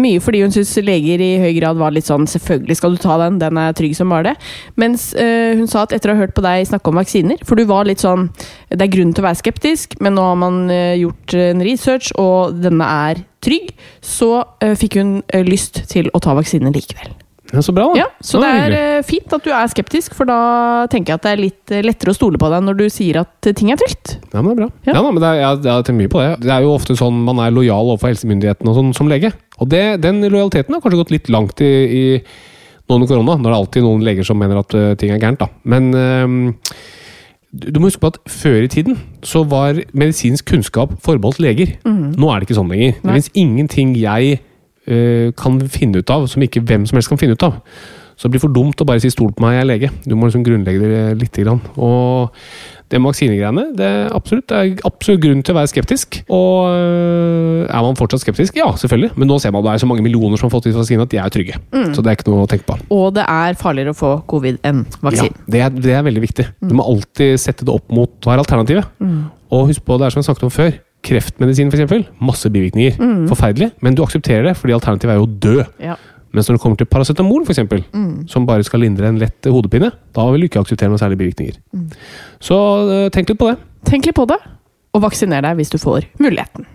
Mye 0.00 0.22
fordi 0.24 0.42
hun 0.44 0.54
syntes 0.54 0.76
leger 0.84 1.22
i 1.24 1.30
høy 1.42 1.52
grad 1.58 1.80
var 1.80 1.94
litt 1.94 2.08
sånn 2.08 2.26
'selvfølgelig 2.28 2.78
skal 2.78 2.96
du 2.96 3.02
ta 3.02 3.18
den, 3.24 3.38
den 3.42 3.60
er 3.60 3.76
trygg 3.76 3.96
som 3.96 4.08
bare 4.12 4.30
det'. 4.30 4.50
Mens 4.76 5.12
eh, 5.14 5.56
hun 5.58 5.68
sa 5.70 5.82
at 5.82 5.92
etter 5.92 6.12
å 6.12 6.16
ha 6.16 6.22
hørt 6.24 6.34
på 6.36 6.44
deg 6.44 6.66
snakke 6.68 6.88
om 6.88 7.00
vaksiner, 7.00 7.44
for 7.44 7.56
du 7.56 7.64
var 7.68 7.84
litt 7.88 8.04
sånn 8.04 8.30
'det 8.70 8.82
er 8.82 8.94
grunn 8.96 9.12
til 9.12 9.24
å 9.24 9.28
være 9.28 9.42
skeptisk', 9.42 10.00
men 10.00 10.14
nå 10.14 10.22
har 10.22 10.36
man 10.36 10.70
eh, 10.70 10.98
gjort 11.02 11.34
en 11.34 11.62
research, 11.62 12.12
og 12.16 12.60
denne 12.62 12.84
er 12.84 13.24
trygg, 13.44 13.72
så 14.02 14.44
eh, 14.60 14.74
fikk 14.74 14.98
hun 14.98 15.22
lyst 15.46 15.88
til 15.88 16.10
å 16.14 16.20
ta 16.20 16.34
vaksinen 16.34 16.72
likevel. 16.72 17.27
Ja, 17.48 17.62
så 17.64 17.72
bra, 17.72 17.86
da. 17.88 18.02
Ja, 18.02 18.06
Så 18.20 18.40
det 18.42 18.48
er 18.48 18.74
eh, 18.76 19.04
fint 19.06 19.32
at 19.32 19.44
du 19.44 19.52
er 19.54 19.68
skeptisk, 19.72 20.12
for 20.16 20.28
da 20.28 20.38
tenker 20.92 21.14
jeg 21.14 21.20
at 21.20 21.24
det 21.24 21.30
er 21.32 21.40
litt 21.40 21.72
eh, 21.72 21.84
lettere 21.86 22.12
å 22.12 22.16
stole 22.16 22.40
på 22.40 22.50
deg 22.52 22.66
når 22.66 22.76
du 22.76 22.84
sier 22.92 23.22
at 23.22 23.48
eh, 23.48 23.56
ting 23.56 23.70
er 23.72 23.80
trygt. 23.80 24.18
Ja, 24.34 24.42
men 24.42 24.50
det 24.50 24.52
er 24.52 24.60
bra. 24.60 24.68
Ja. 24.84 24.92
Ja, 24.92 25.00
da, 25.00 25.12
men 25.14 25.22
det 25.24 25.30
er, 25.30 25.40
jeg, 25.40 25.62
jeg 25.64 25.72
har 25.72 25.86
tenkt 25.86 26.00
mye 26.02 26.12
på 26.12 26.20
det. 26.20 26.28
Det 26.44 26.52
er 26.52 26.66
jo 26.66 26.74
ofte 26.74 26.98
sånn 26.98 27.22
man 27.24 27.40
er 27.44 27.54
lojal 27.56 27.94
overfor 27.94 28.12
helsemyndighetene 28.12 28.72
og 28.72 28.76
sånn 28.76 28.92
som 28.98 29.08
lege. 29.08 29.32
Og 29.62 29.72
det, 29.72 29.82
den 30.04 30.20
lojaliteten 30.26 30.76
har 30.76 30.84
kanskje 30.84 31.00
gått 31.00 31.14
litt 31.14 31.32
langt 31.32 31.64
i, 31.64 31.72
i 31.72 32.04
nå 32.88 32.98
under 32.98 33.08
korona. 33.08 33.38
Når 33.38 33.48
det 33.48 33.54
er 33.54 33.58
alltid 33.62 33.86
noen 33.88 34.04
leger 34.04 34.28
som 34.28 34.40
mener 34.40 34.60
at 34.60 34.76
eh, 34.76 34.92
ting 35.00 35.14
er 35.14 35.22
gærent, 35.22 35.40
da. 35.40 35.48
Men 35.68 35.88
ehm, 35.96 36.38
du 37.48 37.70
du 37.72 37.80
må 37.80 37.88
huske 37.88 38.02
på 38.02 38.10
at 38.12 38.20
før 38.28 38.60
i 38.66 38.68
tiden 38.68 38.98
så 39.24 39.40
var 39.48 39.80
medisinsk 39.96 40.50
kunnskap 40.50 40.92
forbeholdt 41.00 41.40
leger. 41.40 41.78
Nå 41.88 42.28
er 42.28 42.42
det 42.42 42.48
ikke 42.50 42.58
sånn 42.58 42.68
lenger. 42.68 42.98
Nei. 43.00 43.06
Det 43.08 43.16
fins 43.22 43.30
ingenting 43.40 43.96
jeg 43.96 44.36
kan 45.36 45.60
finne 45.68 46.00
ut 46.00 46.10
av 46.10 46.26
som 46.32 46.42
ikke 46.44 46.62
hvem 46.64 46.86
som 46.88 46.96
helst 46.96 47.10
kan 47.12 47.20
finne 47.20 47.36
ut 47.36 47.44
av. 47.46 47.60
Så 48.18 48.26
det 48.26 48.34
blir 48.34 48.42
for 48.42 48.50
dumt 48.50 48.80
å 48.82 48.86
bare 48.88 48.98
si 48.98 49.12
'stol 49.12 49.30
på 49.30 49.44
meg, 49.44 49.54
jeg 49.54 49.62
er 49.62 49.68
lege'. 49.70 49.90
Du 50.02 50.16
må 50.16 50.26
liksom 50.26 50.42
grunnlegge 50.42 50.80
det 50.80 51.18
litt. 51.20 51.36
grann. 51.38 51.60
Og 51.76 52.32
det 52.90 52.98
med 52.98 53.12
vaksinegreiene, 53.12 53.76
det 53.76 53.84
er 53.84 54.08
absolutt, 54.16 54.48
det 54.48 54.56
er 54.58 54.80
absolutt 54.88 55.20
grunn 55.22 55.42
til 55.44 55.54
å 55.54 55.58
være 55.58 55.70
skeptisk. 55.70 56.24
Og 56.32 56.72
øh, 56.72 57.68
er 57.68 57.82
man 57.84 57.94
fortsatt 57.94 58.24
skeptisk? 58.24 58.56
Ja, 58.56 58.72
selvfølgelig. 58.72 59.12
Men 59.14 59.28
nå 59.28 59.38
ser 59.38 59.52
man 59.52 59.60
at 59.60 59.68
det 59.68 59.74
er 59.74 59.84
så 59.84 59.90
mange 59.90 60.02
millioner 60.02 60.40
som 60.40 60.48
har 60.48 60.54
fått 60.56 60.66
vaksine 60.72 61.04
at 61.04 61.12
de 61.12 61.20
er 61.20 61.28
trygge. 61.28 61.60
Så 61.94 62.02
det 62.02 62.10
er 62.10 62.16
ikke 62.16 62.32
noe 62.32 62.48
å 62.48 62.50
tenke 62.50 62.66
på. 62.66 62.78
Og 62.90 63.14
det 63.14 63.22
er 63.28 63.54
farligere 63.60 63.94
å 63.94 63.98
få 63.98 64.12
covid 64.26 64.58
enn 64.64 64.86
Ja, 65.12 65.28
det 65.46 65.60
er, 65.60 65.70
det 65.70 65.94
er 65.94 66.02
veldig 66.02 66.24
viktig. 66.24 66.48
Du 66.64 66.74
må 66.74 66.88
alltid 66.88 67.38
sette 67.38 67.64
det 67.68 67.74
opp 67.74 67.86
mot 67.92 68.10
hva 68.24 68.34
er 68.34 68.42
alternativet. 68.42 68.84
Og 69.52 69.68
husk 69.70 69.84
på, 69.84 69.96
det 70.00 70.08
er 70.08 70.10
som 70.10 70.20
jeg 70.24 70.30
snakket 70.32 70.48
om 70.48 70.50
før. 70.50 70.72
Kreftmedisin, 71.06 71.70
f.eks. 71.72 72.08
Masse 72.20 72.50
bivirkninger. 72.52 72.96
Forferdelig. 73.30 73.72
Men 73.84 73.94
du 73.96 74.02
aksepterer 74.04 74.48
det, 74.50 74.56
fordi 74.58 74.74
alternativet 74.76 75.14
er 75.14 75.20
jo 75.20 75.26
å 75.28 75.34
dø. 75.46 75.66
Ja. 75.82 75.96
Mens 76.36 76.48
når 76.48 76.58
det 76.58 76.62
kommer 76.62 76.76
til 76.80 76.88
paracetamol, 76.90 77.44
for 77.46 77.54
eksempel, 77.54 77.84
som 78.28 78.46
bare 78.48 78.66
skal 78.66 78.82
lindre 78.84 79.08
en 79.08 79.20
lett 79.20 79.48
hodepine, 79.48 79.88
da 80.14 80.26
vil 80.32 80.44
du 80.44 80.48
ikke 80.50 80.60
akseptere 80.60 80.92
noen 80.92 81.00
særlige 81.00 81.22
bivirkninger. 81.22 81.56
Så 82.44 82.58
øh, 82.84 83.06
tenk 83.14 83.32
litt 83.32 83.40
på 83.40 83.48
det. 83.48 83.56
Tenk 83.88 84.10
litt 84.10 84.18
på 84.18 84.26
det, 84.28 84.36
og 84.92 85.06
vaksiner 85.06 85.46
deg 85.46 85.56
hvis 85.60 85.72
du 85.72 85.78
får 85.80 86.10
muligheten. 86.20 86.66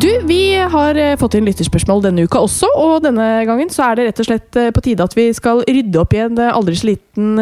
Du, 0.00 0.08
Vi 0.24 0.56
har 0.56 0.96
eh, 0.96 1.16
fått 1.20 1.34
inn 1.36 1.44
lytterspørsmål 1.44 2.00
denne 2.06 2.24
uka 2.24 2.40
også, 2.40 2.70
og 2.80 3.02
denne 3.04 3.42
gangen 3.44 3.68
så 3.72 3.90
er 3.90 3.98
det 3.98 4.06
rett 4.06 4.22
og 4.22 4.28
slett 4.30 4.56
eh, 4.56 4.70
på 4.72 4.80
tide 4.86 5.04
at 5.04 5.12
vi 5.16 5.26
skal 5.36 5.60
rydde 5.66 6.00
opp 6.00 6.14
i 6.16 6.22
en 6.24 6.40
eh, 6.40 6.52
aldri 6.56 6.78
så 6.78 6.88
liten 6.88 7.34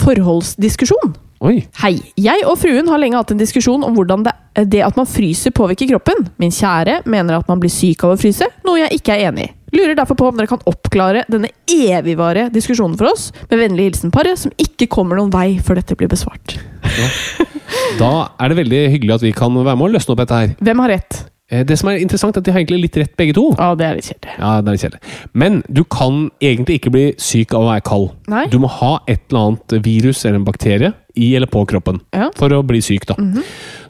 forholdsdiskusjon. 0.00 1.14
Oi. 1.46 1.54
Hei. 1.78 1.92
Jeg 2.18 2.42
og 2.50 2.58
fruen 2.58 2.90
har 2.90 2.98
lenge 2.98 3.20
hatt 3.20 3.30
en 3.30 3.38
diskusjon 3.40 3.86
om 3.86 3.94
hvordan 3.94 4.26
det, 4.26 4.34
det 4.72 4.82
at 4.84 4.98
man 4.98 5.06
fryser 5.06 5.54
påvirker 5.54 5.92
kroppen. 5.92 6.26
Min 6.42 6.50
kjære 6.50 6.98
mener 7.06 7.38
at 7.38 7.48
man 7.48 7.62
blir 7.62 7.70
syk 7.70 8.02
av 8.04 8.16
å 8.16 8.20
fryse, 8.20 8.48
noe 8.66 8.82
jeg 8.82 8.98
ikke 8.98 9.14
er 9.14 9.30
enig 9.30 9.46
i. 9.46 9.54
Lurer 9.78 9.94
derfor 9.94 10.18
på 10.18 10.26
om 10.32 10.36
dere 10.40 10.50
kan 10.50 10.66
oppklare 10.66 11.22
denne 11.30 11.52
evigvare 11.70 12.48
diskusjonen 12.50 12.98
for 12.98 13.12
oss. 13.12 13.30
Med 13.52 13.62
vennlig 13.68 13.86
hilsen 13.92 14.10
paret, 14.10 14.40
som 14.42 14.54
ikke 14.58 14.90
kommer 14.90 15.20
noen 15.20 15.30
vei 15.30 15.60
før 15.62 15.78
dette 15.78 15.94
blir 15.94 16.10
besvart. 16.10 16.58
Da 18.02 18.14
er 18.34 18.50
det 18.50 18.64
veldig 18.64 18.86
hyggelig 18.96 19.20
at 19.20 19.30
vi 19.30 19.36
kan 19.36 19.54
være 19.54 19.78
med 19.78 19.92
og 19.92 19.94
løsne 19.94 20.16
opp 20.16 20.24
dette 20.24 20.40
her. 20.42 20.56
Hvem 20.58 20.82
har 20.82 20.98
rett? 20.98 21.22
Eh, 21.50 21.64
Det 21.64 21.76
som 21.78 21.88
er 21.90 21.98
interessant, 21.98 22.36
er 22.36 22.40
at 22.40 22.44
de 22.44 22.52
har 22.52 22.60
egentlig 22.60 22.82
litt 22.82 22.96
rett, 22.96 23.16
begge 23.16 23.34
to. 23.34 23.54
Ja, 23.58 23.74
det 23.74 23.86
er 23.86 23.94
litt 23.98 24.04
kjedelig. 24.06 24.34
Ja, 24.38 24.60
det 24.60 24.68
er 24.68 24.72
litt 24.76 24.84
kjedelig. 24.84 25.00
Men 25.34 25.62
du 25.72 25.82
kan 25.84 26.30
egentlig 26.40 26.78
ikke 26.80 26.92
bli 26.94 27.04
syk 27.18 27.54
av 27.54 27.62
å 27.64 27.70
være 27.72 27.82
kald. 27.82 28.10
Nei. 28.28 28.46
Du 28.46 28.58
må 28.62 28.68
ha 28.70 29.00
et 29.08 29.20
eller 29.30 29.40
annet 29.58 29.82
virus 29.84 30.24
eller 30.24 30.36
en 30.38 30.44
bakterie 30.44 30.92
i 31.16 31.34
eller 31.34 31.46
på 31.50 31.66
kroppen 31.66 32.00
Ja. 32.14 32.28
Mhm. 32.28 32.34
for 32.36 32.48
å 32.50 32.62
bli 32.64 32.78
syk. 32.80 33.04
da. 33.06 33.14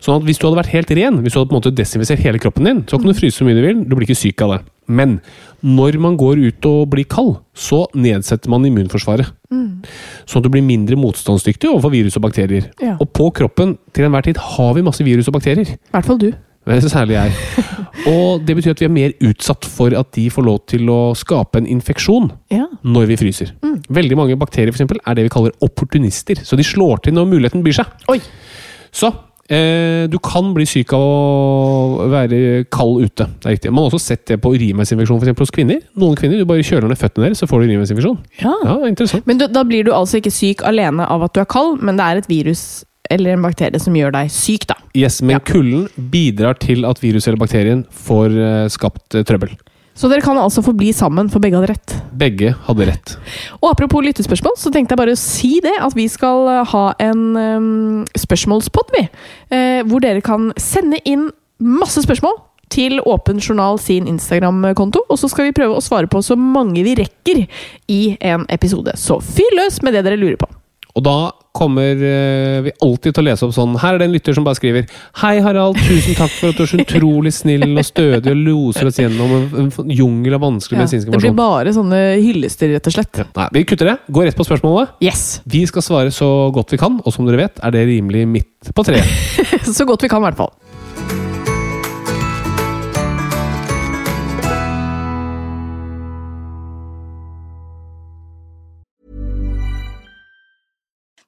Sånn 0.00 0.16
at 0.16 0.22
Hvis 0.24 0.38
du 0.38 0.46
hadde 0.48 0.56
vært 0.64 0.72
helt 0.72 0.90
ren, 0.96 1.22
hvis 1.22 1.32
du 1.34 1.38
hadde 1.38 1.50
på 1.50 1.56
en 1.56 1.60
måte 1.60 1.74
desinfisert 1.76 2.18
hele 2.20 2.38
kroppen 2.38 2.64
din, 2.64 2.82
så 2.84 2.96
kan 2.98 3.04
Mhm. 3.06 3.12
du 3.12 3.20
fryse 3.20 3.36
så 3.36 3.44
mye 3.44 3.54
du 3.54 3.66
vil, 3.66 3.84
du 3.84 3.94
blir 3.96 4.06
ikke 4.08 4.16
syk 4.16 4.40
av 4.42 4.50
det. 4.58 4.60
Men 4.88 5.20
når 5.62 5.98
man 6.00 6.16
går 6.16 6.38
ut 6.48 6.64
og 6.66 6.90
blir 6.90 7.04
kald, 7.06 7.36
så 7.54 7.86
nedsetter 7.94 8.48
man 8.48 8.62
immunforsvaret. 8.64 9.30
Sånn 10.26 10.36
at 10.38 10.42
du 10.42 10.48
blir 10.48 10.62
mindre 10.62 10.96
motstandsdyktig 10.96 11.68
overfor 11.68 11.90
virus 11.92 12.16
og 12.16 12.22
bakterier. 12.22 12.70
Ja. 12.80 12.96
Og 13.00 13.12
på 13.12 13.30
kroppen 13.32 13.76
til 13.92 14.04
enhver 14.06 14.22
tid 14.24 14.36
har 14.36 14.74
vi 14.74 14.80
masse 14.82 15.04
virus 15.04 15.28
og 15.28 15.34
bakterier. 15.34 15.68
I 15.68 15.76
hvert 15.92 16.04
fall 16.06 16.18
du. 16.18 16.32
Særlig 16.66 17.16
jeg. 17.16 17.32
Og 18.10 18.42
det 18.46 18.54
betyr 18.56 18.74
at 18.74 18.80
vi 18.80 18.86
er 18.86 18.92
mer 18.92 19.14
utsatt 19.26 19.64
for 19.68 19.92
at 19.96 20.10
de 20.16 20.26
får 20.32 20.44
lov 20.46 20.58
til 20.70 20.88
å 20.92 20.98
skape 21.18 21.58
en 21.60 21.66
infeksjon 21.68 22.30
Ja. 22.52 22.66
når 22.84 23.08
vi 23.10 23.16
fryser. 23.20 23.54
Veldig 23.90 24.16
mange 24.16 24.36
bakterier 24.38 24.70
for 24.72 24.78
eksempel, 24.78 25.00
er 25.06 25.14
det 25.18 25.24
vi 25.26 25.32
kaller 25.32 25.56
opportunister. 25.64 26.38
Så 26.44 26.56
de 26.56 26.64
slår 26.64 27.02
til 27.04 27.16
når 27.16 27.26
muligheten 27.32 27.64
byr 27.64 27.80
seg. 27.80 27.86
Oi. 28.12 28.20
Så 28.94 29.10
eh, 29.50 30.04
du 30.12 30.18
kan 30.22 30.52
bli 30.54 30.66
syk 30.68 30.92
av 30.96 31.02
å 31.04 32.08
være 32.12 32.64
kald 32.72 33.02
ute. 33.08 33.26
Det 33.40 33.48
er 33.50 33.56
riktig. 33.56 33.72
Man 33.74 33.84
har 33.84 33.90
også 33.90 34.02
sett 34.12 34.24
det 34.30 34.38
på 34.44 34.52
urinveisinfeksjon 34.54 35.18
for 35.20 35.26
eksempel, 35.26 35.48
hos 35.48 35.54
kvinner. 35.56 35.80
Noen 36.00 36.16
kvinner 36.20 36.38
du 36.40 36.46
bare 36.48 36.64
kjøler 36.66 36.92
ned 36.92 37.00
føttene 37.00 37.28
deres, 37.28 37.42
så 37.42 37.48
får 37.50 37.64
du 37.64 37.70
urinveisinfeksjon. 37.72 38.20
Ja. 38.44 38.54
Ja, 38.68 38.76
interessant. 38.88 39.26
Men 39.28 39.40
du, 39.42 39.48
da 39.50 39.64
blir 39.66 39.88
du 39.88 39.92
altså 39.96 40.20
ikke 40.22 40.32
syk 40.34 40.62
alene 40.70 41.08
av 41.08 41.26
at 41.26 41.34
du 41.34 41.42
er 41.42 41.50
kald, 41.50 41.80
men 41.82 41.98
det 41.98 42.06
er 42.06 42.22
et 42.22 42.30
virus 42.30 42.84
eller 43.10 43.34
en 43.34 43.44
bakterie 43.44 43.80
som 43.82 43.96
gjør 43.96 44.14
deg 44.14 44.30
syk, 44.34 44.68
da. 44.70 44.78
Yes, 44.96 45.20
Men 45.22 45.42
kulden 45.46 45.88
bidrar 46.12 46.58
til 46.62 46.86
at 46.88 47.02
viruset 47.02 47.32
eller 47.32 47.42
bakterien 47.42 47.84
får 48.06 48.38
eh, 48.38 48.68
skapt 48.72 49.18
eh, 49.18 49.26
trøbbel. 49.26 49.56
Så 50.00 50.08
dere 50.08 50.24
kan 50.24 50.38
altså 50.40 50.62
få 50.64 50.72
bli 50.72 50.92
sammen, 50.96 51.28
for 51.28 51.42
begge 51.44 51.58
hadde 51.58 51.72
rett. 51.74 51.94
Begge 52.16 52.54
hadde 52.64 52.86
rett. 52.88 53.16
Og 53.58 53.68
apropos 53.72 54.04
lyttespørsmål, 54.06 54.54
så 54.56 54.72
tenkte 54.72 54.94
jeg 54.94 55.00
bare 55.02 55.16
å 55.16 55.20
si 55.20 55.58
det, 55.60 55.74
at 55.76 55.96
vi 55.98 56.06
skal 56.08 56.46
eh, 56.48 56.70
ha 56.72 56.84
en 57.04 57.24
um, 57.36 58.06
spørsmålspod, 58.16 58.94
vi. 58.96 59.02
Eh, 59.52 59.82
hvor 59.90 60.00
dere 60.00 60.24
kan 60.24 60.54
sende 60.56 61.02
inn 61.04 61.28
masse 61.60 62.00
spørsmål 62.06 62.38
til 62.72 63.02
Åpen 63.04 63.42
journal 63.42 63.76
sin 63.82 64.06
Instagram-konto. 64.08 65.04
Og 65.10 65.20
så 65.20 65.28
skal 65.28 65.50
vi 65.50 65.56
prøve 65.58 65.76
å 65.76 65.84
svare 65.84 66.08
på 66.08 66.22
så 66.24 66.38
mange 66.38 66.84
vi 66.86 66.96
rekker 67.02 67.44
i 67.90 68.00
en 68.24 68.46
episode. 68.48 68.94
Så 68.96 69.18
fyr 69.20 69.58
løs 69.58 69.82
med 69.84 69.98
det 69.98 70.06
dere 70.06 70.20
lurer 70.20 70.38
på. 70.40 70.48
Og 70.96 71.04
da 71.04 71.18
kommer 71.56 71.98
eh, 71.98 72.60
vi 72.66 72.72
alltid 72.84 73.14
til 73.14 73.22
å 73.22 73.26
lese 73.26 73.46
opp 73.46 73.54
sånn 73.56 73.74
Her 73.82 73.96
er 73.96 74.02
det 74.02 74.06
en 74.06 74.14
lytter 74.14 74.36
som 74.36 74.46
bare 74.46 74.58
skriver 74.58 74.86
Hei, 75.22 75.40
Harald. 75.42 75.78
Tusen 75.82 76.16
takk 76.18 76.32
for 76.36 76.52
at 76.52 76.60
du 76.60 76.64
er 76.64 76.70
så 76.70 76.80
utrolig 76.82 77.32
snill 77.34 77.66
og 77.66 77.82
stødig 77.86 78.30
og 78.30 78.44
loser 78.46 78.90
oss 78.90 79.00
gjennom 79.02 79.34
en, 79.36 79.72
jungel 79.90 80.38
av 80.38 80.44
vanskelig 80.46 80.78
Ja, 80.78 80.84
medisinsk 80.84 81.10
det 81.10 81.22
blir 81.24 81.36
bare 81.36 81.74
sånne 81.74 82.00
hyllester, 82.20 82.70
rett 82.76 82.86
og 82.86 82.94
slett. 82.94 83.22
Ja. 83.22 83.26
Nei, 83.36 83.48
vi 83.58 83.64
kutter 83.68 83.92
det. 83.92 83.96
Går 84.14 84.28
rett 84.30 84.38
på 84.38 84.46
spørsmålet. 84.46 84.94
Yes! 85.04 85.40
Vi 85.50 85.64
skal 85.68 85.84
svare 85.84 86.14
så 86.14 86.28
godt 86.54 86.74
vi 86.74 86.80
kan, 86.80 87.00
og 87.02 87.14
som 87.14 87.26
dere 87.28 87.44
vet, 87.44 87.62
er 87.64 87.74
det 87.74 87.86
rimelig 87.90 88.26
midt 88.30 88.72
på 88.74 88.86
treet. 88.86 89.06
Så 89.80 89.86
godt 89.88 90.02
vi 90.04 90.10
kan, 90.10 90.22
i 90.22 90.28
hvert 90.28 90.38
fall. 90.38 90.52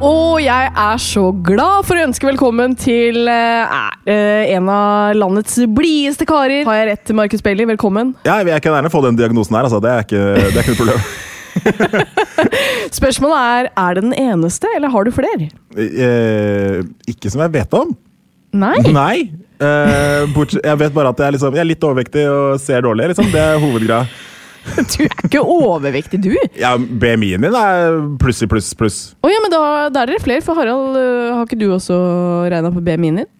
Og 0.00 0.38
jeg 0.40 0.68
er 0.80 1.00
så 1.02 1.26
glad 1.44 1.84
for 1.84 1.98
å 1.98 2.04
ønske 2.06 2.24
velkommen 2.24 2.72
til 2.80 3.28
eh, 3.28 3.80
eh, 4.08 4.52
en 4.54 4.68
av 4.72 5.12
landets 5.18 5.58
blideste 5.76 6.24
karer. 6.28 6.62
Har 6.64 6.78
jeg 6.78 6.86
rett, 6.88 7.12
Markus 7.18 7.44
Bailey? 7.44 7.68
Velkommen. 7.68 8.14
Ja, 8.24 8.38
jeg 8.40 8.64
kan 8.64 8.72
gjerne 8.78 8.92
få 8.92 9.02
den 9.04 9.18
diagnosen 9.18 9.58
her, 9.58 9.68
altså. 9.68 9.80
Det 9.84 9.92
er 9.92 10.06
ikke, 10.06 10.22
det 10.40 10.56
er 10.56 10.64
ikke 10.64 10.72
noe 10.72 10.80
problem. 10.80 11.04
Spørsmålet 13.00 13.44
er 13.44 13.68
er 13.82 13.98
det 13.98 14.06
den 14.06 14.16
eneste, 14.16 14.72
eller 14.78 14.94
har 14.94 15.04
du 15.04 15.12
flere? 15.12 15.50
Eh, 15.76 16.80
ikke 17.12 17.34
som 17.34 17.44
jeg 17.44 17.54
vet 17.58 17.76
om. 17.76 17.92
Nei? 18.56 18.78
Nei. 18.88 19.14
Eh, 19.60 20.24
bort, 20.32 20.56
jeg 20.56 20.80
vet 20.80 20.96
bare 20.96 21.12
at 21.12 21.20
jeg 21.20 21.28
er, 21.28 21.36
liksom, 21.36 21.60
jeg 21.60 21.66
er 21.66 21.72
litt 21.74 21.84
overvektig 21.84 22.24
og 22.32 22.56
ser 22.62 22.88
dårlig. 22.88 23.12
Liksom. 23.12 23.28
Det 23.36 23.44
er 23.50 23.60
hovedgreia. 23.60 24.29
Du 24.92 25.02
er 25.06 25.24
ikke 25.26 25.40
overvektig, 25.40 26.20
du. 26.24 26.34
Ja, 26.60 26.74
BMI-en 26.76 27.40
min 27.46 27.54
er 27.56 27.96
pluss 28.20 28.42
i 28.44 28.48
pluss 28.50 28.70
pluss. 28.76 28.98
Å 29.24 29.30
ja, 29.32 29.40
men 29.42 29.52
da, 29.52 29.60
da 29.92 30.02
er 30.04 30.12
dere 30.12 30.22
flere, 30.22 30.44
for 30.44 30.58
Harald, 30.60 30.98
øh, 31.00 31.30
har 31.38 31.46
ikke 31.48 31.58
du 31.60 31.68
også 31.74 31.96
regna 32.52 32.70
på 32.74 32.82
BMI-en 32.84 33.22
din? 33.22 33.30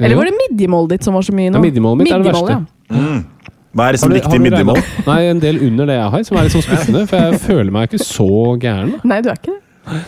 Eller 0.00 0.18
var 0.18 0.26
det 0.26 0.34
midjemålet 0.40 0.96
ditt 0.96 1.06
som 1.06 1.14
var 1.14 1.22
så 1.22 1.34
mye 1.36 1.52
nå? 1.52 1.60
Ja, 1.60 1.62
midjemålet 1.68 2.02
mitt 2.02 2.10
er 2.12 2.18
det 2.24 2.32
Midjemål, 2.32 2.48
verste. 2.50 3.30
Hva 3.74 3.84
er 3.88 3.94
det 3.94 3.98
liksom 3.98 4.12
riktig 4.14 4.40
midjemål? 4.42 4.76
regnet? 4.80 5.06
Nei, 5.06 5.20
en 5.30 5.40
del 5.42 5.56
under 5.68 5.88
det 5.90 5.94
jeg 6.00 6.10
har, 6.14 6.26
som 6.26 6.36
er 6.38 6.46
litt 6.46 6.54
sånn 6.54 6.66
skuffende. 6.66 7.04
For 7.10 7.22
jeg 7.28 7.40
føler 7.42 7.72
meg 7.74 7.88
ikke 7.90 8.04
så 8.06 8.28
gæren. 8.62 8.92
da. 8.94 9.00
Ja. 9.00 9.08
Nei, 9.12 9.20
du 9.24 9.30
er 9.32 9.38
ikke 9.40 9.54
det. 9.54 10.02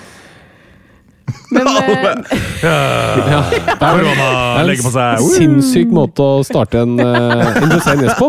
Men 1.50 1.66
eh, 1.66 2.30
Ja. 2.62 3.40
Det 3.50 3.82
er 3.82 4.00
en 4.04 4.68
legger 4.68 4.84
på 4.86 4.92
seg. 4.94 5.24
sinnssyk 5.36 5.90
måte 5.94 6.22
å 6.24 6.44
starte 6.46 6.82
en 6.84 6.94
introdusere 7.00 7.96
en 7.96 8.04
gjest 8.06 8.20
på. 8.20 8.28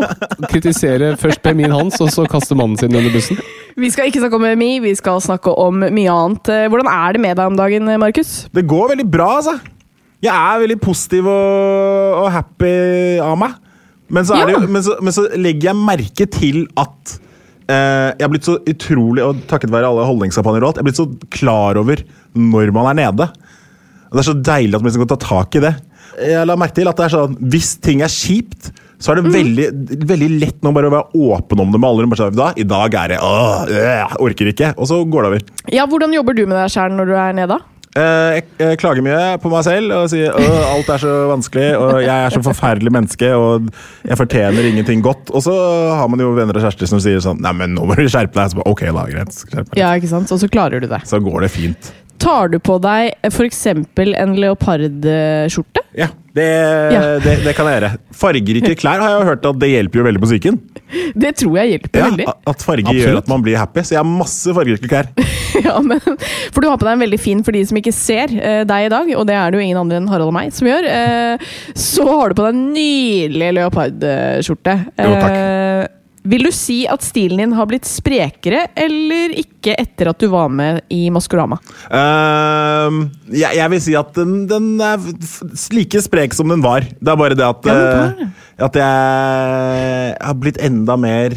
Kritisere 0.50 1.12
først 1.20 1.42
BMI-en 1.44 1.74
hans, 1.76 2.00
og 2.04 2.10
så 2.14 2.26
kaste 2.30 2.56
mannen 2.58 2.78
sin 2.80 2.94
under 2.94 3.10
bussen. 3.14 3.38
vi 3.78 3.90
skal 3.94 4.10
ikke 4.10 4.22
snakke 4.24 4.38
om 4.40 4.46
BMI, 4.48 4.70
vi 4.82 4.94
skal 4.98 5.20
snakke 5.24 5.52
om 5.54 5.78
mye 5.84 6.10
annet. 6.14 6.52
Eh, 6.54 6.66
Hvordan 6.72 6.90
er 6.90 7.16
det 7.18 7.22
med 7.26 7.36
deg 7.38 7.52
om 7.52 7.58
dagen, 7.58 7.92
Markus? 8.02 8.34
Det 8.54 8.66
går 8.70 8.92
veldig 8.96 9.08
bra, 9.10 9.30
altså. 9.40 9.56
Jeg 10.24 10.34
er 10.34 10.58
veldig 10.64 10.80
positiv 10.82 11.28
og, 11.30 12.18
og 12.24 12.28
happy 12.34 12.74
av 13.22 13.36
meg. 13.38 13.54
Men 14.10 14.24
så, 14.26 14.34
er 14.40 14.48
det, 14.50 14.56
Ja. 14.56 14.66
men, 14.66 14.82
så, 14.82 14.96
men 15.04 15.14
så 15.14 15.26
legger 15.36 15.68
jeg 15.70 15.78
merke 15.84 16.26
til 16.32 16.62
at 16.80 17.18
eh, 17.68 18.08
jeg 18.16 18.24
har 18.24 18.32
blitt 18.32 18.48
så 18.48 18.56
utrolig, 18.66 19.22
og 19.22 19.44
takket 19.50 19.70
være 19.70 19.86
alle 19.92 20.06
holdningskampanjer 20.08 20.64
og 20.64 20.70
alt, 20.72 20.80
jeg 20.80 20.86
har 20.86 20.88
blitt 20.88 20.98
så 21.02 21.06
klar 21.38 21.78
over 21.78 22.02
når 22.36 22.72
man 22.76 22.90
er 22.92 22.98
nede. 23.04 23.28
Og 24.08 24.16
Det 24.16 24.22
er 24.24 24.28
så 24.30 24.36
deilig 24.40 24.74
at 24.74 24.82
man 24.82 24.90
liksom 24.90 25.06
kan 25.06 25.14
ta 25.16 25.20
tak 25.28 25.56
i 25.58 25.64
det. 25.64 25.74
Jeg 26.18 26.46
la 26.48 26.56
merke 26.58 26.74
til 26.80 26.88
at 26.90 26.98
det 26.98 27.04
er 27.06 27.14
sånn, 27.14 27.36
Hvis 27.52 27.76
ting 27.84 28.00
er 28.02 28.10
kjipt, 28.10 28.72
så 28.98 29.12
er 29.12 29.20
det 29.20 29.30
veldig, 29.30 29.66
veldig 30.10 30.28
lett 30.40 30.62
nå 30.66 30.72
bare 30.74 30.88
å 30.90 30.94
være 30.96 31.24
åpen 31.38 31.60
om 31.62 31.70
det 31.70 31.78
med 31.78 31.88
alle. 31.88 32.08
Bare 32.10 32.24
sånn, 32.24 32.38
da, 32.38 32.50
I 32.58 32.66
dag 32.66 32.94
er 32.98 33.12
det 33.14 33.18
åh, 33.22 33.68
øh, 33.70 34.14
orker 34.26 34.50
ikke. 34.50 34.72
Og 34.76 34.88
så 34.90 34.98
går 35.06 35.22
det 35.22 35.28
over. 35.30 35.44
Ja, 35.70 35.86
Hvordan 35.86 36.16
jobber 36.16 36.34
du 36.34 36.46
med 36.48 36.58
deg 36.58 36.72
sjæl 36.74 36.96
når 36.96 37.12
du 37.12 37.14
er 37.14 37.36
nede? 37.38 37.60
Eh, 37.98 38.40
Jeg, 38.58 38.78
klager 38.80 39.04
mye 39.04 39.38
på 39.42 39.50
meg 39.52 39.62
selv 39.66 39.94
og 39.96 40.08
sier 40.12 40.34
at 40.34 40.56
alt 40.72 40.90
er 40.92 41.00
så 41.02 41.12
vanskelig, 41.30 41.68
og 41.78 42.02
jeg 42.04 42.26
er 42.26 42.34
så 42.34 42.42
forferdelig 42.44 42.92
menneske, 42.94 43.30
og 43.38 43.70
jeg 44.06 44.18
fortjener 44.18 44.68
ingenting 44.72 45.02
godt. 45.04 45.30
Og 45.32 45.46
så 45.46 45.54
har 45.94 46.10
man 46.10 46.20
jo 46.22 46.34
venner 46.36 46.58
og 46.58 46.66
kjærester 46.66 46.90
som 46.90 47.00
sier 47.02 47.22
sånn 47.24 47.40
Nei, 47.44 47.54
men 47.56 47.74
nå 47.78 47.86
må 47.88 47.96
du 47.98 48.04
skjerpe 48.10 48.34
deg. 48.34 48.50
Så 48.52 48.60
bare, 48.60 48.74
ok, 48.74 48.84
da, 48.98 49.06
greit. 49.14 49.40
Ja, 49.78 49.94
ikke 49.94 50.10
sant? 50.10 50.34
Og 50.34 50.42
så 50.42 50.50
klarer 50.50 50.82
du 50.82 50.90
det. 50.90 51.00
Så 51.08 51.22
går 51.22 51.46
det 51.46 51.54
fint. 51.54 51.92
Tar 52.18 52.48
du 52.50 52.58
på 52.58 52.78
deg 52.82 53.12
f.eks. 53.28 53.66
en 53.70 54.32
leopardskjorte? 54.42 55.84
Ja, 55.98 56.08
det, 56.34 56.46
Ja. 56.92 57.00
Det, 57.22 57.34
det 57.44 57.52
kan 57.56 57.66
jeg 57.70 57.78
gjøre. 57.80 57.90
Fargerike 58.14 58.74
klær 58.78 59.00
har 59.02 59.14
jeg 59.16 59.26
hørt 59.32 59.46
at 59.48 59.58
det 59.62 59.70
hjelper 59.72 60.00
jo 60.00 60.04
veldig 60.06 60.20
på 60.22 60.28
psyken. 60.30 60.58
Det 61.18 61.32
tror 61.40 61.56
jeg 61.60 61.72
hjelper 61.74 61.98
Ja, 62.00 62.06
veldig. 62.10 62.26
at 62.52 62.62
farger 62.64 62.86
Absolutt. 62.88 63.02
gjør 63.06 63.18
at 63.22 63.28
man 63.32 63.42
blir 63.44 63.56
happy. 63.60 63.82
Så 63.84 63.94
jeg 63.96 64.00
har 64.02 64.08
masse 64.10 64.54
fargerike 64.56 64.90
klær. 64.90 65.10
Ja, 65.58 65.78
men, 65.82 65.98
for 66.54 66.60
du 66.62 66.68
har 66.68 66.76
på 66.78 66.84
deg 66.86 66.92
en 66.92 67.00
veldig 67.02 67.18
fin 67.18 67.40
for 67.42 67.56
de 67.56 67.62
som 67.66 67.78
ikke 67.80 67.90
ser 67.96 68.30
eh, 68.36 68.60
deg 68.68 68.84
i 68.86 68.90
dag, 68.92 69.08
og 69.18 69.24
det 69.26 69.34
er 69.34 69.50
det 69.50 69.58
jo 69.58 69.64
ingen 69.64 69.78
andre 69.80 69.96
enn 69.98 70.06
Harald 70.10 70.28
og 70.30 70.34
meg 70.36 70.52
som 70.54 70.68
gjør. 70.68 70.86
Eh, 70.86 71.46
så 71.74 72.04
har 72.06 72.30
du 72.30 72.36
på 72.38 72.44
deg 72.44 72.54
en 72.54 72.66
nydelig 72.76 73.48
leopardskjorte. 73.56 74.76
Jo, 75.00 75.08
takk. 75.18 75.34
Vil 76.28 76.44
du 76.44 76.50
si 76.52 76.82
at 76.90 77.04
stilen 77.04 77.40
din 77.40 77.54
har 77.56 77.68
blitt 77.70 77.88
sprekere 77.88 78.66
eller 78.76 79.32
ikke 79.40 79.76
etter 79.80 80.10
at 80.10 80.20
du 80.20 80.28
var 80.32 80.50
med 80.52 80.82
i 80.92 81.06
Maskorama? 81.14 81.56
Uh, 81.88 83.06
jeg, 83.32 83.56
jeg 83.56 83.72
vil 83.72 83.82
si 83.84 83.96
at 83.98 84.12
den, 84.18 84.42
den 84.50 84.74
er 84.84 85.00
like 85.72 86.02
sprek 86.04 86.36
som 86.36 86.52
den 86.52 86.64
var. 86.64 86.84
Det 86.84 87.14
er 87.14 87.20
bare 87.20 87.38
det 87.38 87.46
at, 87.48 87.68
Ja, 87.68 87.78
det 87.78 88.26
eh, 88.26 88.44
at 88.68 88.76
jeg 88.80 90.18
har 90.18 90.36
blitt 90.42 90.58
enda 90.66 90.98
mer 91.00 91.36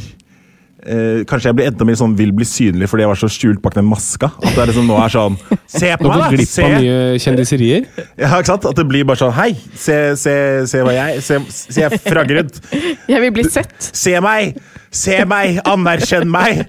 eh, 0.85 1.21
Kanskje 1.29 1.49
jeg 1.51 1.57
blir 1.57 1.69
enda 1.69 1.87
mer 1.87 1.97
sånn 1.99 2.15
vil 2.19 2.33
bli 2.35 2.47
synlig 2.47 2.89
fordi 2.91 3.05
jeg 3.05 3.11
var 3.11 3.19
så 3.21 3.29
skjult 3.31 3.61
bak 3.63 3.77
den 3.77 3.87
maska. 3.89 4.31
At 4.41 4.57
det 4.57 4.67
liksom 4.71 4.89
nå 4.89 4.97
er 5.01 5.13
sånn 5.13 5.37
Se 5.65 5.93
på 5.99 6.09
meg, 6.09 6.19
da! 6.23 6.29
glipp 6.33 6.51
Se! 6.51 6.65
av 6.65 6.75
mye 6.77 7.21
kjendiserier. 7.23 7.87
Ja, 8.19 8.33
ikke 8.35 8.51
sant? 8.51 8.67
At 8.71 8.81
det 8.81 8.87
blir 8.89 9.07
bare 9.07 9.21
sånn 9.21 9.33
Hei, 9.37 9.51
se, 9.77 9.97
se, 10.19 10.35
se 10.69 10.83
hva 10.85 10.95
jeg 10.97 11.23
Se, 11.25 11.39
se 11.49 11.89
Fraggerud. 12.07 12.61
Jeg 13.09 13.23
vil 13.25 13.33
bli 13.35 13.47
sett. 13.51 13.75
Se 13.79 14.17
meg! 14.23 14.57
Se 14.91 15.21
meg! 15.29 15.61
Anerkjenn 15.69 16.29
meg! 16.31 16.65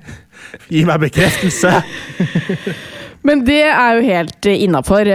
Gi 0.73 0.85
meg 0.89 1.07
bekreftelse! 1.09 1.79
Men 3.23 3.45
det 3.47 3.61
er 3.71 3.99
jo 3.99 4.03
helt 4.03 4.47
innafor. 4.51 5.07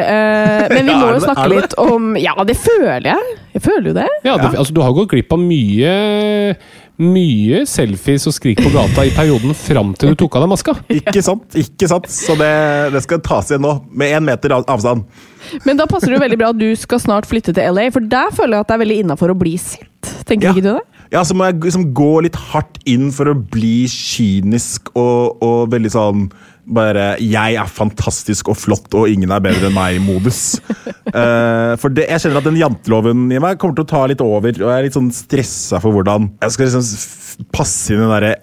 men 0.72 0.88
vi 0.88 0.96
må 1.02 1.10
er 1.10 1.18
jo 1.18 1.24
snakke 1.26 1.44
er 1.44 1.52
litt 1.52 1.74
om 1.82 2.14
Ja, 2.20 2.36
det 2.48 2.56
føler 2.60 3.10
jeg. 3.10 3.38
Jeg 3.58 3.64
føler 3.66 3.90
jo 3.92 3.96
det. 3.98 4.08
Ja, 4.24 4.38
det, 4.40 4.54
altså, 4.54 4.74
du 4.76 4.80
har 4.86 4.96
gått 4.96 5.12
glipp 5.12 5.34
av 5.36 5.42
mye 5.44 5.92
mye 6.98 7.60
selfies 7.70 8.26
og 8.30 8.34
skrik 8.34 8.58
på 8.64 8.72
gata 8.74 9.04
i 9.06 9.12
perioden 9.14 9.54
fram 9.58 9.92
til 10.00 10.14
du 10.16 10.18
tok 10.24 10.36
av 10.40 10.46
deg 10.46 10.50
maska. 10.56 10.74
Ikke 10.90 11.22
sant? 11.26 11.58
ikke 11.60 11.90
sant? 11.92 12.08
Så 12.10 12.34
det, 12.40 12.50
det 12.96 13.04
skal 13.06 13.22
tas 13.26 13.52
igjen 13.52 13.62
nå, 13.62 13.76
med 13.94 14.16
én 14.18 14.26
meter 14.26 14.56
av- 14.58 14.66
avstand. 14.74 15.06
Men 15.68 15.78
da 15.78 15.86
passer 15.88 16.10
det 16.10 16.18
jo 16.18 16.24
veldig 16.26 16.40
bra 16.42 16.50
at 16.56 16.60
du 16.60 16.68
skal 16.80 17.00
snart 17.04 17.30
flytte 17.30 17.54
til 17.54 17.70
LA, 17.78 17.88
for 17.94 18.02
der 18.02 18.34
føler 18.36 18.58
jeg 18.58 18.66
at 18.66 18.72
det 18.72 18.76
er 18.80 18.84
veldig 18.86 19.00
innafor 19.06 19.34
å 19.36 19.38
bli 19.38 19.54
sint. 19.62 20.14
Tenker 20.28 20.50
Ja. 20.50 20.56
ikke 20.56 20.66
du 20.66 20.74
det? 20.74 20.86
Ja, 21.14 21.22
så 21.24 21.38
må 21.38 21.46
jeg 21.48 21.62
liksom 21.64 21.86
gå 21.96 22.10
litt 22.26 22.36
hardt 22.50 22.82
inn 22.90 23.12
for 23.16 23.30
å 23.32 23.38
bli 23.38 23.86
kynisk 23.88 24.90
og, 24.98 25.38
og 25.46 25.70
veldig 25.72 25.92
sånn 25.94 26.26
bare 26.68 27.16
'jeg 27.20 27.56
er 27.56 27.68
fantastisk 27.72 28.50
og 28.50 28.58
flott, 28.58 28.94
og 28.94 29.08
ingen 29.10 29.32
er 29.32 29.40
bedre 29.40 29.70
enn 29.70 29.76
meg'-modus. 29.78 30.60
uh, 31.14 31.76
for 31.82 31.90
det, 31.90 32.08
jeg 32.10 32.20
kjenner 32.26 32.38
at 32.42 32.50
den 32.50 32.60
janteloven 32.60 33.32
i 33.32 33.40
meg 33.40 33.58
kommer 33.58 33.76
til 33.76 33.86
å 33.86 33.92
ta 33.94 34.06
litt 34.06 34.22
over, 34.22 34.50
og 34.52 34.68
jeg 34.68 34.78
er 34.78 34.84
litt 34.84 34.98
sånn 34.98 35.12
stressa 35.14 35.80
for 35.82 35.92
hvordan 35.96 36.32
jeg 36.42 36.52
skal 36.52 36.66
liksom 36.68 37.48
passe 37.54 37.94
inn 37.94 38.02
i 38.02 38.06
den 38.06 38.12
derre 38.12 38.36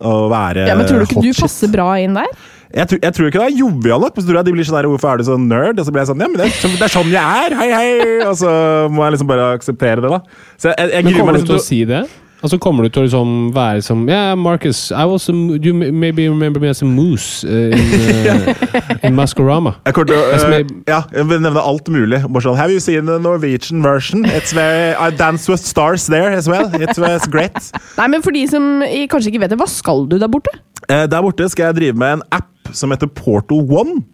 og 0.00 0.30
være 0.32 0.66
Ja, 0.66 0.74
men 0.74 0.86
Tror 0.86 0.98
du 0.98 1.06
ikke 1.06 1.22
du 1.22 1.32
shit. 1.32 1.42
passer 1.44 1.68
bra 1.68 1.94
inn 2.00 2.14
der? 2.14 2.26
Jeg, 2.74 2.88
tror- 2.88 3.00
jeg 3.02 3.14
tror 3.14 3.26
ikke 3.28 3.40
det 3.40 3.52
er 3.52 3.58
jovial 3.60 4.00
nok. 4.00 4.16
Men 4.16 4.24
så 4.24 4.28
tror 4.28 4.36
jeg 4.40 4.44
de 4.44 4.52
blir 4.52 4.64
sånn 4.66 4.76
der, 4.82 4.88
'Hvorfor 4.88 5.12
er 5.12 5.16
du 5.16 5.24
så 5.24 5.36
nerd?' 5.38 5.78
Og 5.78 5.86
så 5.86 5.92
blir 5.92 6.02
jeg 6.02 6.08
sånn 6.10 6.20
'Ja, 6.20 6.28
men 6.28 6.36
det 6.36 6.46
er, 6.46 6.50
sånn- 6.50 6.76
det 6.76 6.82
er 6.82 6.94
sånn 6.98 7.10
jeg 7.10 7.52
er! 7.52 7.54
Hei, 7.54 7.70
hei!' 7.72 8.26
Og 8.26 8.36
så 8.36 8.90
må 8.90 9.04
jeg 9.04 9.12
liksom 9.14 9.28
bare 9.28 9.54
akseptere 9.56 10.00
det, 10.02 10.10
da. 10.10 10.20
Så 10.58 10.74
jeg, 10.76 10.90
jeg 10.90 11.04
Men 11.04 11.12
gruer 11.12 11.20
kommer 11.20 11.32
meg 11.32 11.40
du 11.42 11.46
til 11.46 11.54
liksom 11.56 11.64
å 11.64 11.68
si 11.68 11.84
det? 11.84 12.08
Altså 12.46 12.60
Kommer 12.62 12.86
du 12.86 12.92
til 12.94 13.02
å 13.02 13.06
liksom 13.08 13.30
være 13.56 13.80
som 13.82 14.04
Yeah, 14.06 14.36
Marcus, 14.38 14.92
I 14.94 15.02
was 15.10 15.24
a, 15.28 15.32
you 15.34 15.72
may- 15.74 15.90
maybe 15.90 16.28
remember 16.30 16.60
me 16.62 16.68
as 16.70 16.78
a 16.82 16.86
moose 16.86 17.42
uh, 17.42 17.74
in, 17.74 18.28
uh, 18.30 18.96
in 19.08 19.16
Maskorama. 19.18 19.72
Jeg 19.88 19.96
kommer 19.96 20.12
til 20.12 20.20
å 20.20 20.26
Det 20.30 20.40
som 20.44 20.52
er- 20.54 20.70
Ja, 20.86 21.00
jeg 21.10 21.26
vil 21.26 21.40
nevne 21.42 21.64
alt 21.72 21.90
mulig. 21.90 22.20
Bare 22.22 22.44
sånn, 22.44 22.54
Have 22.60 22.70
you 22.70 22.78
seen 22.80 23.10
the 23.10 23.18
Norwegian 23.18 23.82
version? 23.82 24.22
It's 24.30 24.54
very, 24.54 24.92
I 24.94 25.10
dance 25.10 25.48
with 25.50 25.64
stars 25.66 26.06
there 26.06 26.30
as 26.30 26.46
well. 26.48 26.70
It 26.78 26.94
was 27.02 27.26
great. 27.26 27.58
Nei, 27.98 28.06
men 28.14 28.22
For 28.22 28.30
de 28.36 28.44
som 28.46 28.68
kanskje 29.10 29.32
ikke 29.34 29.42
vet 29.42 29.50
det, 29.56 29.58
hva 29.58 29.66
skal 29.70 30.06
du 30.06 30.18
der 30.22 30.30
borte? 30.30 30.54
Uh, 30.86 31.08
der 31.10 31.18
borte 31.26 31.50
skal 31.50 31.72
jeg 31.72 31.80
drive 31.80 31.98
med 31.98 32.20
en 32.20 32.24
app 32.38 32.70
som 32.72 32.94
heter 32.94 33.10
Portal 33.10 33.66
One. 33.66 34.04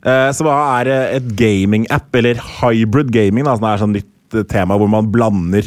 Eh, 0.00 0.30
som 0.32 0.48
er 0.48 0.88
et 1.20 1.26
gaming-app, 1.36 2.08
eller 2.16 2.38
hybrid 2.62 3.10
gaming. 3.12 3.44
Da, 3.44 3.54
som 3.58 3.66
er 3.68 3.80
sånn 3.82 3.96
eh, 4.00 4.44
tema 4.48 4.78
hvor 4.80 4.88
man 4.88 5.10
blander 5.12 5.66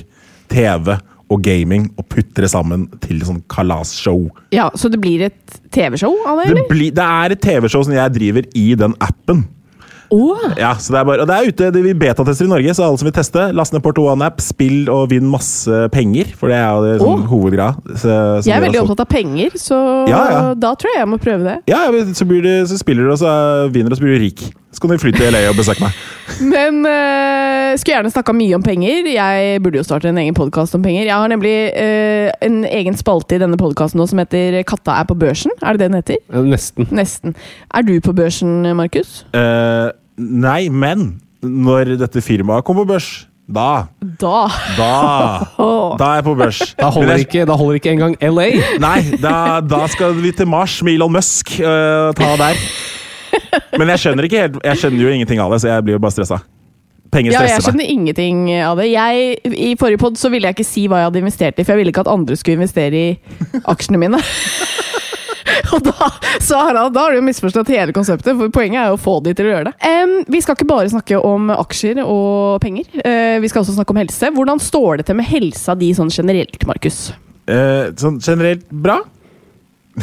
TV 0.51 0.95
og 1.34 1.41
gaming 1.45 1.89
og 1.97 2.05
putter 2.13 2.45
det 2.45 2.51
sammen 2.53 2.86
til 3.03 3.19
sånn 3.25 3.41
kalasshow. 3.51 4.29
Ja, 4.53 4.69
Så 4.77 4.89
det 4.93 5.01
blir 5.01 5.25
et 5.27 5.59
TV-show 5.73 6.13
av 6.27 6.38
det, 6.43 6.47
Det, 6.47 6.55
eller? 6.57 6.69
blir- 6.69 6.93
det 6.93 7.03
er 7.09 7.31
et 7.36 7.41
TV-show 7.41 7.84
som 7.84 7.93
jeg 7.97 8.13
driver 8.13 8.47
i 8.55 8.69
den 8.79 8.93
appen. 9.01 9.45
Åh, 10.13 10.53
Ja, 10.59 10.75
så 10.77 10.93
det 10.93 10.99
er 10.99 11.05
bare, 11.09 11.21
og 11.23 11.27
det 11.27 11.36
er 11.39 11.47
ute, 11.49 11.71
det 11.73 11.81
vi 11.84 11.93
betatester 11.97 12.45
i 12.45 12.49
Norge, 12.51 12.73
så 12.77 12.84
alle 12.86 12.99
som 13.01 13.07
vil 13.07 13.15
teste, 13.15 13.47
last 13.57 13.73
ned 13.73 13.81
Port 13.81 13.97
One-app, 13.97 14.39
spill 14.45 14.86
og 14.93 15.07
vinn 15.09 15.25
masse 15.25 15.89
penger. 15.89 16.29
For 16.38 16.51
det 16.53 16.59
er 16.59 16.69
jo 16.69 16.84
det 16.86 16.91
sånn, 17.01 17.23
oh. 17.23 17.29
hovedgreia. 17.31 17.73
Så, 17.97 18.17
jeg 18.45 18.53
er 18.53 18.61
veldig 18.67 18.84
opptatt 18.84 19.01
av 19.07 19.09
penger, 19.09 19.55
så 19.57 19.79
Ja, 20.07 20.21
ja. 20.29 20.41
da 20.53 20.75
tror 20.77 20.93
jeg 20.93 21.01
jeg 21.01 21.09
må 21.09 21.17
prøve 21.17 21.43
det. 21.47 21.55
Ja, 21.71 21.88
så, 22.13 22.27
blir 22.29 22.43
det, 22.45 22.67
så 22.69 22.77
spiller 22.77 23.07
du, 23.09 23.11
og 23.15 23.17
så 23.23 23.31
vinner 23.73 23.89
du, 23.89 23.95
og 23.97 23.97
så 23.97 24.05
blir 24.05 24.19
du 24.19 24.25
rik. 24.27 24.45
Så 24.74 24.82
kan 24.82 24.89
du 24.89 24.97
fly 24.97 25.11
til 25.13 25.30
LA 25.34 25.43
og 25.51 25.57
besøke 25.59 25.84
meg. 25.84 25.97
Men 26.53 26.82
uh, 26.82 27.74
skulle 27.78 27.93
gjerne 27.93 28.13
snakka 28.13 28.34
mye 28.36 28.57
om 28.57 28.63
penger. 28.65 29.09
Jeg 29.13 29.59
burde 29.63 29.78
jo 29.80 29.86
starte 29.86 30.09
en 30.09 30.21
egen 30.21 30.38
podkast 30.38 30.74
om 30.78 30.86
penger. 30.86 31.05
Jeg 31.05 31.13
har 31.13 31.30
nemlig 31.30 31.55
uh, 31.78 32.30
en 32.45 32.63
egen 32.65 32.97
spalte 32.97 33.38
i 33.38 33.41
denne 33.43 33.59
podkasten 33.61 34.01
nå 34.01 34.07
som 34.09 34.21
heter 34.24 34.63
'Katta 34.65 34.97
er 35.01 35.09
på 35.09 35.17
børsen'. 35.19 35.53
Er 35.61 35.78
det 35.78 35.84
det 35.84 35.91
den 35.91 35.99
heter? 36.01 36.47
Nesten. 36.49 36.89
Nesten. 36.91 37.36
Er 37.74 37.86
du 37.86 37.99
på 38.01 38.15
børsen, 38.17 38.63
Markus? 38.76 39.21
Uh, 39.36 39.93
nei, 40.17 40.69
men 40.69 41.21
når 41.43 41.97
dette 41.99 42.24
firmaet 42.24 42.65
kommer 42.65 42.88
på 42.88 42.95
børs, 42.95 43.28
da 43.43 43.86
Da! 44.15 44.47
Da, 44.78 44.93
da 45.99 46.05
er 46.05 46.15
jeg 46.15 46.24
på 46.24 46.36
børs. 46.39 46.61
Da 46.80 46.89
holder 46.89 47.19
ikke, 47.19 47.45
da 47.45 47.57
holder 47.59 47.74
ikke 47.82 47.91
engang 47.91 48.15
LA. 48.21 48.49
Nei, 48.80 48.99
da, 49.19 49.59
da 49.59 49.84
skal 49.91 50.15
vi 50.15 50.32
til 50.32 50.47
Mars 50.47 50.80
med 50.84 50.95
Elon 50.95 51.11
Musk. 51.11 51.51
Uh, 51.59 52.13
ta 52.15 52.34
der. 52.39 52.55
Men 53.79 53.93
jeg 53.93 54.03
skjønner 54.03 54.27
helt 54.29 54.59
Jeg 54.63 54.81
skjønner 54.81 55.05
jo 55.05 55.13
ingenting 55.13 55.41
av 55.43 55.53
det, 55.53 55.63
så 55.63 55.71
jeg 55.73 55.86
blir 55.88 55.97
jo 55.97 56.03
bare 56.03 56.15
stressa. 56.15 56.41
Penger 57.13 57.36
Ja, 57.36 57.43
jeg 57.45 57.61
skjønner 57.61 57.89
ingenting 57.89 58.47
av 58.65 58.79
det. 58.81 58.89
Jeg, 58.89 59.36
I 59.45 59.73
forrige 59.79 60.01
pod 60.01 60.17
så 60.17 60.31
ville 60.34 60.49
jeg 60.49 60.57
ikke 60.57 60.67
si 60.67 60.88
hva 60.89 61.01
jeg 61.01 61.11
hadde 61.11 61.21
investert 61.21 61.59
i, 61.59 61.65
for 61.65 61.75
jeg 61.75 61.84
ville 61.84 61.93
ikke 61.93 62.05
at 62.07 62.13
andre 62.13 62.38
skulle 62.39 62.57
investere 62.61 62.97
i 62.97 63.61
aksjene 63.69 64.01
mine. 64.01 64.21
Og 65.73 65.84
da, 65.86 66.09
så 66.41 66.59
Harald, 66.59 66.93
da 66.95 67.05
har 67.05 67.13
du 67.13 67.19
jo 67.19 67.25
misforstått 67.25 67.71
hele 67.73 67.93
konseptet, 67.95 68.36
for 68.38 68.51
poenget 68.53 68.81
er 68.81 68.91
jo 68.91 68.97
å 68.97 69.01
få 69.01 69.17
de 69.25 69.34
til 69.38 69.49
å 69.49 69.53
gjøre 69.53 69.71
det. 69.71 69.73
Um, 69.86 70.13
vi 70.31 70.41
skal 70.43 70.57
ikke 70.57 70.69
bare 70.69 70.91
snakke 70.91 71.19
om 71.19 71.49
aksjer 71.53 72.01
og 72.03 72.61
penger, 72.63 72.88
uh, 73.01 73.38
vi 73.43 73.51
skal 73.51 73.63
også 73.63 73.75
snakke 73.77 73.95
om 73.95 74.01
helse. 74.01 74.31
Hvordan 74.36 74.61
står 74.63 75.01
det 75.01 75.07
til 75.09 75.19
med 75.19 75.29
helsa 75.29 75.75
di 75.77 75.91
sånn 75.97 76.11
generelt, 76.13 76.57
Markus? 76.69 77.05
Uh, 77.49 77.91
sånn 77.99 78.21
generelt 78.23 78.65
bra. 78.69 79.01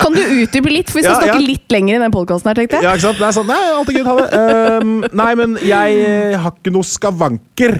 Kan 0.00 0.14
du 0.16 0.22
utdype 0.42 0.70
litt, 0.72 0.88
for 0.90 0.98
vi 0.98 1.04
skal 1.04 1.12
Ja, 1.12 1.14
ja. 1.14 1.18
snakke 1.22 1.42
litt 1.44 1.74
lenger 1.74 1.98
i 1.98 2.02
den 2.02 2.14
podkasten 2.14 2.50
her, 2.50 2.56
tenkte 2.58 2.76
jeg. 2.80 2.86
Ja, 2.88 2.92
ikke 2.96 3.06
sant? 3.06 3.20
Det 3.20 3.26
er 3.28 3.36
sånn, 3.36 3.50
nei, 3.50 3.62
ha 4.08 4.14
det. 4.18 4.28
Ehm, 4.40 4.94
nei, 5.14 5.32
men 5.38 5.50
jeg 5.62 5.88
eh, 6.02 6.34
har 6.40 6.52
ikke 6.56 6.72
noe 6.74 6.86
skavanker. 6.88 7.72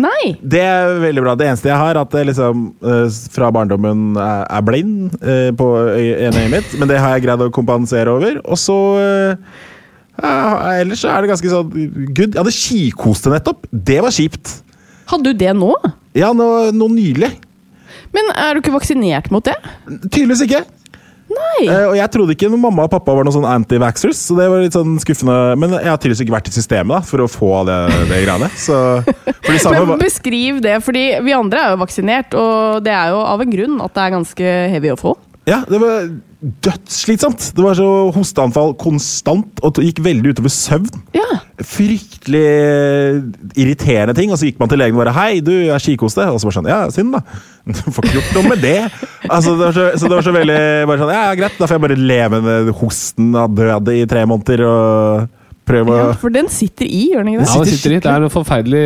Nei! 0.00 0.24
Det 0.40 0.62
er 0.64 0.94
veldig 1.02 1.22
bra. 1.26 1.34
Det 1.36 1.50
eneste 1.50 1.68
jeg 1.68 1.76
har, 1.76 1.98
at 2.00 2.14
jeg 2.16 2.30
liksom 2.30 2.62
eh, 2.80 3.08
fra 3.34 3.50
barndommen 3.52 4.16
er, 4.16 4.62
blind 4.64 5.18
eh, 5.20 5.50
på 5.56 5.66
ene 5.98 6.40
øyet 6.46 6.54
mitt, 6.54 6.72
men 6.80 6.88
det 6.88 6.96
har 7.02 7.18
jeg 7.18 7.26
greid 7.26 7.44
å 7.44 7.50
kompensere 7.52 8.08
over. 8.16 8.40
Og 8.46 8.56
så 8.60 8.78
eh, 9.02 9.34
ja, 10.20 10.80
Ellers 10.80 11.02
så 11.04 11.08
er 11.12 11.24
det 11.24 11.30
ganske 11.34 11.52
sånn 11.52 11.70
good. 12.16 12.32
Jeg 12.32 12.40
hadde 12.40 12.56
kikhoste 12.56 13.32
nettopp. 13.32 13.68
Det 13.70 14.00
var 14.04 14.12
kjipt. 14.14 14.46
Hadde 15.10 15.32
du 15.32 15.40
det 15.44 15.52
nå? 15.58 15.72
Ja, 16.16 16.32
nå, 16.36 16.46
nå 16.76 16.88
nylig. 16.92 17.32
Men 18.16 18.30
er 18.34 18.54
du 18.54 18.62
ikke 18.62 18.74
vaksinert 18.74 19.30
mot 19.34 19.44
det? 19.46 19.56
Tydeligvis 20.10 20.44
ikke. 20.46 20.64
Nei! 21.30 21.66
Uh, 21.68 21.92
og 21.92 21.94
jeg 21.94 22.10
trodde 22.10 22.34
ikke 22.34 22.48
mamma 22.50 22.88
og 22.88 22.90
pappa 22.90 23.14
var 23.14 23.26
noen 23.26 23.36
sånn 23.36 23.46
anti-vaxxers, 23.46 24.18
så 24.26 24.34
det 24.38 24.48
var 24.50 24.64
litt 24.64 24.74
sånn 24.74 24.96
skuffende. 25.02 25.36
Men 25.62 25.76
jeg 25.76 25.86
har 25.86 26.00
tydeligvis 26.00 26.24
ikke 26.24 26.34
vært 26.34 26.50
i 26.50 26.54
systemet 26.56 26.96
da, 26.96 27.00
for 27.06 27.22
å 27.22 27.28
få 27.30 27.52
det, 27.68 27.78
det 28.10 28.22
greiene. 28.24 28.48
Så, 28.58 28.78
de 29.06 29.60
samme, 29.62 29.84
Men 29.92 30.02
beskriv 30.02 30.58
det, 30.64 30.80
fordi 30.86 31.04
vi 31.22 31.36
andre 31.36 31.62
er 31.62 31.76
jo 31.76 31.82
vaksinert, 31.84 32.34
og 32.34 32.82
det 32.86 32.96
er 32.96 33.14
jo 33.14 33.22
av 33.22 33.44
en 33.44 33.54
grunn 33.54 33.78
at 33.84 33.94
det 33.94 34.06
er 34.06 34.16
ganske 34.16 34.56
heavy 34.74 34.92
å 34.96 34.98
få. 34.98 35.14
ja, 35.50 35.62
det 35.70 35.80
var 35.82 36.10
dødsslitsomt. 36.40 37.50
Det 37.56 37.64
var 37.64 37.76
så 37.76 37.86
hosteanfall 38.14 38.72
konstant, 38.80 39.60
og 39.66 39.80
gikk 39.84 40.00
veldig 40.04 40.32
utover 40.32 40.52
søvn. 40.52 41.02
Ja. 41.16 41.26
Fryktelig 41.60 42.44
irriterende 43.60 44.14
ting. 44.16 44.32
Og 44.32 44.40
så 44.40 44.48
gikk 44.48 44.60
man 44.60 44.70
til 44.72 44.80
legen 44.80 44.96
og 44.96 45.04
bare 45.04 45.14
'Hei, 45.14 45.40
du, 45.44 45.52
jeg 45.52 45.72
har 45.72 45.84
kikhoste.' 45.84 46.30
Og 46.32 46.40
så 46.40 46.48
bare 46.48 46.58
sånn 46.58 46.70
'Ja, 46.70 46.80
synd, 46.90 47.14
da'. 47.14 47.22
Du 47.70 47.92
får 47.92 48.04
ikke 48.04 48.16
gjort 48.18 48.34
noe 48.34 48.48
med 48.48 48.62
det. 48.64 48.90
Altså, 49.28 49.52
det 49.58 49.74
så, 49.74 49.84
så 50.00 50.08
det 50.08 50.16
var 50.16 50.24
så 50.24 50.32
veldig 50.32 50.62
bare 50.88 50.98
sånn, 50.98 51.12
Ja, 51.12 51.22
ja, 51.28 51.34
greit, 51.34 51.58
da 51.58 51.66
får 51.66 51.76
jeg 51.76 51.84
bare 51.84 52.00
leve 52.00 52.40
med 52.40 52.72
hosten 52.80 53.34
av 53.36 53.52
døde 53.54 54.00
i 54.00 54.06
tre 54.08 54.24
måneder 54.24 54.64
og 54.64 55.28
prøve 55.70 55.94
å 55.94 55.98
ja, 56.00 56.08
for 56.20 56.34
den 56.34 56.50
sitter 56.52 56.86
i, 56.86 57.00
gjør 57.12 57.24
den 57.24 57.32
ikke 57.32 57.42
det? 57.42 57.48
Ja, 57.48 57.62
den 57.62 57.70
sitter 57.72 57.94
i. 57.94 58.00
Det 58.04 58.12
er 58.12 58.26
forferdelig 58.34 58.82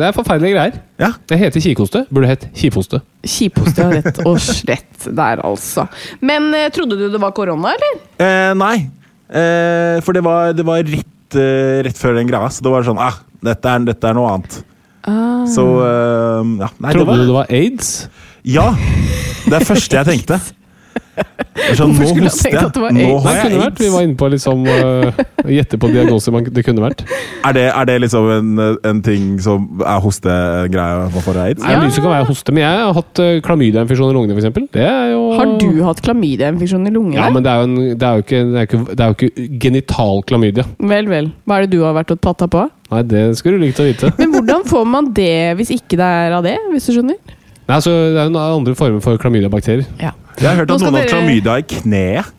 Det 0.00 0.06
er 0.08 0.16
forferdelige 0.16 0.56
greier. 0.56 0.78
Ja. 1.00 1.10
Det 1.30 1.38
heter 1.40 1.64
kikhoste. 1.64 2.04
Burde 2.10 2.30
hett 2.30 2.46
kiphoste. 2.56 3.02
Kiposte, 3.24 3.84
ja, 3.84 4.00
rett 4.00 4.22
og 4.24 4.40
slett 4.44 5.06
der, 5.06 5.42
altså. 5.46 5.86
Men 6.24 6.50
eh, 6.56 6.68
trodde 6.74 6.98
du 6.98 7.06
det 7.12 7.20
var 7.22 7.34
korona, 7.36 7.74
eller? 7.76 8.00
Eh, 8.20 8.52
nei. 8.58 8.76
Eh, 9.30 10.00
for 10.04 10.16
det 10.16 10.24
var, 10.26 10.54
det 10.56 10.66
var 10.66 10.82
rett, 10.82 11.38
eh, 11.38 11.80
rett 11.86 12.00
før 12.00 12.18
den 12.18 12.30
greia, 12.30 12.50
så 12.50 12.66
det 12.66 12.74
var 12.74 12.86
sånn 12.86 13.00
ah, 13.00 13.20
dette 13.44 13.74
er, 13.74 13.86
dette 13.92 14.10
er 14.10 14.16
noe 14.18 14.34
annet. 14.34 14.60
Så 15.50 15.66
eh, 15.86 16.54
ja. 16.60 16.70
Nei, 16.82 16.94
det 16.94 17.04
var, 17.06 17.20
du 17.20 17.28
det 17.28 17.36
var 17.36 17.52
aids? 17.60 17.92
Ja! 18.46 18.70
Det 19.46 19.54
er 19.54 19.62
det 19.62 19.68
første 19.68 20.00
jeg 20.00 20.10
tenkte. 20.14 20.40
Sånn, 21.76 21.92
Hvorfor 21.92 22.00
nå 22.00 22.08
skulle 22.08 22.24
jeg 22.24 22.30
hoster 22.30 22.46
tenkt 22.46 22.62
at 22.62 22.76
det 22.76 22.82
var 22.82 22.94
Nå 22.94 23.06
har 23.24 23.36
jeg 23.36 23.44
kunne 23.44 23.60
vært. 23.60 23.80
Vi 23.80 23.88
var 23.92 24.04
inne 24.06 24.16
på 24.18 24.28
liksom 24.32 24.62
uh, 24.66 25.20
Gjette 25.56 25.78
på 25.82 25.90
diagnoser 25.92 26.34
man, 26.34 26.46
det 26.56 26.64
kunne 26.66 26.84
vært. 26.84 27.04
Er 27.46 27.56
det, 27.56 27.64
er 27.68 27.88
det 27.90 27.96
liksom 28.04 28.28
en, 28.36 28.62
en 28.90 29.02
ting 29.04 29.34
som 29.42 29.66
er 29.82 30.00
hostegreia 30.04 31.08
man 31.10 31.24
får 31.26 31.40
aids? 31.44 31.62
Det 31.62 31.74
er 31.74 31.82
mye 31.84 31.94
som 31.94 32.06
kan 32.06 32.14
være 32.14 32.28
hoste, 32.30 32.54
men 32.56 32.64
jeg 32.64 32.80
har 32.80 32.96
hatt 32.96 33.22
uh, 33.22 33.30
klamydiainfeksjon 33.46 34.12
i 34.12 34.16
lungene, 34.16 34.38
f.eks. 34.38 34.70
Det 34.76 34.86
er 34.86 35.12
jo 35.14 35.22
Har 35.36 35.54
du 35.60 35.68
hatt 35.86 36.02
klamydiainfeksjon 36.06 36.86
i 36.88 36.94
lungene? 36.94 37.20
Ja, 37.20 37.30
men 37.34 37.46
det 37.46 37.52
er 37.52 37.62
jo, 37.62 37.70
en, 37.70 37.98
det 38.00 38.08
er 38.08 38.20
jo 38.20 38.26
ikke, 38.26 38.42
det 38.50 38.62
er 38.62 38.70
ikke, 38.70 38.82
det 38.90 39.00
er 39.00 39.12
jo 39.12 39.18
ikke 39.18 39.48
genital 39.66 40.24
klamydia. 40.30 40.66
Vel, 40.94 41.10
vel. 41.10 41.32
Hva 41.44 41.58
er 41.60 41.66
det 41.66 41.74
du 41.76 41.84
har 41.84 41.96
vært 41.98 42.14
og 42.14 42.22
patta 42.24 42.48
på? 42.50 42.66
Nei, 42.90 43.04
det 43.06 43.26
skulle 43.38 43.60
du 43.60 43.66
likt 43.66 43.82
å 43.82 43.86
vite. 43.86 44.10
Men 44.18 44.32
hvordan 44.34 44.64
får 44.66 44.88
man 44.88 45.12
det 45.14 45.54
hvis 45.60 45.70
ikke 45.76 45.98
det 46.00 46.08
er 46.24 46.38
av 46.38 46.46
det, 46.46 46.56
hvis 46.72 46.88
du 46.88 46.96
skjønner? 46.96 47.20
Nei, 47.70 47.76
altså, 47.76 47.92
det 48.16 48.24
er 48.24 48.32
jo 48.32 48.40
andre 48.42 48.74
former 48.78 49.04
for 49.04 49.20
klamydiabakterier. 49.22 49.86
Ja. 50.02 50.10
Jeg 50.38 50.48
har 50.48 50.56
hørt 50.62 50.70
at 50.70 50.76
noen 50.76 50.86
noen 50.86 50.94
har 50.94 51.02
dere- 51.02 51.10
klamydia 51.16 51.56
i 51.58 51.62
kneet. 51.62 52.36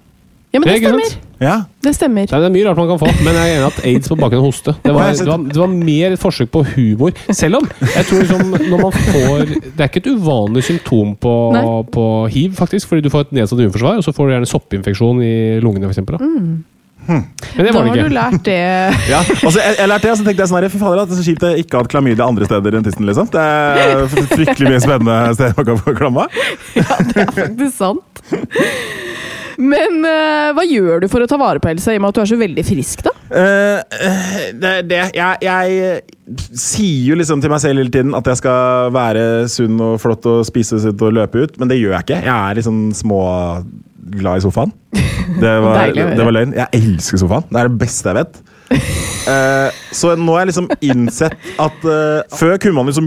Ja, 0.52 0.60
men 0.60 0.68
Det 0.68 0.82
det 0.82 0.84
er 0.84 0.92
stemmer. 0.92 1.28
Ja. 1.42 1.54
Det 1.82 1.92
stemmer. 1.96 2.26
Nei, 2.30 2.40
det 2.44 2.46
er 2.46 2.52
mye 2.54 2.66
rart 2.68 2.78
man 2.78 2.88
kan 2.92 3.00
få, 3.00 3.12
men 3.24 3.34
jeg 3.40 3.52
er 3.52 3.60
enig 3.62 3.68
at 3.72 3.86
aids 3.88 4.10
på 4.12 4.18
bakgrunn 4.20 4.42
av 4.42 4.48
hoste. 4.50 4.74
Det 4.84 4.94
var, 4.94 5.14
det, 5.16 5.26
var, 5.26 5.38
det 5.48 5.58
var 5.62 5.72
mer 5.72 6.12
et 6.12 6.20
forsøk 6.22 6.52
på 6.52 6.62
humor. 6.76 7.12
Selv 7.34 7.56
om 7.62 7.70
jeg 7.82 8.06
tror 8.10 8.20
liksom 8.26 8.52
når 8.70 8.82
man 8.84 8.92
får 8.92 9.46
Det 9.56 9.80
er 9.80 9.88
ikke 9.88 10.04
et 10.04 10.10
uvanlig 10.12 10.64
symptom 10.68 11.16
på, 11.24 11.34
på 11.96 12.06
hiv, 12.36 12.52
faktisk, 12.60 12.88
fordi 12.92 13.02
du 13.08 13.10
får 13.10 13.22
et 13.30 13.32
nedsatt 13.40 13.58
immunforsvar, 13.64 13.98
og 13.98 14.04
så 14.06 14.14
får 14.14 14.28
du 14.28 14.34
gjerne 14.36 14.52
soppinfeksjon 14.52 15.24
i 15.24 15.34
lungene, 15.64 15.88
f.eks. 15.90 16.04
Mm. 16.20 16.52
Men 17.08 17.26
det 17.58 17.72
Da 17.72 17.80
var 17.80 17.88
har 17.90 17.98
du 17.98 18.16
lært 18.16 18.44
det. 18.46 18.58
ja. 19.14 19.22
Altså, 19.22 19.60
jeg, 19.60 19.76
jeg 19.80 19.92
lærte 19.92 20.08
det, 20.08 20.12
og 20.14 20.20
så 20.20 20.28
tenkte 20.28 20.44
jeg 20.44 20.52
sånn 20.52 20.60
her, 20.62 20.70
fy 20.72 20.82
fader, 20.82 21.04
at 21.04 21.12
det 21.12 21.18
er 21.18 21.22
så 21.22 21.28
kjipt 21.28 21.46
jeg 21.48 21.66
ikke 21.66 21.82
hadde 21.82 21.94
klamydia 21.94 22.28
andre 22.28 22.50
steder 22.50 22.78
enn 22.78 22.88
tissen. 22.88 23.08
liksom. 23.10 23.30
Det 23.34 23.46
er 23.46 24.06
fryktelig 24.12 24.74
mye 24.76 24.84
spennende 24.84 25.20
steder 25.38 25.58
man 25.58 25.70
kan 25.72 25.82
få 25.86 25.96
klamma. 25.98 26.28
Ja, 26.82 26.98
det 27.04 27.26
er 27.26 27.32
faktisk 27.36 27.78
sant. 27.78 28.22
Men 29.62 30.00
uh, 30.08 30.52
hva 30.56 30.64
gjør 30.66 31.04
du 31.04 31.08
for 31.12 31.24
å 31.24 31.28
ta 31.30 31.38
vare 31.40 31.62
på 31.62 31.70
helsa, 31.70 31.94
i 31.94 32.00
og 32.00 32.06
med 32.06 32.14
at 32.14 32.18
du 32.18 32.22
er 32.24 32.30
så 32.32 32.38
veldig 32.40 32.64
frisk, 32.66 33.04
da? 33.06 33.12
Eh, 33.32 33.78
eh, 34.08 34.40
det, 34.60 34.72
det, 34.90 35.02
jeg, 35.16 35.38
jeg 35.46 36.56
sier 36.60 37.12
jo 37.12 37.16
liksom 37.20 37.44
til 37.44 37.52
meg 37.54 37.62
selv 37.64 37.80
hele 37.80 37.94
tiden 37.94 38.16
at 38.18 38.28
jeg 38.28 38.42
skal 38.42 38.92
være 38.92 39.24
sunn 39.52 39.78
og 39.84 39.94
flott 40.04 40.28
og 40.28 40.42
spise 40.48 40.82
sunt 40.84 41.04
og 41.06 41.16
løpe 41.16 41.46
ut, 41.46 41.56
men 41.62 41.72
det 41.72 41.80
gjør 41.80 41.96
jeg 41.96 42.08
ikke. 42.08 42.20
Jeg 42.26 42.34
er 42.34 42.60
liksom 42.60 42.82
små 42.98 43.22
glad 44.18 44.42
i 44.42 44.46
sofaen. 44.46 44.74
Det 45.42 45.58
var, 45.66 45.92
det 45.94 46.24
var 46.26 46.36
løgn. 46.36 46.56
Jeg 46.58 46.82
elsker 46.82 47.22
sofaen. 47.22 47.48
Det 47.50 47.62
er 47.62 47.72
det 47.72 47.82
beste 47.82 48.12
jeg 48.12 48.24
vet. 48.24 48.42
Uh, 49.22 49.70
så 49.94 50.14
nå 50.18 50.34
har 50.34 50.46
jeg 50.46 50.50
liksom 50.50 50.68
innsett 50.82 51.36
at 51.62 51.84
uh, 51.86 52.22
før 52.40 52.56
kunne 52.62 52.74
man 52.80 52.88
liksom 52.90 53.06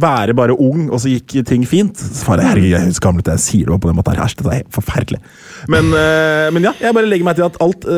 være 0.00 0.36
bare 0.38 0.54
ung, 0.54 0.86
og 0.88 1.02
så 1.02 1.10
gikk 1.12 1.34
ting 1.48 1.66
fint. 1.68 1.98
Så 1.98 2.38
det, 2.38 2.46
herregud, 2.46 2.70
jeg 2.72 2.88
husker 2.88 3.08
gammelt 3.08 3.30
jeg 3.34 3.44
sier 3.44 3.72
det 3.72 3.80
på 3.82 3.90
den 3.90 3.98
måten 3.98 4.16
her. 4.16 4.24
Æsj, 4.24 4.38
dette 4.38 4.52
er 4.52 4.60
helt 4.62 4.76
forferdelig. 4.78 5.20
Men, 5.72 5.90
uh, 5.92 6.46
men 6.54 6.70
ja, 6.70 6.74
jeg 6.80 6.96
bare 6.96 7.10
legger 7.10 7.28
meg 7.28 7.40
til 7.40 7.48
at 7.48 7.58
alt 7.64 7.88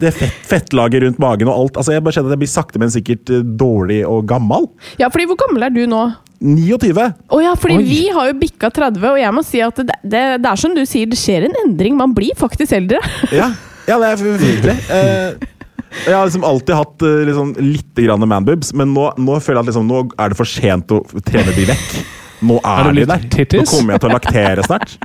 det 0.00 0.14
fett, 0.16 0.38
fettlaget 0.46 1.04
rundt 1.04 1.20
magen 1.22 1.50
og 1.50 1.56
alt 1.56 1.78
altså 1.80 1.94
Jeg 1.94 2.04
bare 2.04 2.16
kjenner 2.16 2.30
at 2.30 2.36
jeg 2.36 2.44
blir 2.44 2.52
sakte, 2.52 2.80
men 2.82 2.92
sikkert 2.94 3.34
dårlig 3.60 4.00
og 4.08 4.24
gammel. 4.30 4.70
Ja, 5.00 5.10
fordi 5.12 5.28
hvor 5.30 5.40
gammel 5.46 5.66
er 5.66 5.74
du 5.74 5.84
nå? 5.90 6.06
29. 6.40 7.06
Å 7.32 7.40
ja, 7.42 7.54
fordi 7.58 7.78
Oi. 7.80 7.86
vi 7.88 8.00
har 8.12 8.30
jo 8.30 8.36
bikka 8.40 8.70
30, 8.74 9.04
og 9.08 9.20
jeg 9.20 9.34
må 9.34 9.44
si 9.46 9.62
at 9.64 9.78
det, 9.80 9.98
det, 10.04 10.24
det 10.44 10.50
er 10.50 10.60
som 10.60 10.74
du 10.76 10.82
sier, 10.88 11.08
det 11.10 11.18
skjer 11.20 11.48
en 11.48 11.58
endring. 11.64 11.96
Man 11.98 12.14
blir 12.16 12.36
faktisk 12.38 12.76
eldre. 12.76 13.00
Ja, 13.34 13.50
ja 13.88 14.00
det 14.02 14.12
er 14.12 14.24
virkelig. 14.44 14.76
Uh, 14.90 15.56
jeg 16.04 16.12
har 16.12 16.28
liksom 16.28 16.44
alltid 16.44 16.76
hatt 16.76 17.06
uh, 17.06 17.24
liksom, 17.28 17.54
litt 17.62 18.04
grann 18.04 18.28
manboobs, 18.28 18.74
men 18.76 18.92
nå, 18.94 19.08
nå 19.16 19.40
føler 19.40 19.60
jeg 19.60 19.64
at 19.64 19.72
liksom, 19.72 19.88
nå 19.88 20.04
er 20.12 20.32
det 20.32 20.38
for 20.38 20.50
sent 20.50 20.92
å 20.92 21.02
trene 21.24 21.56
de 21.56 21.66
vekk. 21.72 21.98
Nå 22.46 22.60
Er 22.68 22.90
er, 22.90 22.92
det 22.92 23.06
de 23.06 23.10
der. 23.12 23.60
Nå 23.62 23.68
kommer 23.70 23.96
jeg 23.96 24.04
til 24.04 24.10
å 24.10 24.16
laktere 24.16 24.66
snart. 24.66 24.96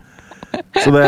Så 0.76 0.92
det 0.92 1.06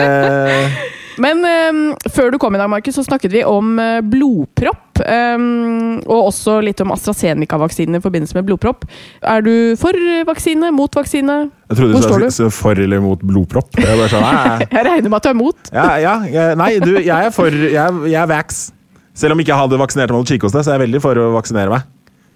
Men 1.19 1.43
eh, 1.45 2.09
før 2.15 2.31
du 2.31 2.39
kom 2.41 2.55
i 2.55 2.61
dag, 2.61 2.71
Markus, 2.71 2.95
så 2.95 3.03
snakket 3.05 3.33
vi 3.35 3.43
om 3.45 3.75
uh, 3.77 3.99
blodpropp. 4.01 4.82
Kjapp. 4.93 5.37
Um, 5.37 6.01
og 6.05 6.27
også 6.29 6.59
litt 6.63 6.81
om 6.83 6.91
AstraZeneca-vaksinen 6.93 7.97
i 7.97 8.01
forbindelse 8.03 8.35
med 8.37 8.45
blodpropp. 8.47 8.85
Er 9.21 9.41
du 9.45 9.75
for 9.79 9.93
vaksine? 10.27 10.71
Mot 10.75 10.93
vaksine? 10.95 11.49
Jeg 11.69 11.77
trodde 11.77 11.93
Hvor 11.93 12.01
du 12.01 12.07
står 12.07 12.29
sa 12.31 12.43
du? 12.43 12.49
for 12.53 12.73
eller 12.83 12.99
mot 13.01 13.19
blodpropp. 13.25 13.73
Jeg 13.79 13.97
bare 13.97 14.09
sånn, 14.11 14.21
nei, 14.23 14.67
Jeg 14.77 14.85
regner 14.87 15.09
med 15.09 15.17
at 15.19 15.23
du 15.23 15.29
er 15.29 15.39
mot. 15.39 15.71
ja, 15.73 15.87
ja, 15.97 16.47
nei, 16.59 16.71
du, 16.79 16.93
jeg 17.01 17.09
er 17.29 17.33
for 17.33 17.49
Jeg, 17.49 17.99
jeg 18.11 18.19
er 18.21 18.29
vax. 18.29 18.71
Selv 19.13 19.35
om 19.35 19.41
ikke 19.43 19.53
jeg 19.53 19.61
hadde 19.61 19.77
vaksinert 19.77 20.09
meg 20.13 20.23
mot 20.23 20.29
kikhoste, 20.29 20.63
så 20.65 20.71
er 20.73 20.79
jeg 20.79 20.87
veldig 20.87 21.01
for 21.03 21.19
å 21.21 21.27
vaksinere 21.35 21.69
meg. 21.73 21.89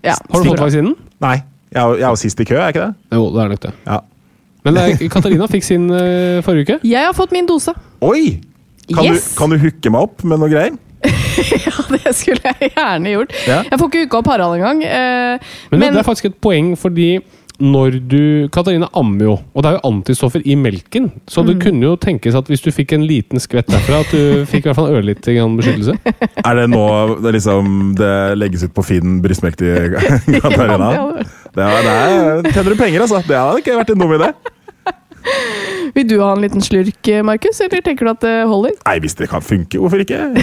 Ja. 0.06 0.14
Har 0.30 0.44
du 0.44 0.52
fått 0.52 0.62
vaksinen? 0.62 0.94
Nei, 1.24 1.40
jeg 1.74 1.82
er 1.82 1.96
jeg 1.98 2.06
er 2.06 2.14
jo 2.14 2.20
sist 2.22 2.40
i 2.42 2.46
kø, 2.46 2.56
er 2.60 2.68
jeg 2.70 2.76
ikke 2.78 2.86
det? 2.86 3.18
Jo, 3.18 3.24
det 3.34 3.42
er 3.44 3.50
nok 3.56 3.64
det. 3.66 3.74
Ja. 3.88 4.02
Men 4.68 4.78
Katarina 5.10 5.48
fikk 5.50 5.64
sin 5.66 5.88
eh, 5.96 6.42
forrige 6.46 6.68
uke. 6.68 6.78
Jeg 6.86 7.06
har 7.08 7.16
fått 7.18 7.32
min 7.34 7.48
dose. 7.50 7.72
Oi! 8.04 8.38
Kan, 8.88 9.04
Yes! 9.04 9.32
du, 9.34 9.38
kan 9.40 9.52
du 9.52 9.58
hooke 9.60 9.92
meg 9.92 10.06
opp 10.06 10.24
med 10.28 10.40
noe 10.40 10.52
greier? 10.52 10.76
Ja, 11.68 11.74
det 11.94 12.14
skulle 12.18 12.42
jeg 12.62 12.72
gjerne 12.74 13.12
gjort. 13.16 13.34
Ja. 13.48 13.62
Jeg 13.70 13.80
får 13.80 13.90
ikke 13.92 14.06
uka 14.08 14.22
opp 14.24 14.30
Harald 14.34 14.58
engang. 14.58 14.84
eh, 14.84 15.38
Men, 15.72 15.80
Men, 15.80 15.94
det 15.94 16.02
er 16.02 16.08
faktisk 16.08 16.32
et 16.32 16.40
poeng, 16.42 16.74
fordi 16.80 17.20
når 17.58 17.96
du 18.06 18.50
Katarina 18.54 18.86
ammer 18.94 19.24
jo, 19.26 19.32
og 19.58 19.64
det 19.66 19.70
er 19.72 19.76
jo 19.80 19.88
antistoffer 19.90 20.44
i 20.46 20.54
melken. 20.54 21.08
Så 21.26 21.42
Mm. 21.42 21.48
det 21.48 21.56
kunne 21.64 21.82
jo 21.88 21.96
tenkes 21.98 22.36
at 22.38 22.46
hvis 22.52 22.62
du 22.62 22.70
fikk 22.72 22.94
en 22.94 23.06
liten 23.10 23.40
skvett 23.42 23.66
derfra, 23.66 24.02
at 24.06 24.12
du 24.14 24.46
fikk 24.52 24.66
i 24.66 24.70
hvert 24.70 24.78
fall 24.78 24.94
ørlite 24.94 25.34
grann 25.34 25.58
beskyttelse. 25.58 25.96
Er 26.46 26.54
det 26.60 26.68
nå 26.70 26.84
det, 27.24 27.34
liksom, 27.40 27.96
det 27.98 28.12
legges 28.38 28.64
ut 28.68 28.76
på 28.78 28.86
Finn 28.86 29.18
brystmelk 29.26 29.58
til 29.58 29.98
Katarina? 30.44 30.92
Ja, 30.94 31.08
det 31.18 31.26
Det, 31.58 31.64
er, 31.66 31.82
det 31.82 31.96
er, 31.98 32.52
tjener 32.54 32.70
du 32.70 32.78
penger, 32.78 33.02
altså. 33.08 33.24
Det 33.26 33.38
hadde 33.42 33.64
ikke 33.64 33.78
vært 33.80 33.90
en 33.96 34.04
dum 34.06 34.14
idé. 34.20 34.30
vil 35.98 36.08
du 36.10 36.18
ha 36.22 36.34
en 36.36 36.44
liten 36.46 36.64
slurk, 36.64 37.12
Markus, 37.28 37.62
eller 37.66 37.84
tenker 37.86 38.08
du 38.08 38.14
at 38.14 38.24
det 38.26 38.36
holder? 38.50 38.76
Nei, 38.86 38.98
hvis 39.04 39.18
det 39.20 39.30
kan 39.32 39.44
funke, 39.46 39.82
hvorfor 39.82 40.04
ikke? 40.04 40.24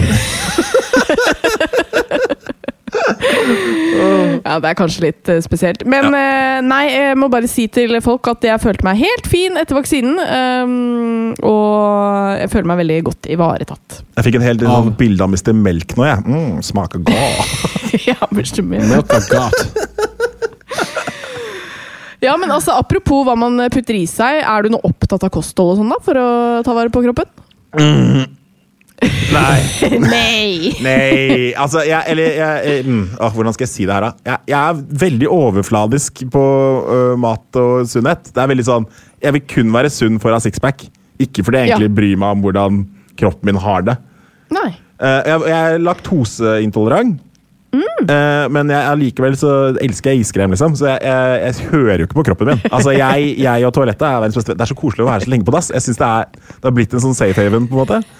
Ja, 4.45 4.59
det 4.61 4.70
er 4.70 4.76
kanskje 4.78 5.05
litt 5.07 5.30
eh, 5.32 5.41
spesielt. 5.45 5.85
Men 5.89 6.14
ja. 6.14 6.61
nei, 6.64 6.82
jeg 6.93 7.18
må 7.18 7.28
bare 7.32 7.49
si 7.51 7.66
til 7.72 7.95
folk 8.05 8.28
at 8.30 8.45
jeg 8.47 8.61
følte 8.62 8.87
meg 8.87 9.01
helt 9.01 9.28
fin 9.30 9.59
etter 9.61 9.78
vaksinen. 9.78 10.20
Um, 10.20 11.32
og 11.45 12.39
jeg 12.41 12.53
føler 12.53 12.70
meg 12.70 12.82
veldig 12.85 12.99
godt 13.11 13.30
ivaretatt. 13.35 14.01
Jeg 14.18 14.28
fikk 14.28 14.39
en 14.41 14.47
hel 14.47 14.62
Av- 14.62 14.76
sånn 14.85 14.95
bilde 15.01 15.26
av 15.26 15.32
Mr. 15.35 15.55
Melk 15.59 15.97
nå, 15.99 16.07
jeg. 16.11 16.24
Mm, 16.28 16.62
smaker 16.66 17.05
godt. 17.09 17.66
ja, 18.11 18.18
men- 18.30 18.70
Milk 18.74 19.12
of 19.14 19.28
God. 19.32 19.93
Ja, 22.25 22.35
men 22.41 22.51
altså, 22.55 22.75
apropos 22.81 23.25
hva 23.29 23.35
man 23.39 23.59
putter 23.72 23.97
i 23.99 24.07
seg, 24.11 24.41
er 24.43 24.64
du 24.66 24.72
noe 24.75 24.85
opptatt 24.89 25.27
av 25.27 25.33
kosthold 25.35 25.75
og 25.75 25.83
sånn 25.83 25.93
da, 25.95 26.01
for 26.05 26.20
å 26.20 26.29
ta 26.66 26.75
vare 26.77 26.93
på 26.95 27.03
kroppen? 27.05 27.29
Nei. 29.35 29.61
Nei! 30.14 30.70
Nei, 30.85 31.53
altså 31.61 31.83
jeg, 31.85 31.99
Eller 32.12 32.37
jeg, 32.39 32.61
jeg, 32.68 32.85
mm, 32.87 33.01
å, 33.18 33.29
Hvordan 33.35 33.57
skal 33.57 33.66
jeg 33.66 33.72
si 33.72 33.87
det 33.89 33.97
her, 33.97 34.07
da? 34.07 34.12
Jeg, 34.31 34.39
jeg 34.53 34.59
er 34.61 34.79
veldig 35.03 35.29
overfladisk 35.35 36.22
på 36.33 36.45
ø, 36.95 37.01
mat 37.20 37.59
og 37.61 37.89
sunnhet. 37.91 38.31
Det 38.31 38.41
er 38.45 38.49
veldig 38.53 38.66
sånn 38.68 38.87
Jeg 39.25 39.35
vil 39.37 39.45
kun 39.51 39.75
være 39.75 39.91
sunn 39.93 40.20
for 40.22 40.31
å 40.33 40.39
ha 40.39 40.45
sixpack. 40.45 40.87
Ikke 41.20 41.45
fordi 41.45 41.64
jeg 41.64 41.72
Ja. 41.75 41.77
egentlig 41.77 41.97
bryr 41.99 42.16
meg 42.22 42.39
om 42.39 42.47
hvordan 42.47 42.81
kroppen 43.18 43.51
min 43.51 43.61
har 43.62 43.85
det. 43.87 43.99
Nei. 44.55 44.70
Uh, 45.03 45.20
jeg, 45.27 45.43
jeg 45.51 45.59
er 45.75 45.83
laktoseintolerant. 45.85 47.18
Mm. 47.75 48.05
Eh, 48.07 48.45
men 48.55 48.70
jeg, 48.70 48.87
allikevel 48.93 49.35
så 49.41 49.51
elsker 49.83 50.12
jeg 50.14 50.22
iskrem, 50.25 50.53
liksom. 50.55 50.77
Så 50.79 50.87
jeg, 50.93 51.01
jeg, 51.03 51.41
jeg 51.43 51.70
hører 51.72 52.03
jo 52.03 52.07
ikke 52.09 52.18
på 52.20 52.25
kroppen 52.31 52.53
min. 52.53 52.62
Altså, 52.70 52.93
jeg, 52.95 53.33
jeg 53.43 53.66
og 53.66 53.75
toalettet 53.75 54.07
er 54.07 54.20
verdens 54.22 54.39
beste. 54.39 54.55
Det 54.55 54.62
er 54.66 54.70
så 54.70 54.79
koselig 54.79 55.03
å 55.07 55.11
være 55.11 55.27
så 55.27 55.33
lenge 55.35 55.47
på 55.49 55.55
dass. 55.57 55.72
Jeg 55.75 55.83
synes 55.89 55.99
det, 56.03 56.11
er, 56.20 56.51
det 56.55 56.68
har 56.70 56.77
blitt 56.77 56.95
en 56.95 57.03
sånn 57.09 57.18
safe 57.18 57.39
haven. 57.49 57.66
på 57.70 57.75
en 57.75 57.83
måte 57.83 57.99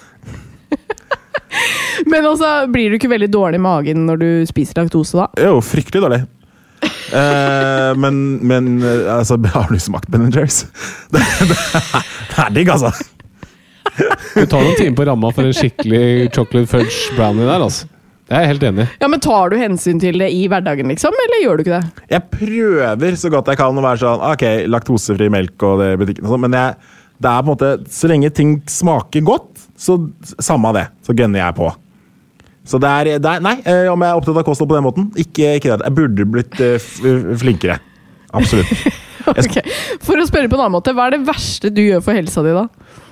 Men 2.11 2.25
altså, 2.27 2.49
blir 2.71 2.91
du 2.91 2.97
ikke 2.99 3.07
veldig 3.11 3.29
dårlig 3.31 3.59
i 3.61 3.63
magen 3.63 4.03
når 4.09 4.19
du 4.21 4.27
spiser 4.49 4.81
laktose 4.83 5.15
da? 5.21 5.29
Er 5.39 5.53
jo 5.53 5.61
fryktelig 5.63 6.03
dårlig. 6.03 6.21
Uh, 7.15 7.95
men, 7.97 8.17
men 8.45 8.67
altså, 8.83 9.37
har 9.53 9.71
du 9.71 9.79
smakt 9.81 10.09
Ben 10.11 10.27
Jerry's? 10.33 10.65
Det, 11.15 11.21
det, 11.47 11.55
er- 11.55 12.03
det 12.35 12.43
er 12.43 12.51
digg, 12.59 12.69
altså. 12.75 12.91
Du 14.35 14.43
tar 14.51 14.59
noen 14.59 14.75
timer 14.75 14.97
på 14.99 15.05
ramma 15.07 15.29
for 15.31 15.47
en 15.47 15.55
skikkelig 15.55 16.27
chocolate 16.35 16.67
fudge 16.67 17.13
brownie 17.15 17.47
der, 17.47 17.63
altså. 17.63 17.87
Det 18.25 18.33
er 18.33 18.41
jeg 18.41 18.51
helt 18.55 18.63
enig. 18.71 18.85
Ja, 19.03 19.07
men 19.11 19.21
Tar 19.21 19.51
du 19.53 19.55
hensyn 19.59 19.99
til 20.01 20.17
det 20.17 20.31
i 20.33 20.45
hverdagen, 20.49 20.89
liksom, 20.89 21.13
eller 21.25 21.43
gjør 21.43 21.59
du 21.59 21.63
ikke 21.65 21.77
det? 21.77 22.05
Jeg 22.09 22.25
prøver 22.33 23.17
så 23.21 23.29
godt 23.33 23.51
jeg 23.51 23.59
kan 23.59 23.77
å 23.77 23.85
være 23.85 24.01
sånn 24.01 24.23
Ok, 24.31 24.45
laktosefri 24.71 25.27
melk 25.33 25.65
og 25.67 25.83
det 25.83 25.91
i 25.93 25.99
butikken 26.01 26.25
og 26.25 26.33
sånn, 26.33 26.45
men 26.47 26.57
jeg, 26.57 26.93
det 27.21 27.29
er 27.31 27.43
på 27.43 27.45
en 27.45 27.51
måte 27.51 27.71
Så 27.93 28.09
lenge 28.09 28.31
ting 28.33 28.57
smaker 28.71 29.25
godt, 29.29 29.65
så 29.77 29.99
samme 30.41 30.71
av 30.71 30.79
det. 30.79 30.85
Så 31.05 31.13
gønner 31.13 31.43
jeg 31.43 31.57
på. 31.59 31.69
Så 32.65 32.79
det 32.81 32.89
er, 32.89 33.11
det 33.21 33.29
er 33.29 33.43
Nei, 33.45 33.59
eh, 33.61 33.85
om 33.93 34.01
jeg 34.01 34.09
er 34.09 34.19
opptatt 34.21 34.39
av 34.41 34.47
kosthold 34.47 34.71
på 34.71 34.77
den 34.79 34.87
måten, 34.87 35.09
ikke, 35.21 35.51
ikke 35.59 35.75
det. 35.75 35.85
Jeg 35.85 35.97
burde 35.99 36.29
blitt 36.33 36.61
eh, 36.65 36.87
flinkere. 37.41 37.81
Absolutt. 38.33 38.71
Ok, 39.25 39.55
For 40.05 40.21
å 40.21 40.25
spørre 40.29 40.45
på 40.51 40.53
en 40.53 40.67
annen 40.67 40.75
måte, 40.75 40.91
hva 40.93 41.07
er 41.07 41.15
det 41.15 41.25
verste 41.25 41.71
du 41.73 41.79
gjør 41.81 42.03
for 42.05 42.13
helsa 42.13 42.43
di 42.45 42.51
da? 42.53 42.67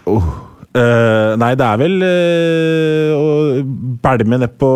Oh. 0.05 0.27
Eh, 0.73 1.33
nei, 1.37 1.51
det 1.53 1.65
er 1.67 1.81
vel 1.81 1.99
uh, 2.01 3.09
å 3.13 3.27
bælme 4.01 4.39
nedpå 4.41 4.69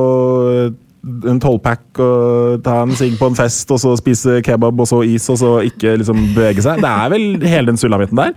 en 1.32 1.40
tolvpack 1.42 2.02
og 2.04 2.62
ta 2.66 2.82
en 2.84 2.94
sigg 3.00 3.16
på 3.18 3.30
en 3.32 3.38
fest, 3.38 3.72
og 3.74 3.80
så 3.82 3.96
spise 3.98 4.42
kebab 4.46 4.78
og 4.84 4.90
så 4.90 5.02
is, 5.08 5.26
og 5.34 5.40
så 5.42 5.54
ikke 5.66 5.96
liksom 6.02 6.20
bevege 6.36 6.66
seg. 6.66 6.84
Det 6.84 6.92
er 6.92 7.14
vel 7.14 7.28
hele 7.48 7.72
den 7.72 7.80
sulamitten 7.82 8.20
der. 8.20 8.36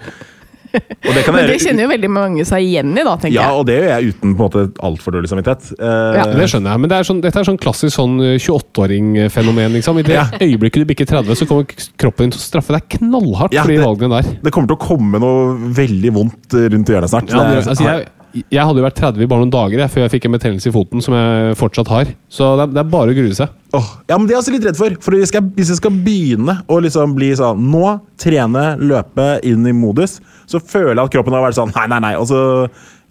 Det 1.11 1.25
Men 1.35 1.47
det 1.49 1.57
kjenner 1.63 1.83
jo 1.85 1.89
veldig 1.91 2.11
mange 2.13 2.45
seg 2.47 2.63
igjen 2.63 2.93
i, 2.95 3.03
da, 3.07 3.17
tenker 3.17 3.35
Ja, 3.35 3.49
jeg. 3.51 3.59
og 3.59 3.67
det 3.67 3.77
gjør 3.81 3.89
jeg 3.91 4.13
uten 4.15 4.35
på 4.37 4.45
en 4.45 4.45
måte 4.45 4.65
altfor 4.87 5.15
dårlig 5.17 5.31
samvittighet. 5.33 5.71
Eh, 5.81 6.19
Ja. 6.21 6.25
Det 6.31 6.49
skjønner 6.53 6.71
jeg, 6.75 6.81
men 6.85 6.91
det 6.93 6.97
er 7.01 7.09
sånn, 7.09 7.21
dette 7.25 7.41
er 7.41 7.49
sånn 7.49 7.59
klassisk 7.61 7.95
sånn 7.97 8.15
eh, 8.23 8.37
28-åring-fenomen. 8.39 9.73
Liksom. 9.79 9.99
I 9.99 10.03
det 10.07 10.15
Ja. 10.15 10.25
øyeblikket 10.41 10.85
du 10.85 10.85
bikker 10.85 11.07
30, 11.07 11.35
så 11.37 11.47
kommer 11.49 11.65
kroppen 11.99 12.25
din 12.29 12.31
til 12.37 12.41
å 12.41 12.47
straffe 12.47 12.73
deg 12.77 12.89
knallhardt 12.99 13.53
Ja, 13.53 13.63
for 13.63 13.69
de 13.73 13.77
det- 13.77 13.87
valgene 13.87 14.23
der. 14.23 14.37
Det 14.43 14.53
kommer 14.53 14.69
til 14.69 14.77
å 14.77 14.87
komme 14.87 15.19
noe 15.21 15.73
veldig 15.75 16.13
vondt 16.13 16.53
rundt 16.55 16.87
hjørnet 16.89 17.11
snart. 17.11 17.29
Ja, 17.31 17.45
Det 17.51 17.67
altså, 17.69 17.85
jeg, 17.85 18.07
jeg 18.33 18.63
hadde 18.63 18.79
jo 18.79 18.85
vært 18.85 18.99
30 19.01 19.25
i 19.25 19.29
bare 19.31 19.43
noen 19.43 19.53
dager 19.53 19.83
før 19.91 20.05
jeg 20.05 20.13
fikk 20.15 20.27
en 20.29 20.35
betennelse 20.37 20.71
i 20.71 20.75
foten, 20.75 21.03
som 21.03 21.17
jeg 21.17 21.57
fortsatt 21.59 21.91
har. 21.91 22.13
Så 22.31 22.53
det 22.59 22.67
er, 22.67 22.73
det 22.77 22.83
er 22.83 22.93
bare 22.93 23.15
å 23.15 23.17
grue 23.17 23.37
seg. 23.37 23.53
Oh, 23.77 23.89
ja, 24.11 24.17
men 24.17 24.27
Det 24.27 24.33
er 24.33 24.37
jeg 24.37 24.43
også 24.43 24.55
litt 24.55 24.69
redd 24.69 24.79
for. 24.79 24.97
For 25.03 25.17
hvis 25.19 25.35
jeg 25.35 25.51
hvis 25.57 25.73
jeg 25.75 25.81
skal 25.81 25.99
begynne 26.07 26.57
å 26.71 26.79
liksom 26.83 27.13
bli 27.15 27.31
sånn 27.39 27.61
Nå 27.71 27.93
trene, 28.21 28.65
løpe, 28.79 29.29
inn 29.47 29.67
i 29.67 29.75
modus, 29.77 30.19
så 30.51 30.63
føler 30.63 30.97
jeg 30.97 31.05
at 31.05 31.15
kroppen 31.15 31.37
har 31.37 31.47
vært 31.47 31.59
sånn 31.59 31.75
Nei, 31.77 31.87
nei, 31.93 32.01
nei. 32.07 32.15
Og 32.19 32.27
så 32.31 32.41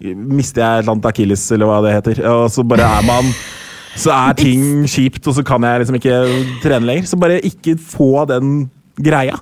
mister 0.00 0.64
jeg 0.64 0.80
et 0.80 0.84
eller 0.84 0.94
annet 0.96 1.08
akilles, 1.12 1.46
eller 1.56 1.70
hva 1.70 1.80
det 1.84 1.96
heter. 1.98 2.22
Og 2.32 2.44
så 2.52 2.64
bare 2.66 2.88
er 2.98 3.08
man 3.08 3.32
Så 3.98 4.12
er 4.14 4.36
ting 4.38 4.84
kjipt, 4.88 5.24
og 5.26 5.36
så 5.36 5.44
kan 5.44 5.64
jeg 5.66 5.82
liksom 5.82 6.00
ikke 6.00 6.20
trene 6.64 6.86
lenger. 6.88 7.08
Så 7.10 7.20
bare 7.20 7.40
ikke 7.44 7.76
få 7.80 8.24
den 8.30 8.68
greia. 9.00 9.40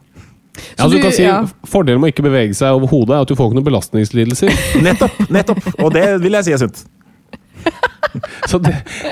Ja, 0.78 0.86
du, 0.88 0.96
du- 0.96 1.02
kan 1.02 1.12
si 1.16 1.24
ja. 1.26 1.40
Fordelen 1.68 2.00
med 2.02 2.10
å 2.10 2.14
ikke 2.14 2.26
bevege 2.28 2.54
seg 2.58 2.76
over 2.78 2.90
hodet 2.92 3.16
er 3.16 3.24
at 3.26 3.32
du 3.32 3.36
får 3.38 3.50
ikke 3.50 3.60
noen 3.60 3.70
belastningslidelser. 3.72 4.54
Nettopp. 4.86 5.18
nettopp 5.30 5.68
Og 5.84 5.92
det 5.96 6.06
vil 6.24 6.38
jeg 6.40 6.48
si 6.50 6.56
er 6.58 6.64
sunt. 6.66 6.86
Så 8.48 8.56
det, 8.62 8.70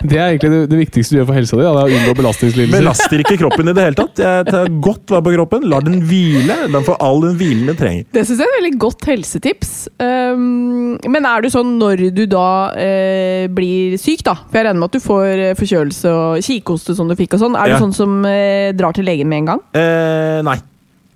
det 0.08 0.16
er 0.16 0.30
egentlig 0.32 0.48
det, 0.52 0.58
det 0.70 0.76
viktigste 0.78 1.12
du 1.12 1.18
gjør 1.18 1.26
for 1.28 1.36
helsa 1.36 1.56
di. 1.58 1.64
Ja, 1.66 1.72
unngå 1.84 2.12
belastningslidelser. 2.16 2.80
Belaster 2.80 3.20
ikke 3.22 3.36
kroppen 3.42 3.68
i 3.68 3.74
det 3.76 3.82
hele 3.84 3.98
tatt. 3.98 4.22
Jeg 4.22 4.46
tar 4.48 4.70
godt 4.86 5.12
vare 5.12 5.24
på 5.26 5.34
kroppen. 5.34 5.66
Lar 5.68 5.84
den 5.84 5.98
hvile. 6.08 6.56
Den 6.72 6.86
får 6.86 6.96
all 7.04 7.20
den 7.26 7.34
hvilen 7.36 7.68
den 7.68 7.76
trenger. 7.76 8.06
Det 8.16 8.22
syns 8.24 8.40
jeg 8.40 8.46
er 8.48 8.54
et 8.54 8.58
veldig 8.62 8.78
godt 8.86 9.04
helsetips. 9.10 9.72
Um, 10.00 10.94
men 11.12 11.28
er 11.28 11.44
du 11.44 11.50
sånn 11.52 11.74
når 11.82 12.06
du 12.16 12.22
da 12.32 12.46
uh, 12.72 13.44
blir 13.58 13.98
syk, 14.00 14.24
da? 14.30 14.38
For 14.46 14.62
jeg 14.62 14.70
regner 14.70 14.80
med 14.80 14.88
at 14.88 14.96
du 14.96 15.04
får 15.04 15.44
eh, 15.50 15.52
forkjølelse 15.60 16.14
og 16.16 16.46
kikhoste 16.46 16.96
som 16.96 17.10
du 17.12 17.16
fikk 17.18 17.36
og 17.36 17.44
sånn. 17.44 17.58
Er 17.60 17.74
Ja. 17.74 17.76
du 17.76 17.84
sånn 17.88 17.94
som 18.00 18.16
uh, 18.24 18.70
drar 18.78 18.96
til 18.96 19.04
legen 19.10 19.28
med 19.28 19.44
en 19.44 19.52
gang? 19.52 19.62
Uh, 19.76 20.40
nei. 20.46 20.56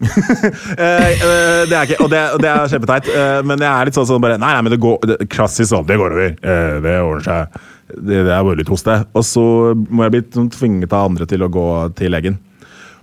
eh, 0.78 1.10
eh, 1.12 1.62
det 1.68 1.76
er 1.76 1.84
ikke, 1.84 1.98
og 2.00 2.08
det, 2.12 2.20
det 2.40 2.48
er 2.48 2.70
kjempeteit. 2.72 3.10
Eh, 3.12 3.40
men 3.46 3.60
jeg 3.60 3.70
er 3.70 3.88
litt 3.88 3.98
sånn 3.98 4.08
sånn 4.08 4.22
bare 4.24 4.38
Nei, 4.40 4.52
nei, 4.56 4.64
men 4.64 4.74
det 4.74 4.80
går 4.80 5.02
det, 5.10 5.18
Klassisk 5.32 5.72
sånn. 5.74 5.88
Det 5.88 5.98
går 6.00 6.16
over. 6.16 6.36
Det 6.40 6.94
ordner 7.04 7.26
seg. 7.26 7.58
Det, 7.90 8.22
det 8.26 8.32
er 8.32 8.46
bare 8.46 8.60
litt 8.60 8.70
hoste. 8.70 9.00
Og 9.12 9.26
så 9.26 9.44
må 9.90 10.06
jeg 10.06 10.14
bli 10.16 10.22
sånn 10.36 10.52
tvinget 10.54 10.94
av 10.96 11.10
andre 11.10 11.28
til 11.28 11.44
å 11.44 11.50
gå 11.52 11.66
til 11.98 12.14
legen. 12.14 12.38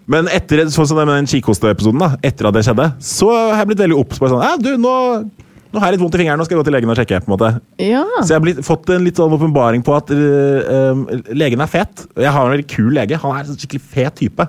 Men 0.08 0.30
etter 0.32 0.64
sånn 0.72 0.88
som 0.88 1.02
den 1.04 1.28
kikhosteepisoden, 1.28 2.00
da, 2.00 2.14
etter 2.26 2.48
at 2.48 2.56
det 2.56 2.64
skjedde, 2.64 2.86
så 3.04 3.28
har 3.34 3.60
jeg 3.60 3.74
blitt 3.74 3.84
veldig 3.84 3.98
obs 4.00 4.22
på 4.22 4.30
sånn 4.32 4.46
Ja, 4.46 4.54
du, 4.56 4.70
nå, 4.80 4.94
nå 5.68 5.82
har 5.82 5.90
jeg 5.90 5.98
litt 5.98 6.04
vondt 6.06 6.16
i 6.16 6.22
fingeren, 6.22 6.40
nå 6.40 6.46
skal 6.48 6.56
jeg 6.56 6.62
gå 6.62 6.68
til 6.70 6.78
legen 6.78 6.94
og 6.94 7.00
sjekke. 7.00 7.20
på 7.26 7.28
en 7.28 7.34
måte 7.34 7.50
Ja. 7.84 8.06
Så 8.22 8.32
jeg 8.32 8.38
har 8.38 8.46
blitt, 8.46 8.62
fått 8.66 8.88
en 8.96 9.04
litt 9.04 9.20
sånn 9.20 9.36
åpenbaring 9.36 9.84
på 9.84 9.98
at 9.98 10.14
uh, 10.16 10.72
øh, 10.78 11.04
legen 11.36 11.64
er 11.64 11.72
fet. 11.72 12.08
Jeg 12.16 12.32
har 12.32 12.48
en 12.48 12.56
veldig 12.56 12.70
kul 12.72 12.96
lege. 12.96 13.20
Han 13.20 13.36
er 13.36 13.52
en 13.52 13.60
skikkelig 13.60 13.84
fet 13.84 14.18
type. 14.24 14.48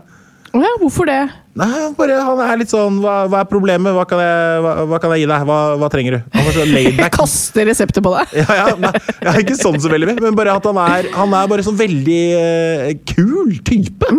Ja, 0.59 0.71
hvorfor 0.81 1.07
det? 1.09 1.21
Nei, 1.59 1.89
bare, 1.99 2.19
han 2.23 2.41
er 2.45 2.61
litt 2.61 2.71
sånn 2.71 3.01
Hva, 3.03 3.15
hva 3.27 3.41
er 3.43 3.49
problemet? 3.51 3.91
Hva 3.97 4.05
kan 4.07 4.21
jeg, 4.23 4.61
hva, 4.63 4.73
hva 4.87 5.01
kan 5.03 5.15
jeg 5.15 5.25
gi 5.25 5.29
deg? 5.31 5.47
Hva, 5.49 5.57
hva 5.81 5.89
trenger 5.91 6.15
du? 6.15 6.37
Han 6.37 6.49
så 6.55 6.67
Jeg 6.69 7.11
kaster 7.19 7.67
resepter 7.69 8.05
på 8.05 8.13
deg. 8.15 8.37
Ja, 8.43 8.57
ja, 8.61 8.67
nei, 8.79 8.93
ja, 9.27 9.35
ikke 9.43 9.57
sånn 9.59 9.81
så 9.83 9.91
veldig 9.91 10.13
mye, 10.13 10.23
men 10.29 10.39
bare 10.39 10.55
at 10.59 10.69
han 10.69 10.79
er, 10.85 11.11
han 11.17 11.35
er 11.41 11.51
bare 11.51 11.67
sånn 11.67 11.79
veldig 11.79 12.21
øh, 12.39 12.95
kul 13.11 13.59
type. 13.67 14.13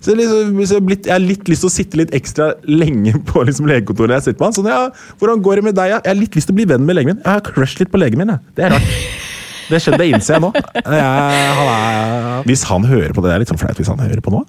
Så 0.00 0.12
jeg, 0.12 0.20
liksom, 0.22 0.54
så 0.62 0.76
jeg, 0.76 0.78
har 0.78 0.86
blitt, 0.86 1.10
jeg 1.10 1.16
har 1.16 1.24
litt 1.24 1.50
lyst 1.50 1.66
til 1.66 1.72
å 1.72 1.74
sitte 1.76 2.02
litt 2.02 2.14
ekstra 2.16 2.52
lenge 2.70 3.16
på 3.26 3.42
liksom, 3.48 3.68
legekontoret. 3.70 4.18
Jeg 4.20 4.28
sitter 4.30 4.40
med 4.40 4.48
han. 4.48 4.58
Sånn, 4.60 4.70
ja, 4.70 5.14
hvordan 5.20 5.44
går 5.44 5.60
det 5.60 5.68
med 5.70 5.78
deg? 5.78 5.96
Ja? 5.96 6.02
Jeg 6.04 6.14
har 6.14 6.22
litt 6.22 6.38
lyst 6.38 6.52
til 6.52 6.56
å 6.56 6.60
bli 6.62 6.70
venn 6.76 6.86
med 6.86 7.00
legen 7.00 7.14
min. 7.14 7.22
Jeg 7.24 7.32
har 7.32 7.46
crush 7.50 7.82
litt 7.82 7.92
på 7.92 8.02
legen 8.02 8.22
min. 8.22 8.36
Jeg. 8.36 8.58
Det 8.58 8.68
er 8.68 8.76
rart. 8.78 8.98
Det 9.70 9.80
skjedde, 9.82 9.98
det 10.02 10.08
innser 10.14 10.36
jeg 10.36 10.44
nå. 10.44 10.52
Jeg, 10.96 11.50
han 11.58 11.70
er, 11.72 12.46
hvis 12.46 12.62
han 12.68 12.86
hører 12.86 13.12
på 13.16 13.24
det, 13.24 13.30
det 13.30 13.34
er 13.34 13.42
litt 13.44 13.52
sånn 13.52 13.60
flaut 13.60 13.80
hvis 13.80 13.90
han 13.90 14.02
hører 14.02 14.22
på 14.22 14.34
noe. 14.34 14.44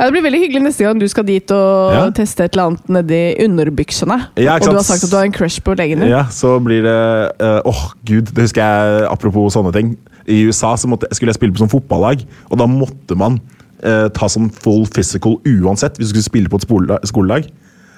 Ja, 0.00 0.06
Det 0.06 0.14
blir 0.14 0.24
veldig 0.24 0.40
hyggelig 0.40 0.62
neste 0.64 0.86
gang 0.86 1.00
du 1.00 1.06
skal 1.12 1.26
dit 1.28 1.52
og 1.52 1.92
Ja. 1.92 2.02
teste 2.16 2.46
et 2.46 2.54
eller 2.56 2.70
annet 2.70 2.92
nedi 2.96 3.20
underbyksene. 3.44 4.16
Ja, 4.40 4.56
ikke 4.56 4.70
og 4.70 4.78
du 4.78 4.80
har 4.80 4.88
sagt 4.88 5.04
at 5.04 5.12
du 5.12 5.16
har 5.18 5.28
en 5.28 5.34
crush 5.36 5.60
på 5.62 5.76
legen 5.76 6.00
din. 6.00 6.08
Ja, 6.08 6.24
så 6.32 6.56
blir 6.64 6.82
det 6.86 6.96
eh, 7.36 7.60
Åh, 7.68 7.82
gud, 8.08 8.32
det 8.32 8.46
husker 8.48 8.64
jeg 8.64 9.06
apropos 9.10 9.52
sånne 9.54 9.74
ting. 9.76 9.94
I 10.30 10.42
USA 10.48 10.72
så 10.80 10.88
måtte, 10.88 11.10
skulle 11.12 11.34
jeg 11.34 11.40
spille 11.40 11.52
på 11.52 11.60
sånn 11.62 11.72
fotballag, 11.72 12.24
og 12.48 12.60
da 12.60 12.66
måtte 12.70 13.16
man 13.18 13.40
uh, 13.84 14.06
ta 14.14 14.28
sånn 14.30 14.50
full 14.52 14.84
physical 14.86 15.38
uansett 15.48 15.98
hvis 15.98 16.10
du 16.10 16.14
skulle 16.14 16.28
spille 16.28 16.52
på 16.52 16.60
et 16.60 17.08
skolelag. 17.08 17.48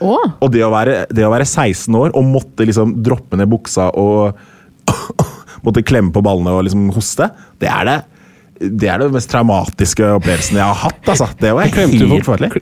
Oh. 0.03 0.25
Og 0.43 0.51
det 0.55 0.65
å, 0.67 0.71
være, 0.73 1.05
det 1.15 1.27
å 1.27 1.31
være 1.31 1.47
16 1.47 1.95
år 1.99 2.15
og 2.19 2.27
måtte 2.27 2.67
liksom 2.67 2.97
droppe 3.05 3.39
ned 3.39 3.51
buksa 3.53 3.91
og 3.95 4.39
måtte 5.67 5.85
klemme 5.87 6.13
på 6.15 6.23
ballene 6.25 6.53
og 6.59 6.65
liksom 6.67 6.89
hoste, 6.97 7.31
det 7.63 7.71
er 7.71 7.89
det 7.89 8.01
det 8.63 8.87
er 8.93 9.01
det 9.03 9.09
mest 9.11 9.27
traumatiske 9.33 10.07
opplevelsen 10.21 10.55
jeg 10.61 10.63
har 10.63 10.77
hatt. 10.85 11.01
altså. 11.11 11.27
Det 11.41 11.51
var 11.57 11.67
Klemte 11.73 11.99
helt 12.07 12.23
forferdelig. 12.23 12.61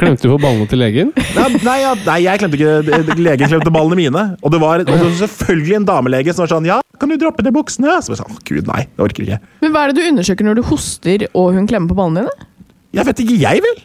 klemte 0.00 0.24
du 0.24 0.30
på 0.32 0.38
ballene 0.40 0.64
til 0.70 0.80
legen? 0.80 1.10
Nei, 1.36 1.48
nei, 1.66 1.74
ja, 1.82 1.90
nei, 2.06 2.14
jeg 2.24 2.40
klemte 2.40 2.56
ikke 2.56 3.18
Legen 3.20 3.50
klemte 3.50 3.72
ballene 3.74 3.98
mine. 3.98 4.22
Og 4.40 4.54
det 4.54 4.60
var, 4.62 4.80
og 4.80 4.88
det 4.88 4.96
var 5.02 5.12
selvfølgelig 5.20 5.76
en 5.76 5.88
damelege 5.90 6.32
som 6.32 6.46
var 6.46 6.52
sånn 6.54 6.70
Ja, 6.70 6.78
kan 7.02 7.12
du 7.12 7.18
droppe 7.20 7.44
ned 7.44 7.52
buksene? 7.52 7.98
Så 8.00 8.14
jeg 8.14 8.22
sa, 8.22 8.28
«Å, 8.30 8.38
Gud, 8.48 8.64
nei, 8.70 8.86
jeg 8.86 9.04
orker 9.04 9.26
ikke. 9.26 9.38
Men 9.60 9.74
hva 9.76 9.84
er 9.84 9.92
det 9.92 10.00
du 10.00 10.08
undersøker 10.14 10.48
når 10.48 10.56
du 10.56 10.64
hoster 10.70 11.26
og 11.34 11.52
hun 11.58 11.68
klemmer 11.68 11.92
på 11.92 11.98
ballene 12.00 12.24
dine? 12.24 12.48
Jeg 12.96 13.08
vet 13.10 13.22
ikke, 13.26 13.36
jeg 13.44 13.62
vel? 13.68 13.78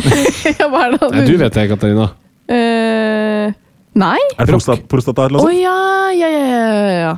ja, 0.60 0.68
hva 0.68 0.84
er 0.90 0.98
det 0.98 1.08
Nei, 1.14 1.24
du 1.30 1.34
vet 1.40 1.56
det, 1.56 1.64
Katarina. 1.72 2.10
Uh, 2.52 3.48
nei? 4.04 4.18
Er 4.36 4.44
det 4.44 4.52
prostat, 4.52 4.84
prostata 4.92 5.30
eller 5.30 5.40
Å 5.40 5.48
noe 5.48 5.54
sånt? 5.54 5.62
ja, 5.64 6.12
ja, 6.20 6.28
ja, 6.28 6.44
ja, 6.44 6.98
ja. 7.08 7.14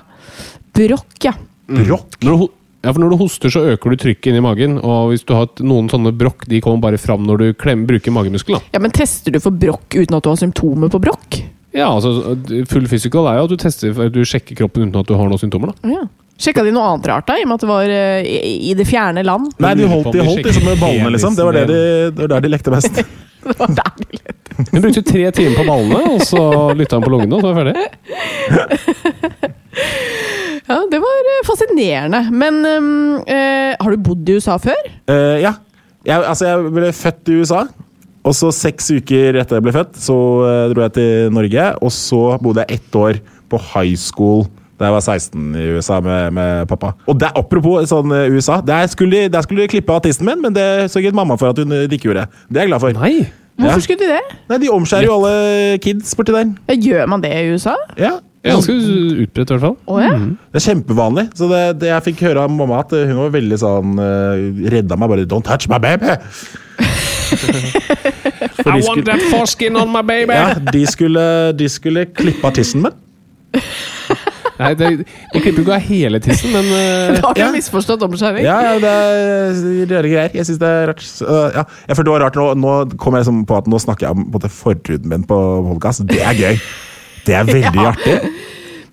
Brokk, 0.77 1.19
ja. 1.25 1.33
Brokk? 1.67 2.19
Når 2.23 2.39
du, 2.39 2.47
ja, 2.85 2.93
for 2.93 3.03
når 3.03 3.13
du 3.15 3.19
hoster, 3.25 3.51
så 3.51 3.65
øker 3.73 3.95
du 3.95 4.01
trykket 4.05 4.31
inn 4.31 4.39
i 4.39 4.45
magen. 4.45 4.77
Og 4.79 5.11
hvis 5.13 5.25
du 5.27 5.33
har 5.35 5.49
noen 5.65 5.89
sånne 5.91 6.13
brokk, 6.15 6.47
de 6.51 6.61
kommer 6.65 6.85
bare 6.85 7.01
fram 7.01 7.25
når 7.27 7.43
du 7.43 7.47
klem, 7.59 7.87
bruker 7.89 8.15
magemuskelen. 8.15 8.63
ja. 8.73 8.83
Men 8.83 8.95
tester 8.95 9.35
du 9.35 9.41
for 9.43 9.57
brokk 9.57 9.97
uten 9.97 10.19
at 10.19 10.23
du 10.23 10.31
har 10.31 10.39
symptomer 10.41 10.93
på 10.93 11.03
brokk? 11.03 11.41
Ja, 11.77 11.91
altså, 11.93 12.37
Full 12.71 12.87
physical 12.89 13.27
er 13.29 13.41
jo 13.41 13.49
at 13.49 13.53
du 13.53 13.59
tester, 13.61 13.93
du 14.13 14.23
sjekker 14.25 14.57
kroppen 14.57 14.87
uten 14.87 15.01
at 15.03 15.11
du 15.11 15.17
har 15.19 15.29
noen 15.29 15.41
symptomer. 15.43 15.75
da. 15.75 15.97
Ja. 15.97 16.07
Sjekka 16.41 16.63
de 16.67 16.73
noe 16.73 16.85
annet 16.85 17.07
rart, 17.09 17.27
da? 17.29 17.39
I 17.41 17.45
og 17.47 17.49
med 17.49 17.57
at 17.57 17.63
det 17.65 17.69
var 17.71 17.91
uh, 17.91 18.27
i, 18.29 18.55
i 18.71 18.73
det 18.77 18.85
fjerne 18.89 19.23
land? 19.25 19.55
Nei, 19.65 19.71
de 19.79 19.87
holdt, 19.89 20.11
de 20.13 20.25
holdt 20.25 20.45
liksom 20.45 20.67
med 20.69 20.81
ballene, 20.81 21.13
liksom. 21.15 21.37
Det 21.37 21.47
var, 21.49 21.57
det 21.57 21.63
de, 21.71 21.79
det 22.13 22.23
var 22.27 22.35
der 22.35 22.45
de 22.45 22.53
lekte 22.53 22.75
best. 22.77 23.01
Det 23.47 23.55
var 23.61 23.71
der 23.77 23.93
de 24.01 24.19
lekte. 24.19 24.65
Hun 24.73 24.83
brukte 24.83 25.03
tre 25.07 25.21
timer 25.31 25.61
på 25.61 25.65
ballene, 25.69 26.01
og 26.17 26.25
så 26.27 26.41
lytta 26.75 26.99
han 26.99 27.05
på 27.05 27.13
lungene, 27.13 27.37
og 27.37 27.45
så 27.45 27.53
var 27.55 27.71
jeg 27.71 27.77
ferdig. 27.77 29.53
Ja, 30.69 30.81
det 30.91 30.99
var 31.03 31.29
eh, 31.33 31.43
fascinerende. 31.47 32.21
Men 32.35 32.61
um, 32.67 32.89
eh, 33.27 33.75
har 33.81 33.91
du 33.95 34.03
bodd 34.03 34.29
i 34.29 34.37
USA 34.41 34.57
før? 34.63 34.81
Eh, 35.11 35.41
ja. 35.45 35.55
Jeg, 36.07 36.23
altså, 36.23 36.47
jeg 36.53 36.73
ble 36.75 36.93
født 36.95 37.31
i 37.33 37.41
USA. 37.43 37.65
Og 38.27 38.35
så 38.35 38.49
seks 38.51 38.89
uker 38.91 39.37
etter 39.39 39.61
jeg 39.61 39.63
ble 39.63 39.73
født, 39.77 39.99
så 40.03 40.15
eh, 40.43 40.63
dro 40.73 40.83
jeg 40.89 40.95
til 40.99 41.33
Norge. 41.35 41.67
Og 41.87 41.93
så 41.95 42.21
bodde 42.43 42.65
jeg 42.67 42.81
ett 42.81 42.99
år 42.99 43.21
på 43.51 43.61
high 43.75 43.95
school 43.99 44.47
da 44.77 44.91
jeg 44.91 44.93
var 44.93 45.05
16 45.07 45.45
i 45.57 45.67
USA 45.79 46.01
med, 46.05 46.35
med 46.37 46.67
pappa. 46.69 46.91
Og 47.09 47.17
det, 47.17 47.31
apropos 47.39 47.87
sånn 47.89 48.11
eh, 48.13 48.27
USA, 48.35 48.59
der 48.61 48.91
skulle, 48.93 49.23
de- 49.23 49.31
der 49.33 49.47
skulle 49.47 49.63
de 49.65 49.71
klippe 49.73 49.95
artisten 49.95 50.27
min, 50.29 50.43
men 50.45 50.53
det 50.53 50.67
sørget 50.93 51.17
mamma 51.17 51.39
for 51.41 51.49
at 51.55 51.63
hun 51.63 51.73
ikke 51.87 52.11
gjorde. 52.11 52.27
Det 52.51 52.59
er 52.61 52.67
jeg 52.67 52.73
glad 52.75 52.83
for. 52.83 52.99
Nei! 52.99 53.23
Hvorfor 53.57 53.79
Ja. 53.81 53.85
skulle 53.87 54.03
de 54.03 54.11
det? 54.11 54.37
Nei, 54.51 54.59
De 54.61 54.69
omskjærer 54.69 55.07
jo 55.09 55.15
alle 55.17 55.79
kids 55.81 56.11
borti 56.19 56.35
der. 56.35 56.51
Ja, 56.69 56.75
Gjør 56.91 57.07
man 57.09 57.23
det 57.25 57.31
i 57.33 57.47
USA? 57.55 57.73
Ja. 57.97 58.11
Det 58.47 58.53
er 58.53 58.59
ganske 58.61 58.75
utbredt, 59.27 59.51
i 59.51 59.55
hvert 59.57 59.65
fall. 59.67 59.77
Oh, 59.91 59.99
ja. 59.99 60.13
Det 60.55 60.61
er 60.61 60.65
kjempevanlig. 60.69 61.25
Så 61.35 61.49
det, 61.51 61.63
det 61.83 61.89
jeg 61.91 62.05
fikk 62.11 62.21
høre 62.29 62.45
av 62.47 62.53
mamma, 62.55 62.79
at 62.85 62.95
hun 62.95 63.17
var 63.25 63.33
veldig 63.35 63.59
sånn 63.59 63.97
uh, 63.99 64.69
Redda 64.71 64.99
meg 65.03 65.11
bare. 65.11 65.25
Don't 65.27 65.47
touch 65.49 65.67
my 65.73 65.81
baby! 65.83 66.15
For 68.63 68.71
want 68.71 68.85
skulle- 68.85 69.05
that 69.11 69.23
foreskin 69.33 69.77
on 69.77 69.91
my 69.93 70.03
baby! 70.07 70.33
Ja, 70.37 70.55
de 70.73 70.87
skulle, 70.87 71.53
de 71.59 71.69
skulle 71.69 72.07
klippe 72.15 72.51
tissen 72.55 72.87
min. 72.87 72.95
Nei, 74.57 74.71
det, 74.73 74.87
De 75.35 75.41
klipper 75.45 75.61
ikke 75.67 75.75
av 75.77 75.83
hele 75.85 76.17
tissen, 76.25 76.49
men 76.55 76.65
uh, 76.71 76.79
Da 77.19 77.27
har 77.27 77.35
du 77.37 77.41
Ja. 77.43 77.51
misforstått 77.53 78.03
omskjæring. 78.07 78.47
Ja, 78.47 78.55
ja, 78.65 78.79
det 78.81 78.93
er 78.95 79.91
rare 79.91 80.09
greier. 80.13 80.31
Jeg 80.39 80.47
syns 80.49 80.61
det 80.63 80.71
er 80.71 80.87
rart. 80.93 81.03
Så, 81.05 81.27
ja. 81.53 81.67
Jeg 81.91 81.99
følte 81.99 82.09
det 82.09 82.15
var 82.15 82.25
rart 82.29 82.39
nå, 82.41 82.47
nå 82.63 82.77
kom 83.03 83.19
jeg 83.19 83.27
liksom 83.27 83.43
på 83.51 83.59
at 83.59 83.69
nå 83.69 83.81
snakker 83.83 84.07
jeg 84.09 84.17
om 84.17 84.23
på 84.25 84.31
en 84.31 84.37
måte 84.39 84.53
forhuden 84.57 85.13
min 85.13 85.27
på 85.29 85.41
podkast. 85.73 86.07
Det 86.09 86.23
er 86.25 86.39
gøy. 86.41 86.63
Det 87.27 87.35
er 87.41 87.49
veldig 87.49 87.83
Ja. 87.87 87.93
artig. 87.93 88.19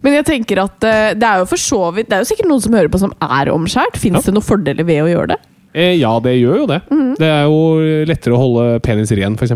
Men 0.04 0.18
jeg 0.18 0.26
tenker 0.28 0.60
at 0.66 0.84
eh, 0.90 1.14
det 1.16 1.24
er 1.30 1.40
jo 1.40 1.46
for 1.48 1.62
så 1.62 1.78
vidt 1.96 2.10
Det 2.12 2.18
er 2.18 2.26
jo 2.26 2.28
sikkert 2.34 2.50
noen 2.50 2.60
som 2.66 2.74
hører 2.76 2.90
på 2.92 3.00
som 3.00 3.14
er 3.24 3.54
omskjært. 3.54 3.96
Fins 4.02 4.26
det 4.28 4.34
noen 4.36 4.44
fordeler 4.44 4.84
ved 4.90 5.06
å 5.06 5.12
gjøre 5.14 5.36
det? 5.36 5.40
eh, 5.74 5.94
ja, 5.98 6.12
det 6.22 6.36
gjør 6.42 6.58
jo 6.64 6.66
det. 6.70 6.82
Mhm. 6.92 7.14
Det 7.22 7.30
er 7.30 7.48
jo 7.48 8.04
lettere 8.10 8.36
å 8.36 8.42
holde 8.44 8.68
penis 8.86 9.14
ren, 9.18 9.38
f.eks. 9.40 9.56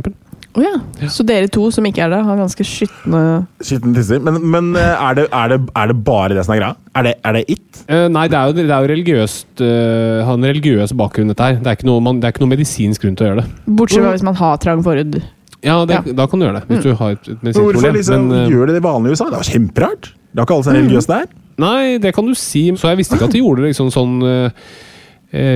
Å 0.58 0.62
ja. 0.64 0.72
Så 1.14 1.22
dere 1.28 1.46
to 1.54 1.68
som 1.70 1.86
ikke 1.86 2.02
er 2.08 2.10
det, 2.16 2.22
har 2.26 2.40
ganske 2.40 2.64
skitne 2.66 3.20
Skitne 3.62 3.92
tisser. 3.94 4.24
Men, 4.26 4.40
men 4.50 4.72
eh, 4.80 4.96
er, 4.96 5.20
det, 5.20 5.26
er, 5.30 5.52
det, 5.54 5.60
er 5.78 5.92
det 5.92 5.98
bare 6.08 6.34
det 6.34 6.46
som 6.48 6.56
er 6.56 6.62
greia? 6.64 6.74
Er 6.98 7.06
det, 7.06 7.14
er 7.30 7.38
det 7.38 7.44
it? 7.54 7.84
Eh, 7.86 8.08
nei, 8.10 8.24
det 8.32 8.40
er 8.40 8.48
jo, 8.50 8.56
det 8.58 8.66
er 8.72 8.88
jo 8.88 8.90
religiøst 8.96 9.62
uh, 9.62 10.24
Har 10.26 10.40
en 10.40 10.48
religiøs 10.50 10.96
bakgrunn, 10.98 11.30
dette 11.30 11.46
her. 11.52 11.60
Det 11.62 11.70
er, 11.70 11.78
ikke 11.78 11.92
noe, 11.92 12.02
man, 12.08 12.18
det 12.24 12.32
er 12.32 12.34
ikke 12.34 12.46
noe 12.48 12.56
medisinsk 12.56 13.04
grunn 13.06 13.20
til 13.20 13.28
å 13.28 13.30
gjøre 13.34 13.44
det. 13.44 13.52
Bortsett 13.78 14.02
fra 14.08 14.16
hvis 14.16 14.26
man 14.26 14.40
har 14.42 14.58
trang 14.64 14.82
forhud. 14.88 15.20
Ja, 15.68 15.78
det, 15.86 15.98
Ja. 15.98 16.02
Mm. 16.06 16.16
Da 16.18 16.26
kan 16.32 16.40
du 16.40 16.46
gjøre 16.48 16.60
det, 16.62 16.68
hvis 16.72 16.84
du 16.86 16.94
har 16.96 17.12
et, 17.18 17.28
medisinsk 17.44 17.60
Hvorfor 17.66 17.94
liksom 17.98 18.28
Men, 18.32 18.38
eh, 18.46 18.50
gjør 18.56 18.68
de 18.72 18.74
det 18.80 18.84
vanlig 18.86 19.12
i 19.12 19.18
USA? 19.18 19.26
Det 19.30 19.40
var 19.42 19.50
kjemperart. 19.52 20.10
Det 20.32 20.40
har 20.42 20.46
ikke 20.48 20.56
alle 20.58 20.64
som 20.68 20.74
er 20.74 20.80
Mm. 20.80 20.88
religiøse 20.88 21.08
der. 21.14 21.26
Nei, 21.58 21.98
det 21.98 22.14
kan 22.14 22.26
du 22.26 22.34
si. 22.38 22.70
Så 22.78 22.88
jeg 22.92 22.98
visste 23.00 23.16
ikke 23.18 23.26
at 23.26 23.32
de 23.34 23.40
gjorde 23.42 23.62
det 23.64 23.70
liksom 23.74 23.90
sånn 23.92 24.22
eh, 24.24 24.50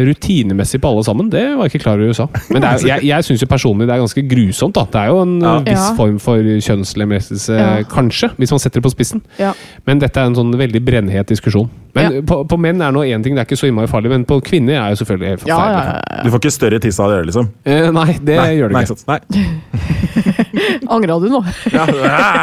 rutinemessig 0.08 0.80
på 0.82 0.90
alle 0.92 1.04
sammen. 1.08 1.30
Det 1.34 1.44
var 1.58 1.66
jeg 1.68 1.72
ikke 1.74 1.84
klar 1.86 1.98
over 2.00 2.06
i 2.06 2.14
USA. 2.14 2.28
Men 2.50 2.62
det 2.62 2.70
er, 2.72 2.88
jeg, 2.88 3.06
jeg 3.10 3.28
syns 3.28 3.42
jo 3.42 3.48
personlig 3.52 3.88
det 3.90 3.96
er 3.96 4.02
ganske 4.04 4.24
grusomt. 4.32 4.74
da 4.78 4.84
Det 4.92 5.02
er 5.02 5.08
jo 5.12 5.22
en 5.22 5.36
eh, 5.42 5.48
Ja. 5.48 5.60
viss 5.66 5.86
Ja. 5.90 5.96
form 5.98 6.18
for 6.20 6.38
kjønnslemlestelse, 6.42 7.54
Ja. 7.58 7.84
kanskje, 7.90 8.30
hvis 8.38 8.52
man 8.52 8.60
setter 8.60 8.80
det 8.82 8.86
på 8.88 8.92
spissen. 8.94 9.22
Ja. 9.40 9.54
Men 9.88 10.00
dette 10.00 10.18
er 10.22 10.26
en 10.30 10.36
sånn 10.36 10.54
veldig 10.56 10.82
brennhet 10.86 11.28
diskusjon. 11.28 11.70
Men 11.96 12.14
Ja. 12.14 12.22
på, 12.22 12.44
på 12.48 12.58
menn 12.60 12.82
er 12.82 12.92
nå 12.92 13.02
én 13.04 13.24
ting, 13.24 13.36
det 13.36 13.42
er 13.42 13.46
ikke 13.50 13.60
så 13.60 13.68
innmari 13.68 13.88
farlig. 13.92 14.10
Men 14.10 14.26
på 14.26 14.42
kvinner 14.42 14.78
er 14.80 14.90
jo 14.96 15.04
selvfølgelig 15.04 15.28
helt 15.30 15.48
Ja, 15.48 15.58
ja, 15.58 15.62
forferdelig. 15.82 16.02
ja, 16.18 16.24
Du 16.24 16.30
får 16.32 16.40
ikke 16.40 16.52
større 16.52 16.80
tiss 16.80 17.00
av 17.00 17.10
det, 17.12 17.26
liksom. 17.28 17.50
Eh, 17.66 17.92
nei, 17.92 18.14
det 18.24 18.38
Nei, 18.38 18.56
gjør 18.60 18.68
det 18.70 18.76
nei, 18.78 18.84
ikke. 18.84 18.98
Nei. 19.08 19.20
Angra 20.92 21.20
du 21.20 21.28
nå? 21.30 21.42
Ja, 21.72 21.86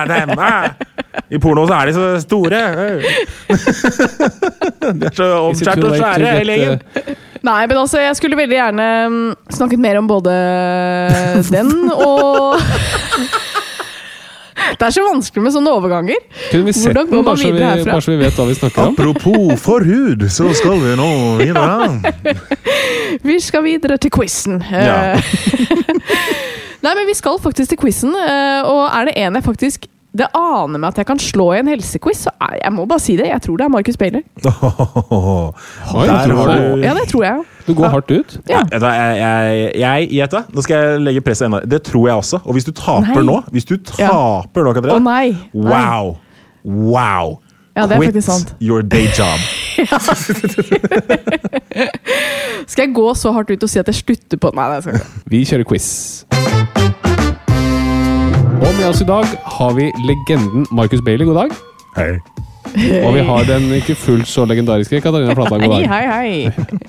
det 0.09 0.17
er 0.23 0.27
meg. 0.35 0.71
I 1.31 1.37
porno 1.43 1.67
så 1.69 1.75
er 1.77 1.87
de 1.87 1.93
så 1.93 2.21
store. 2.25 2.61
De 4.99 5.07
er 5.07 5.15
så 5.17 5.27
omskjært 5.49 5.85
og 5.85 5.97
svære, 5.99 6.31
hele 6.39 6.57
gjengen. 6.57 6.81
Nei, 7.47 7.61
men 7.71 7.79
altså, 7.79 8.01
jeg 8.03 8.17
skulle 8.19 8.39
veldig 8.39 8.57
gjerne 8.57 8.87
mm, 9.13 9.35
snakket 9.55 9.83
mer 9.83 9.99
om 10.01 10.09
både 10.11 10.33
den 11.55 11.71
og 11.95 12.59
Det 14.79 14.85
er 14.87 14.93
så 14.95 15.03
vanskelig 15.07 15.43
med 15.43 15.55
sånne 15.55 15.73
overganger. 15.75 16.19
Kunne 16.51 16.69
vi 16.69 16.75
sett 16.77 16.93
Hvordan 16.93 17.09
går 17.09 17.17
den, 17.17 17.25
bare 17.27 17.41
så, 17.41 17.53
vi, 17.53 17.85
bare 17.89 18.05
så 18.05 18.13
vi 18.13 18.19
vet 18.21 18.39
hva 18.39 18.47
vi 18.49 18.57
snakker 18.59 18.83
om? 18.85 18.97
Apropos 18.99 19.63
forhud, 19.63 20.27
så 20.31 20.51
skal 20.55 20.83
vi 20.83 20.95
nå 20.99 21.11
videre. 21.41 21.89
Vi 23.29 23.39
skal 23.41 23.65
videre 23.65 23.97
til 23.99 24.13
quizen. 24.13 24.61
Ja. 24.71 25.17
Eh, 25.17 25.31
Nei, 26.85 26.93
men 26.93 27.09
vi 27.09 27.15
skal 27.17 27.41
faktisk 27.43 27.73
til 27.73 27.81
quizen, 27.81 28.13
eh, 28.15 28.61
og 28.69 28.85
er 28.87 29.09
det 29.09 29.15
en 29.25 29.39
jeg 29.41 29.47
faktisk 29.47 29.89
det 30.17 30.25
aner 30.35 30.79
meg 30.81 30.89
at 30.89 30.97
jeg 31.03 31.07
kan 31.11 31.19
slå 31.21 31.51
i 31.53 31.59
en 31.61 31.69
helsequiz, 31.69 32.23
så 32.25 32.31
jeg 32.57 32.73
må 32.73 32.87
bare 32.89 32.99
si 33.05 33.17
det. 33.19 33.27
Jeg 33.29 33.43
tror 33.45 33.57
det 33.61 33.65
er 33.67 33.69
Markus 33.75 33.97
Bailey. 34.01 34.23
Oh, 34.49 35.53
Der 36.07 36.13
har 36.17 36.27
du 36.27 36.33
Ja, 36.83 36.95
det 36.97 37.05
tror 37.11 37.25
jeg. 37.27 37.43
Du 37.67 37.75
går 37.77 37.89
hardt 37.93 38.11
ut. 38.11 38.39
Ja. 38.49 38.63
Jeg, 38.73 40.09
gjett 40.17 40.31
det. 40.33 40.43
Nå 40.55 40.61
skal 40.65 40.77
jeg 40.81 41.01
legge 41.05 41.21
presset 41.21 41.47
enda 41.51 41.61
Det 41.69 41.83
tror 41.85 42.09
jeg 42.09 42.17
også. 42.23 42.37
Og 42.45 42.53
hvis 42.57 42.65
du 42.65 42.73
taper 42.73 43.21
Nei. 43.21 43.27
nå 43.29 43.43
Hvis 43.53 43.65
du 43.69 43.77
Ja. 43.99 44.09
taper 44.09 44.63
nå, 44.65 44.73
Katrine 44.79 44.97
oh, 44.97 45.03
nei. 45.05 45.37
Wow! 45.53 46.17
Wow! 46.65 47.39
Ja, 47.77 47.85
det 47.87 47.93
er 47.95 47.99
Quit 48.01 48.09
faktisk 48.09 48.27
sant. 48.27 48.55
your 48.61 48.83
day 48.83 49.07
job. 49.15 49.39
Skal 52.67 52.83
jeg 52.89 52.95
gå 52.95 53.15
så 53.15 53.33
hardt 53.37 53.51
ut 53.53 53.63
og 53.63 53.69
si 53.71 53.79
at 53.79 53.87
jeg 53.87 53.95
slutter 54.01 54.37
på 54.41 54.51
Nei, 54.57 54.69
det 54.75 54.83
skal 54.83 54.93
jeg 54.97 55.01
ikke. 55.05 55.13
Vi 55.31 55.45
kjører 55.53 55.65
quiz. 55.69 56.25
Og 58.59 58.73
med 58.75 58.87
oss 58.89 59.01
i 59.03 59.07
dag 59.07 59.25
har 59.59 59.73
vi 59.77 59.85
legenden 60.03 60.67
Marcus 60.75 61.01
Bailey. 61.05 61.27
God 61.29 61.37
dag. 61.39 61.51
Hei. 61.97 62.19
Og 63.07 63.15
vi 63.15 63.21
har 63.25 63.45
den 63.49 63.69
ikke 63.79 63.95
fullt 63.97 64.29
så 64.29 64.45
legendariske 64.49 65.01
Katarina 65.03 65.35
Flatland. 65.37 65.63
God 65.65 65.73
dag. 65.79 65.87
hei, 65.89 66.05
hei. 66.13 66.31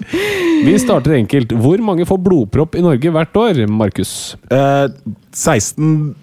Vi 0.67 0.73
starter 0.81 1.13
enkelt. 1.15 1.53
Hvor 1.55 1.77
mange 1.85 2.05
får 2.09 2.17
blodpropp 2.25 2.75
i 2.75 2.81
Norge 2.83 3.11
hvert 3.15 3.37
år, 3.39 3.61
Markus? 3.71 4.11
Eh, 4.51 4.85
1600. 5.31 6.15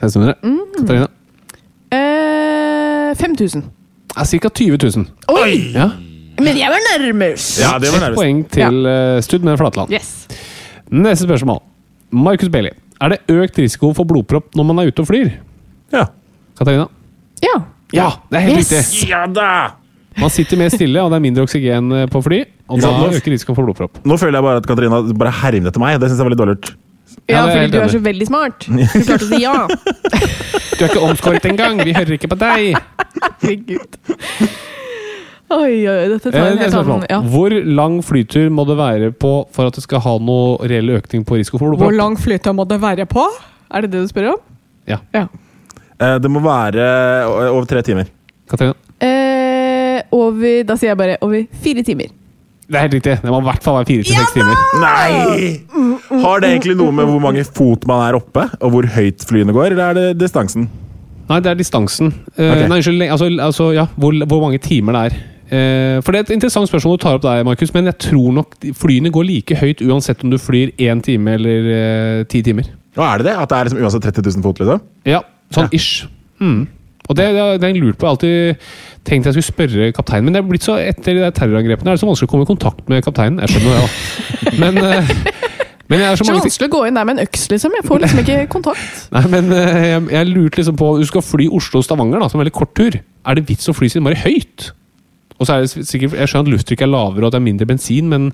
Det 0.00 0.10
stemmer 0.14 0.26
det. 0.32 0.38
Mm. 0.46 0.60
Katarina? 0.78 1.08
Eh, 1.92 3.10
5000. 3.18 3.62
Ja, 4.16 4.24
Ca. 4.24 4.48
20 4.48 4.78
000. 4.96 5.06
Oi! 5.34 5.52
Ja. 5.74 5.90
Men 6.38 6.54
jeg 6.56 6.70
var 6.70 6.80
nærmest! 6.94 7.60
Ja, 7.60 7.74
det 7.82 7.90
var 7.92 8.00
nærmest. 8.06 8.14
Et 8.14 8.22
poeng 8.22 8.44
til 8.54 8.74
ja. 8.88 9.20
Stud 9.26 9.42
med 9.46 9.58
Flatland. 9.60 9.92
Yes. 9.92 10.28
Neste 10.90 11.24
spørsmål. 11.28 11.60
Marcus 12.10 12.48
Bailey. 12.48 12.70
Er 13.00 13.12
det 13.14 13.20
økt 13.30 13.58
risiko 13.62 13.92
for 13.94 14.04
blodpropp 14.08 14.54
når 14.58 14.64
man 14.66 14.80
er 14.82 14.90
ute 14.90 15.04
og 15.04 15.08
flyr? 15.10 15.28
Ja. 15.94 16.06
Katarina? 16.58 16.88
Ja. 17.44 17.54
Ja, 17.94 18.08
det 18.28 18.36
er 18.40 18.46
helt 18.48 18.58
Yes. 18.58 18.72
riktig. 18.72 19.08
Ja 19.12 19.26
da! 19.26 19.50
Man 20.18 20.30
sitter 20.34 20.58
mer 20.58 20.68
stille, 20.74 20.98
og 21.00 21.12
det 21.12 21.16
er 21.20 21.22
mindre 21.22 21.44
oksygen 21.46 21.92
eh, 21.94 22.06
på 22.10 22.20
fly. 22.26 22.40
Og 22.68 22.80
Ja, 22.82 22.88
da 22.90 23.06
nå- 23.06 23.14
øker 23.14 23.30
risikoen 23.32 23.54
for 23.56 23.64
blodpropp. 23.68 24.00
Nå 24.04 24.16
føler 24.18 24.40
jeg 24.40 24.42
bare 24.48 24.56
at 24.60 24.66
Katarina 24.66 24.98
bare 25.14 25.30
hermer 25.30 25.70
etter 25.70 25.80
meg. 25.80 26.00
Det 26.02 26.10
syns 26.10 26.18
jeg 26.18 26.26
var 26.26 26.34
litt 26.34 26.42
dårlig. 26.42 26.74
Ja, 27.28 27.36
Ja, 27.38 27.42
fordi 27.54 27.70
du 27.72 27.78
er 27.78 27.88
så 27.88 28.00
veldig 28.02 28.26
smart. 28.26 28.66
Du 28.68 29.04
klarte 29.06 29.24
å 29.24 29.28
si 29.30 29.40
ja. 29.42 29.54
Du 29.68 30.84
er 30.84 30.88
ikke 30.90 31.06
omskåret 31.06 31.46
engang! 31.48 31.80
Vi 31.86 31.94
hører 31.94 32.12
ikke 32.18 32.28
på 32.34 32.38
deg! 32.38 32.76
Herregud. 33.22 33.98
Oi, 35.48 35.86
oi, 35.88 36.08
dette 36.12 36.28
tar 36.30 36.36
Eh, 36.42 36.50
en 36.52 36.58
helt 36.60 36.74
annen 36.76 37.04
ja. 37.08 37.18
Hvor 37.24 37.54
lang 37.64 38.00
flytur 38.04 38.50
må 38.52 38.66
det 38.68 38.76
være 38.76 39.10
på 39.16 39.30
for 39.54 39.70
at 39.70 39.78
det 39.78 39.84
skal 39.86 40.02
ha 40.04 40.16
noe 40.20 40.58
reell 40.68 40.90
økning 40.98 41.24
på 41.24 41.38
risiko 41.40 41.56
for 41.62 41.76
Hvor 41.80 41.94
lang 41.96 42.18
flytur 42.20 42.52
må 42.52 42.66
det 42.68 42.80
være 42.82 43.06
på? 43.08 43.24
Er 43.72 43.82
det 43.86 43.90
det 43.94 44.02
du 44.04 44.08
spør 44.12 44.34
om? 44.34 44.42
Ja. 44.88 44.98
Eh, 45.14 46.18
Det 46.20 46.30
må 46.30 46.40
være 46.44 46.84
over 47.48 47.64
tre 47.64 47.82
timer. 47.82 48.06
Katrine? 48.48 48.74
Eh, 49.00 50.02
over 50.12 50.64
Da 50.68 50.76
sier 50.76 50.90
jeg 50.92 50.98
bare 51.00 51.16
over 51.24 51.44
fire 51.64 51.82
timer. 51.82 52.12
Det 52.68 52.76
er 52.76 52.80
helt 52.84 52.94
riktig. 52.98 53.14
Det 53.22 53.30
må 53.32 53.38
i 53.40 53.44
hvert 53.48 53.62
fall 53.64 53.78
være 53.78 53.86
fire 53.88 54.02
til 54.04 54.14
seks 54.14 54.32
timer. 54.36 54.56
Nei! 54.82 56.20
Har 56.20 56.40
det 56.44 56.50
egentlig 56.52 56.76
noe 56.76 56.92
med 56.92 57.08
hvor 57.08 57.22
mange 57.24 57.44
fot 57.48 57.86
man 57.88 58.02
er 58.10 58.18
oppe, 58.18 58.44
og 58.60 58.70
hvor 58.74 58.84
høyt 58.92 59.24
flyene 59.24 59.54
går, 59.56 59.72
eller 59.72 59.84
er 59.88 59.94
det 59.96 60.18
distansen? 60.20 60.66
Nei, 61.30 61.38
det 61.40 61.48
er 61.50 61.56
distansen. 61.56 62.12
Okay. 62.36 62.66
Nei, 62.68 62.76
unnskyld. 62.76 63.02
Altså, 63.08 63.30
altså 63.40 63.70
ja, 63.72 63.86
hvor, 63.96 64.12
hvor 64.28 64.40
mange 64.44 64.60
timer 64.60 64.92
det 64.98 65.02
er. 65.08 65.16
Eh, 65.48 65.98
for 66.04 66.12
Det 66.12 66.18
er 66.20 66.26
et 66.26 66.34
interessant 66.36 66.68
spørsmål 66.68 66.98
du 66.98 67.02
tar 67.02 67.16
opp 67.16 67.24
der, 67.24 67.44
Markus, 67.46 67.72
men 67.74 67.88
jeg 67.88 67.98
tror 68.04 68.32
nok 68.36 68.56
flyene 68.76 69.12
går 69.14 69.24
like 69.24 69.56
høyt 69.56 69.80
uansett 69.80 70.24
om 70.24 70.32
du 70.32 70.38
flyr 70.40 70.74
én 70.76 71.00
time 71.04 71.38
eller 71.38 71.70
eh, 71.72 72.24
ti 72.28 72.42
timer. 72.44 72.68
Og 72.98 73.04
er 73.06 73.22
det 73.22 73.30
det? 73.30 73.36
At 73.38 73.48
det 73.48 73.58
er 73.58 73.68
liksom 73.68 73.84
uansett 73.84 74.08
30 74.10 74.26
000 74.36 74.44
fot, 74.44 74.60
liksom? 74.60 74.82
Ja, 75.08 75.22
sånn 75.54 75.70
ish. 75.72 76.04
Mm. 76.42 76.66
Og 77.08 77.16
det, 77.16 77.30
det, 77.32 77.44
det 77.62 77.68
er 77.70 77.80
lurt 77.80 77.96
på. 77.96 78.04
Jeg 78.04 78.08
har 78.08 78.16
alltid 78.16 78.68
tenkt 79.08 79.28
jeg 79.28 79.38
skulle 79.38 79.48
spørre 79.48 79.92
kapteinen, 79.96 80.28
men 80.28 80.36
det 80.36 80.42
er 80.42 80.48
blitt 80.50 80.66
så 80.66 80.76
etter 80.76 81.16
de 81.16 81.24
der 81.24 81.32
terrorangrepene 81.32 81.88
er 81.88 81.96
det 81.96 82.02
så 82.02 82.08
vanskelig 82.10 82.28
å 82.28 82.32
komme 82.34 82.44
i 82.44 82.50
kontakt 82.50 82.90
med 82.92 83.04
kapteinen. 83.06 83.40
Jeg 83.44 83.54
skjønner 83.54 83.78
det, 83.78 83.80
da. 83.80 84.52
Men, 84.60 84.80
eh, 84.82 85.12
men 85.88 86.02
jeg 86.02 86.10
er 86.10 86.20
så 86.20 86.26
Så 86.28 86.34
vanskelig 86.36 86.68
å 86.68 86.74
gå 86.74 86.82
inn 86.88 86.98
der 87.00 87.08
med 87.08 87.16
en 87.16 87.24
øks, 87.24 87.46
liksom. 87.54 87.76
Jeg 87.78 87.86
får 87.88 88.02
liksom 88.04 88.20
ikke 88.24 88.40
kontakt. 88.52 88.98
Nei, 89.16 89.24
men 89.32 89.52
eh, 89.56 89.86
jeg, 89.94 90.02
jeg 90.18 90.32
lurte 90.34 90.60
liksom 90.60 90.76
på 90.80 90.90
Du 91.00 91.06
skal 91.08 91.24
fly 91.24 91.48
Oslo-Stavanger, 91.60 92.20
da, 92.20 92.28
som 92.28 92.36
er 92.36 92.42
en 92.42 92.44
veldig 92.44 92.58
kort 92.60 92.74
tur. 92.76 92.98
Er 93.00 93.38
det 93.38 93.46
vits 93.48 93.72
å 93.72 93.76
fly 93.76 93.88
siden 93.88 94.04
bare 94.10 94.20
høyt? 94.26 94.72
Og 95.38 95.46
så 95.46 95.54
er 95.54 95.60
det 95.64 95.70
sikkert, 95.86 96.16
Jeg 96.18 96.28
skjønner 96.28 96.48
at 96.48 96.52
lufttrykket 96.56 96.86
er 96.86 96.90
lavere 96.92 97.22
og 97.24 97.28
at 97.30 97.36
det 97.36 97.40
er 97.40 97.46
mindre 97.46 97.66
bensin, 97.70 98.08
men 98.10 98.32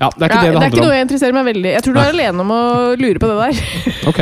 ja, 0.00 0.10
det 0.12 0.26
er 0.26 0.28
ikke 0.28 0.36
Ja, 0.36 0.42
det 0.42 0.52
det 0.52 0.60
det 0.60 0.64
er 0.66 0.72
ikke 0.74 0.84
noe 0.84 0.96
jeg 0.96 1.04
interesserer 1.06 1.32
meg 1.38 1.46
veldig 1.48 1.70
Jeg 1.72 1.82
tror 1.86 1.94
du 1.96 2.00
er 2.02 2.10
alene 2.12 2.44
om 2.44 2.50
å 2.52 2.60
lure 3.00 3.22
på 3.22 3.30
det 3.30 3.36
der. 3.40 3.54
Ok. 4.10 4.20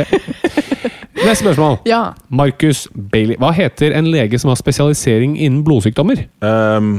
Neste 1.25 1.41
spørsmål. 1.45 1.77
Ja. 1.89 2.01
Marcus 2.29 2.85
Bailey. 2.93 3.37
Hva 3.41 3.49
heter 3.55 3.95
en 3.97 4.07
lege 4.11 4.37
som 4.39 4.51
har 4.51 4.59
spesialisering 4.59 5.37
innen 5.39 5.63
blodsykdommer? 5.65 6.25
Um, 6.45 6.91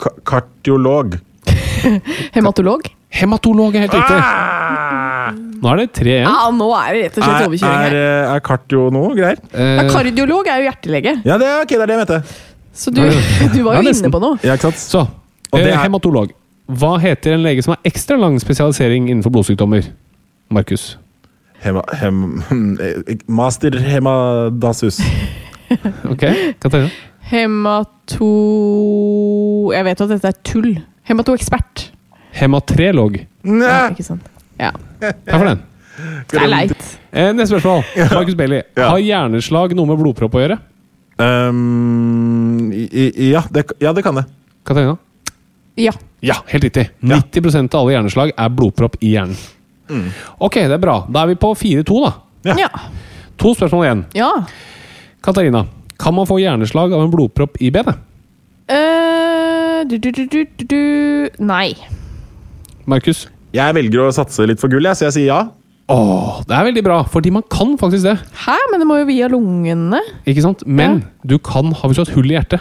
ka 0.00 0.12
kardiolog. 0.24 1.18
Hematolog? 2.36 2.86
Hematolog 3.20 3.74
er 3.76 3.84
helt 3.86 3.96
riktig. 3.98 4.20
Ah! 4.22 5.30
Nå 5.60 5.68
er 5.74 5.80
det 5.82 5.88
tre 5.98 6.12
igjen. 6.14 6.24
Ja, 6.30 6.46
nå 6.56 6.68
er 6.78 6.94
det 6.96 7.00
rett 7.04 7.18
og 7.18 7.24
slett 7.26 7.34
Er, 7.42 7.48
overkjøring 7.50 7.82
er, 7.84 7.96
her. 7.98 8.20
er 8.38 8.44
kardio 8.46 8.84
noe 8.94 9.10
greier? 9.18 9.42
Ja, 9.52 9.66
Eh, 9.82 9.90
kardiolog 9.92 10.48
er 10.48 10.62
jo 10.62 10.70
hjertelege, 10.70 11.12
Ja, 11.28 11.36
det 11.42 11.50
er, 11.50 11.58
ok, 11.66 11.74
det 11.74 11.82
er 11.84 11.90
det 11.90 11.96
jeg 11.98 12.00
mente. 12.06 12.20
Så 12.72 12.90
du, 12.94 13.00
du 13.54 13.62
var 13.66 13.80
jo 13.80 13.82
ja, 13.88 13.92
inne 13.94 14.10
på 14.14 14.20
noe. 14.22 14.38
Ja, 14.46 14.54
ikke 14.56 14.70
sant? 14.70 14.78
så, 14.82 15.04
Og 15.50 15.58
det 15.58 15.68
eh, 15.68 15.74
er- 15.76 15.84
hematolog. 15.86 16.32
Hva 16.70 16.92
heter 17.02 17.34
en 17.34 17.42
lege 17.42 17.64
som 17.66 17.72
har 17.74 17.80
ekstra 17.88 18.14
lang 18.20 18.36
spesialisering 18.38 19.08
innenfor 19.10 19.32
blodsykdommer? 19.34 19.88
Markus. 20.54 20.92
Hema, 21.64 21.82
hem, 21.98 22.20
master 23.40 23.74
hemadasus. 23.84 25.00
Ok, 26.10 26.24
Katarina? 26.58 26.88
Hemato... 27.30 28.30
Jeg 29.74 29.86
vet 29.86 30.00
at 30.02 30.10
dette 30.14 30.30
er 30.32 30.38
tull. 30.46 30.70
Hematoekspert. 31.06 31.84
Hematrelog. 32.40 33.20
Ja, 33.20 33.52
Nei! 33.54 33.82
ikke 33.94 34.06
sant? 34.06 34.26
Ja. 34.60 34.72
Takk 35.02 35.36
for 35.36 35.46
den. 35.46 35.62
Det 36.30 36.40
er 36.40 36.50
leit. 36.50 36.82
Eh, 37.12 37.30
neste 37.36 37.52
spørsmål. 37.54 37.84
Markus 38.14 38.36
Bailey. 38.38 38.62
Ja. 38.78 38.90
Har 38.92 39.02
hjerneslag 39.02 39.74
noe 39.78 39.88
med 39.90 40.00
blodpropp 40.00 40.36
å 40.38 40.42
gjøre? 40.42 40.58
Um, 41.20 42.70
i, 42.72 42.86
i, 43.12 43.30
ja, 43.34 43.42
det, 43.52 43.66
ja, 43.82 43.92
det 43.92 44.02
kan 44.06 44.16
det. 44.16 44.24
Katarina? 44.64 44.96
Ja. 45.80 45.92
Ja, 46.24 46.36
helt 46.48 46.64
riktig. 46.64 46.86
90% 47.00 47.74
av 47.74 47.80
alle 47.84 47.94
hjerneslag 47.96 48.32
er 48.36 48.52
blodpropp 48.52 48.96
i 49.04 49.14
hjernen. 49.14 49.36
Ok, 50.38 50.60
det 50.60 50.76
er 50.76 50.82
bra. 50.82 51.00
Da 51.10 51.24
er 51.24 51.32
vi 51.32 51.38
på 51.40 51.50
4-2, 51.58 52.00
da. 52.04 52.12
Ja. 52.50 52.56
Ja. 52.66 52.70
To 53.40 53.54
spørsmål 53.56 53.86
igjen. 53.86 54.02
ja. 54.16 54.30
Katarina, 55.20 55.66
kan 56.00 56.14
man 56.16 56.24
få 56.28 56.38
hjerneslag 56.40 56.94
av 56.96 57.02
en 57.04 57.10
blodpropp 57.12 57.58
i 57.60 57.68
benet? 57.74 57.98
Uh, 58.70 59.82
du, 59.84 59.98
du, 59.98 60.08
du, 60.16 60.22
du, 60.32 60.44
du, 60.56 60.64
du. 60.70 60.80
Nei. 61.44 61.74
Markus? 62.88 63.26
Jeg 63.52 63.74
velger 63.76 64.06
å 64.06 64.12
satse 64.14 64.46
litt 64.48 64.60
for 64.62 64.72
gull, 64.72 64.86
jeg, 64.88 64.96
så 64.96 65.08
jeg 65.10 65.16
sier 65.18 65.28
ja. 65.28 65.40
Åh, 65.90 66.40
det 66.46 66.54
er 66.56 66.64
veldig 66.68 66.82
bra, 66.86 66.98
fordi 67.10 67.30
man 67.34 67.42
kan 67.50 67.76
faktisk 67.80 68.04
det. 68.06 68.16
Hæ? 68.46 68.56
Men 68.70 68.80
det 68.82 68.86
må 68.86 68.98
jo 69.00 69.06
via 69.08 69.28
lungene. 69.32 70.00
Ikke 70.26 70.42
sant? 70.44 70.62
Men 70.66 71.00
du 71.26 71.38
kan 71.38 71.72
ha 71.74 71.88
hvis 71.88 71.98
du 71.98 72.04
har 72.04 72.08
et 72.10 72.14
hull 72.14 72.30
i 72.30 72.36
hjertet. 72.38 72.60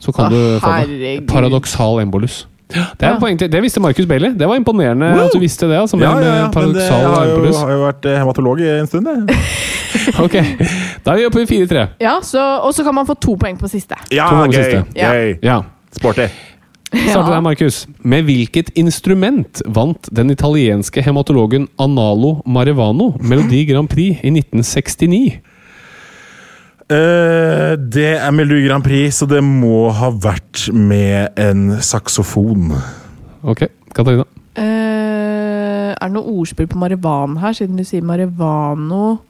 Så 0.00 0.12
kan 0.16 0.26
Å, 0.26 0.30
du 0.30 0.40
få 0.60 0.66
det. 0.66 0.88
herregud. 0.88 1.26
Paradoksal 1.28 2.00
embolus. 2.02 2.46
Det, 2.70 2.78
er 3.02 3.12
Ja. 3.14 3.18
poeng 3.18 3.36
til, 3.38 3.48
det 3.50 3.60
visste 3.62 3.80
Markus 3.82 4.06
Bailey. 4.06 4.30
Det 4.38 4.46
var 4.46 4.54
imponerende 4.56 5.08
at 5.24 5.32
du 5.34 5.40
visste 5.42 5.66
det. 5.66 5.76
Altså, 5.80 5.96
med, 5.98 6.06
Ja, 6.06 6.18
ja, 6.20 6.34
ja. 6.44 6.50
Men 6.54 6.72
det, 6.72 6.82
jeg 6.86 6.92
har 6.92 7.24
jo, 7.26 7.34
embolus. 7.36 7.56
har 7.58 7.70
jo 7.70 7.80
vært 7.86 8.04
eh, 8.06 8.18
hematolog 8.18 8.60
i 8.60 8.68
en 8.78 8.86
stund, 8.86 9.06
jeg. 9.06 9.36
Ok, 10.24 10.36
Da 11.04 11.12
er 11.12 11.16
vi 11.18 11.24
oppe 11.26 11.42
i 11.42 11.46
4-3. 11.50 11.88
Ja, 12.00 12.20
så, 12.22 12.60
Og 12.62 12.72
så 12.74 12.84
kan 12.86 12.94
man 12.94 13.06
få 13.06 13.14
to 13.20 13.34
poeng 13.36 13.58
på 13.58 13.68
siste. 13.68 13.96
Ja, 14.14 14.28
To 14.30 14.46
gøy! 14.46 14.52
siste. 14.54 14.84
Ja. 15.42 15.62
Sporty. 15.92 16.28
Starter 16.90 17.36
der, 17.36 17.42
Markus. 17.44 17.84
Med 18.02 18.26
hvilket 18.26 18.72
instrument 18.78 19.62
vant 19.66 20.08
den 20.14 20.32
italienske 20.34 21.02
hematologen 21.06 21.68
Analo 21.78 22.40
Marevano 22.46 23.12
Melodi 23.22 23.62
Grand 23.68 23.90
Prix 23.90 24.18
i 24.26 24.32
1969? 24.34 25.38
Uh, 26.90 27.76
det 27.78 28.16
er 28.18 28.30
Melodi 28.34 28.66
Grand 28.66 28.82
Prix, 28.82 29.20
så 29.20 29.28
det 29.30 29.42
må 29.46 29.92
ha 29.94 30.10
vært 30.10 30.66
med 30.74 31.38
en 31.38 31.76
saksofon. 31.78 32.74
Ok, 33.46 33.68
Katarina. 33.94 34.26
Uh, 34.58 35.94
er 35.94 36.08
det 36.08 36.14
noe 36.16 36.38
ordspill 36.40 36.66
på 36.70 36.80
marihuana 36.80 37.38
her, 37.44 37.54
siden 37.54 37.78
du 37.78 37.86
sier 37.86 38.02
marivano 38.02 39.20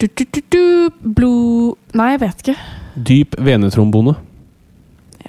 du, 0.00 0.08
du, 0.08 0.24
du, 0.24 0.40
du, 0.50 0.62
Blod 1.16 1.96
Nei, 1.96 2.14
jeg 2.14 2.20
vet 2.24 2.40
ikke. 2.42 2.56
Dyp 3.08 3.36
venetrombone. 3.44 4.16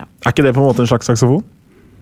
Er 0.01 0.33
ikke 0.33 0.43
det 0.43 0.53
på 0.55 0.61
en 0.63 0.67
måte 0.67 0.83
en 0.83 0.89
slags 0.89 1.07
saksofon? 1.09 1.43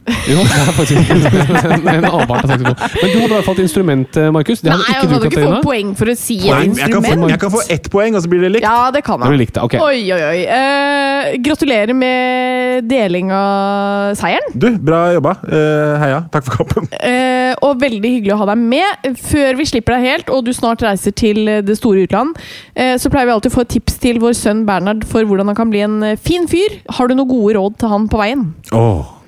Jo, 0.03 0.41
det 0.49 0.57
er 0.59 0.71
faktisk 0.75 1.11
en, 1.13 1.87
en 1.87 2.07
avart 2.09 2.43
av 2.43 2.51
saksofon. 2.51 2.75
Men 2.99 3.11
du 3.13 3.17
hadde 3.17 3.29
i 3.29 3.35
hvert 3.37 3.47
fall 3.47 3.57
et 3.57 3.63
instrument, 3.63 4.17
eh, 4.19 4.29
Markus. 4.35 4.63
Det 4.63 4.71
hadde 4.71 4.83
Nei, 4.83 4.95
ikke 4.97 5.07
du, 5.07 5.13
hadde 5.15 5.29
ikke 5.29 5.45
fått 5.45 5.67
poeng 5.67 5.93
for 5.99 6.11
å 6.11 6.15
si 6.19 6.37
et 6.43 6.79
jeg, 6.79 6.89
kan 6.91 7.05
få, 7.05 7.29
jeg 7.31 7.41
kan 7.43 7.53
få 7.53 7.63
ett 7.71 7.89
poeng, 7.93 8.17
og 8.17 8.25
så 8.25 8.31
blir 8.31 8.43
det 8.43 8.51
likt. 8.57 8.67
Ja, 8.67 8.89
det 8.93 9.03
kan 9.07 9.23
jeg. 9.23 9.35
det 9.35 9.41
likt, 9.43 9.59
okay. 9.63 9.79
Oi, 9.83 10.01
oi, 10.15 10.19
oi. 10.27 10.41
Uh, 10.49 11.29
gratulerer 11.45 11.95
med 11.97 12.89
deling 12.91 13.31
av 13.35 14.17
seieren. 14.19 14.57
Du, 14.59 14.69
bra 14.83 15.05
jobba. 15.15 15.37
Uh, 15.47 15.95
heia. 16.03 16.19
Takk 16.33 16.49
for 16.49 16.59
kampen. 16.61 16.91
Uh, 16.99 17.53
og 17.63 17.79
veldig 17.83 18.13
hyggelig 18.17 18.35
å 18.35 18.41
ha 18.43 18.49
deg 18.51 18.67
med. 18.75 19.09
Før 19.23 19.59
vi 19.59 19.67
slipper 19.69 19.97
deg 19.97 20.07
helt, 20.09 20.33
og 20.33 20.43
du 20.47 20.53
snart 20.55 20.83
reiser 20.83 21.15
til 21.15 21.45
det 21.63 21.77
store 21.79 22.05
utland, 22.07 22.35
eh, 22.75 22.95
så 22.99 23.11
pleier 23.11 23.29
vi 23.29 23.33
alltid 23.35 23.53
å 23.53 23.55
få 23.55 23.63
et 23.65 23.73
tips 23.75 23.97
til 24.03 24.19
vår 24.23 24.35
sønn 24.37 24.63
Bernhard 24.67 25.05
for 25.07 25.27
hvordan 25.27 25.51
han 25.51 25.57
kan 25.57 25.71
bli 25.71 25.83
en 25.85 25.99
fin 26.19 26.47
fyr. 26.49 26.79
Har 26.97 27.09
du 27.09 27.15
noen 27.15 27.29
gode 27.29 27.57
råd 27.57 27.77
til 27.81 27.91
han 27.93 28.07
på 28.11 28.19
veien? 28.19 28.47
Åh, 28.75 29.22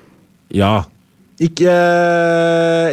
ja. 0.50 0.84
Ikke, 1.36 1.72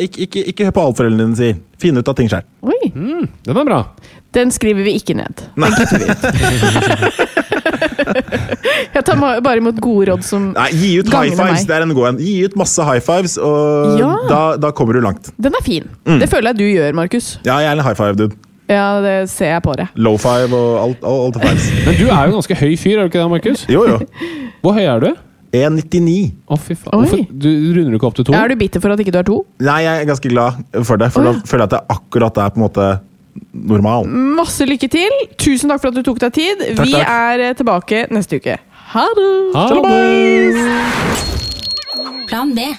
ikke, 0.04 0.20
ikke, 0.26 0.42
ikke 0.52 0.66
hør 0.68 0.74
på 0.76 0.82
alt 0.84 0.98
foreldrene 1.00 1.30
dine 1.32 1.38
sier. 1.40 1.60
Finn 1.80 1.96
ut 1.98 2.10
av 2.12 2.16
ting 2.18 2.28
sjøl. 2.32 2.44
Oi, 2.68 2.90
Mm, 2.94 3.28
den 3.48 3.58
er 3.58 3.64
bra. 3.70 3.78
den 4.36 4.52
skriver 4.52 4.84
vi 4.84 4.98
ikke 5.00 5.16
ned. 5.16 5.46
Nei. 5.56 5.70
Jeg 8.94 9.04
tar 9.08 9.18
bare 9.44 9.58
imot 9.62 9.80
gode 9.82 10.10
råd 10.12 10.24
som 10.26 10.50
Nei, 10.56 10.68
gi 10.76 10.92
ut 11.02 11.10
high 11.14 11.34
fives. 11.38 11.66
Det 11.70 11.76
er 11.78 11.86
en 11.86 11.94
god 11.96 12.10
en. 12.14 12.20
Gi 12.24 12.36
ut 12.48 12.56
masse 12.60 12.84
high 12.88 13.02
fives, 13.04 13.38
og 13.42 14.00
Ja. 14.00 14.12
da, 14.30 14.42
da 14.58 14.72
kommer 14.76 14.94
du 14.98 15.02
langt. 15.06 15.32
Den 15.42 15.54
er 15.58 15.64
fin. 15.66 15.88
Mm. 16.06 16.20
Det 16.20 16.30
føler 16.30 16.52
jeg 16.52 16.58
du 16.60 16.66
gjør, 16.68 16.94
Markus. 17.00 17.38
Ja, 17.46 17.58
jeg 17.64 17.72
er 17.72 17.80
en 17.80 17.84
high 17.86 17.96
five-dude. 17.98 18.36
Ja, 18.70 19.02
det 19.04 19.30
ser 19.30 19.54
jeg 19.56 19.64
på 19.66 19.74
deg. 19.76 19.88
Low 19.96 20.18
five 20.18 20.54
og 20.56 20.80
alt, 20.84 21.04
alt, 21.04 21.36
alt. 21.44 21.64
Men 21.86 21.96
du 22.00 22.06
er 22.08 22.22
jo 22.28 22.32
en 22.32 22.38
ganske 22.40 22.56
høy 22.56 22.76
fyr, 22.80 22.98
er 23.00 23.08
du 23.08 23.12
ikke 23.12 23.20
det, 23.24 23.30
Markus? 23.34 23.66
Jo, 23.70 23.84
jo. 23.88 23.98
Hvor 24.64 24.74
høy 24.78 24.84
er 24.88 25.00
du? 25.04 25.10
1,99. 25.54 26.32
Å, 26.50 26.58
fy 26.58 26.76
faen. 26.76 26.98
Oi. 26.98 27.06
Hvorfor, 27.06 27.26
du 27.30 27.50
runder 27.76 27.94
du 27.94 27.98
ikke 28.00 28.10
opp 28.10 28.16
til 28.18 28.26
to? 28.26 28.34
Er 28.34 28.50
du 28.50 28.58
bitter 28.58 28.82
for 28.82 28.94
at 28.94 29.02
ikke 29.04 29.14
du 29.14 29.20
er 29.22 29.28
to? 29.28 29.40
Nei, 29.62 29.80
jeg 29.86 30.02
er 30.02 30.08
ganske 30.10 30.32
glad 30.32 30.62
for 30.88 31.02
det, 31.02 31.12
for 31.14 31.22
Å, 31.22 31.26
ja. 31.30 31.34
da 31.38 31.50
føler 31.50 31.66
jeg 31.66 31.70
at 31.70 31.76
det 31.76 31.82
akkurat 31.98 32.40
er 32.42 32.54
på 32.56 32.62
en 32.62 32.66
måte 32.66 32.88
normal. 33.74 34.08
Masse 34.40 34.66
lykke 34.70 34.90
til. 34.94 35.20
Tusen 35.38 35.70
takk 35.70 35.84
for 35.84 35.94
at 35.94 36.00
du 36.00 36.06
tok 36.06 36.22
deg 36.26 36.34
tid. 36.38 36.64
Takk, 36.74 36.88
vi 36.88 36.96
takk. 36.98 37.14
er 37.18 37.46
eh, 37.50 37.54
tilbake 37.60 38.06
neste 38.14 38.42
uke. 38.42 38.58
Ha 38.94 39.06
det! 39.18 39.30
Ha 39.58 39.68
det! 39.74 40.66
Plan 42.30 42.54
B. 42.58 42.74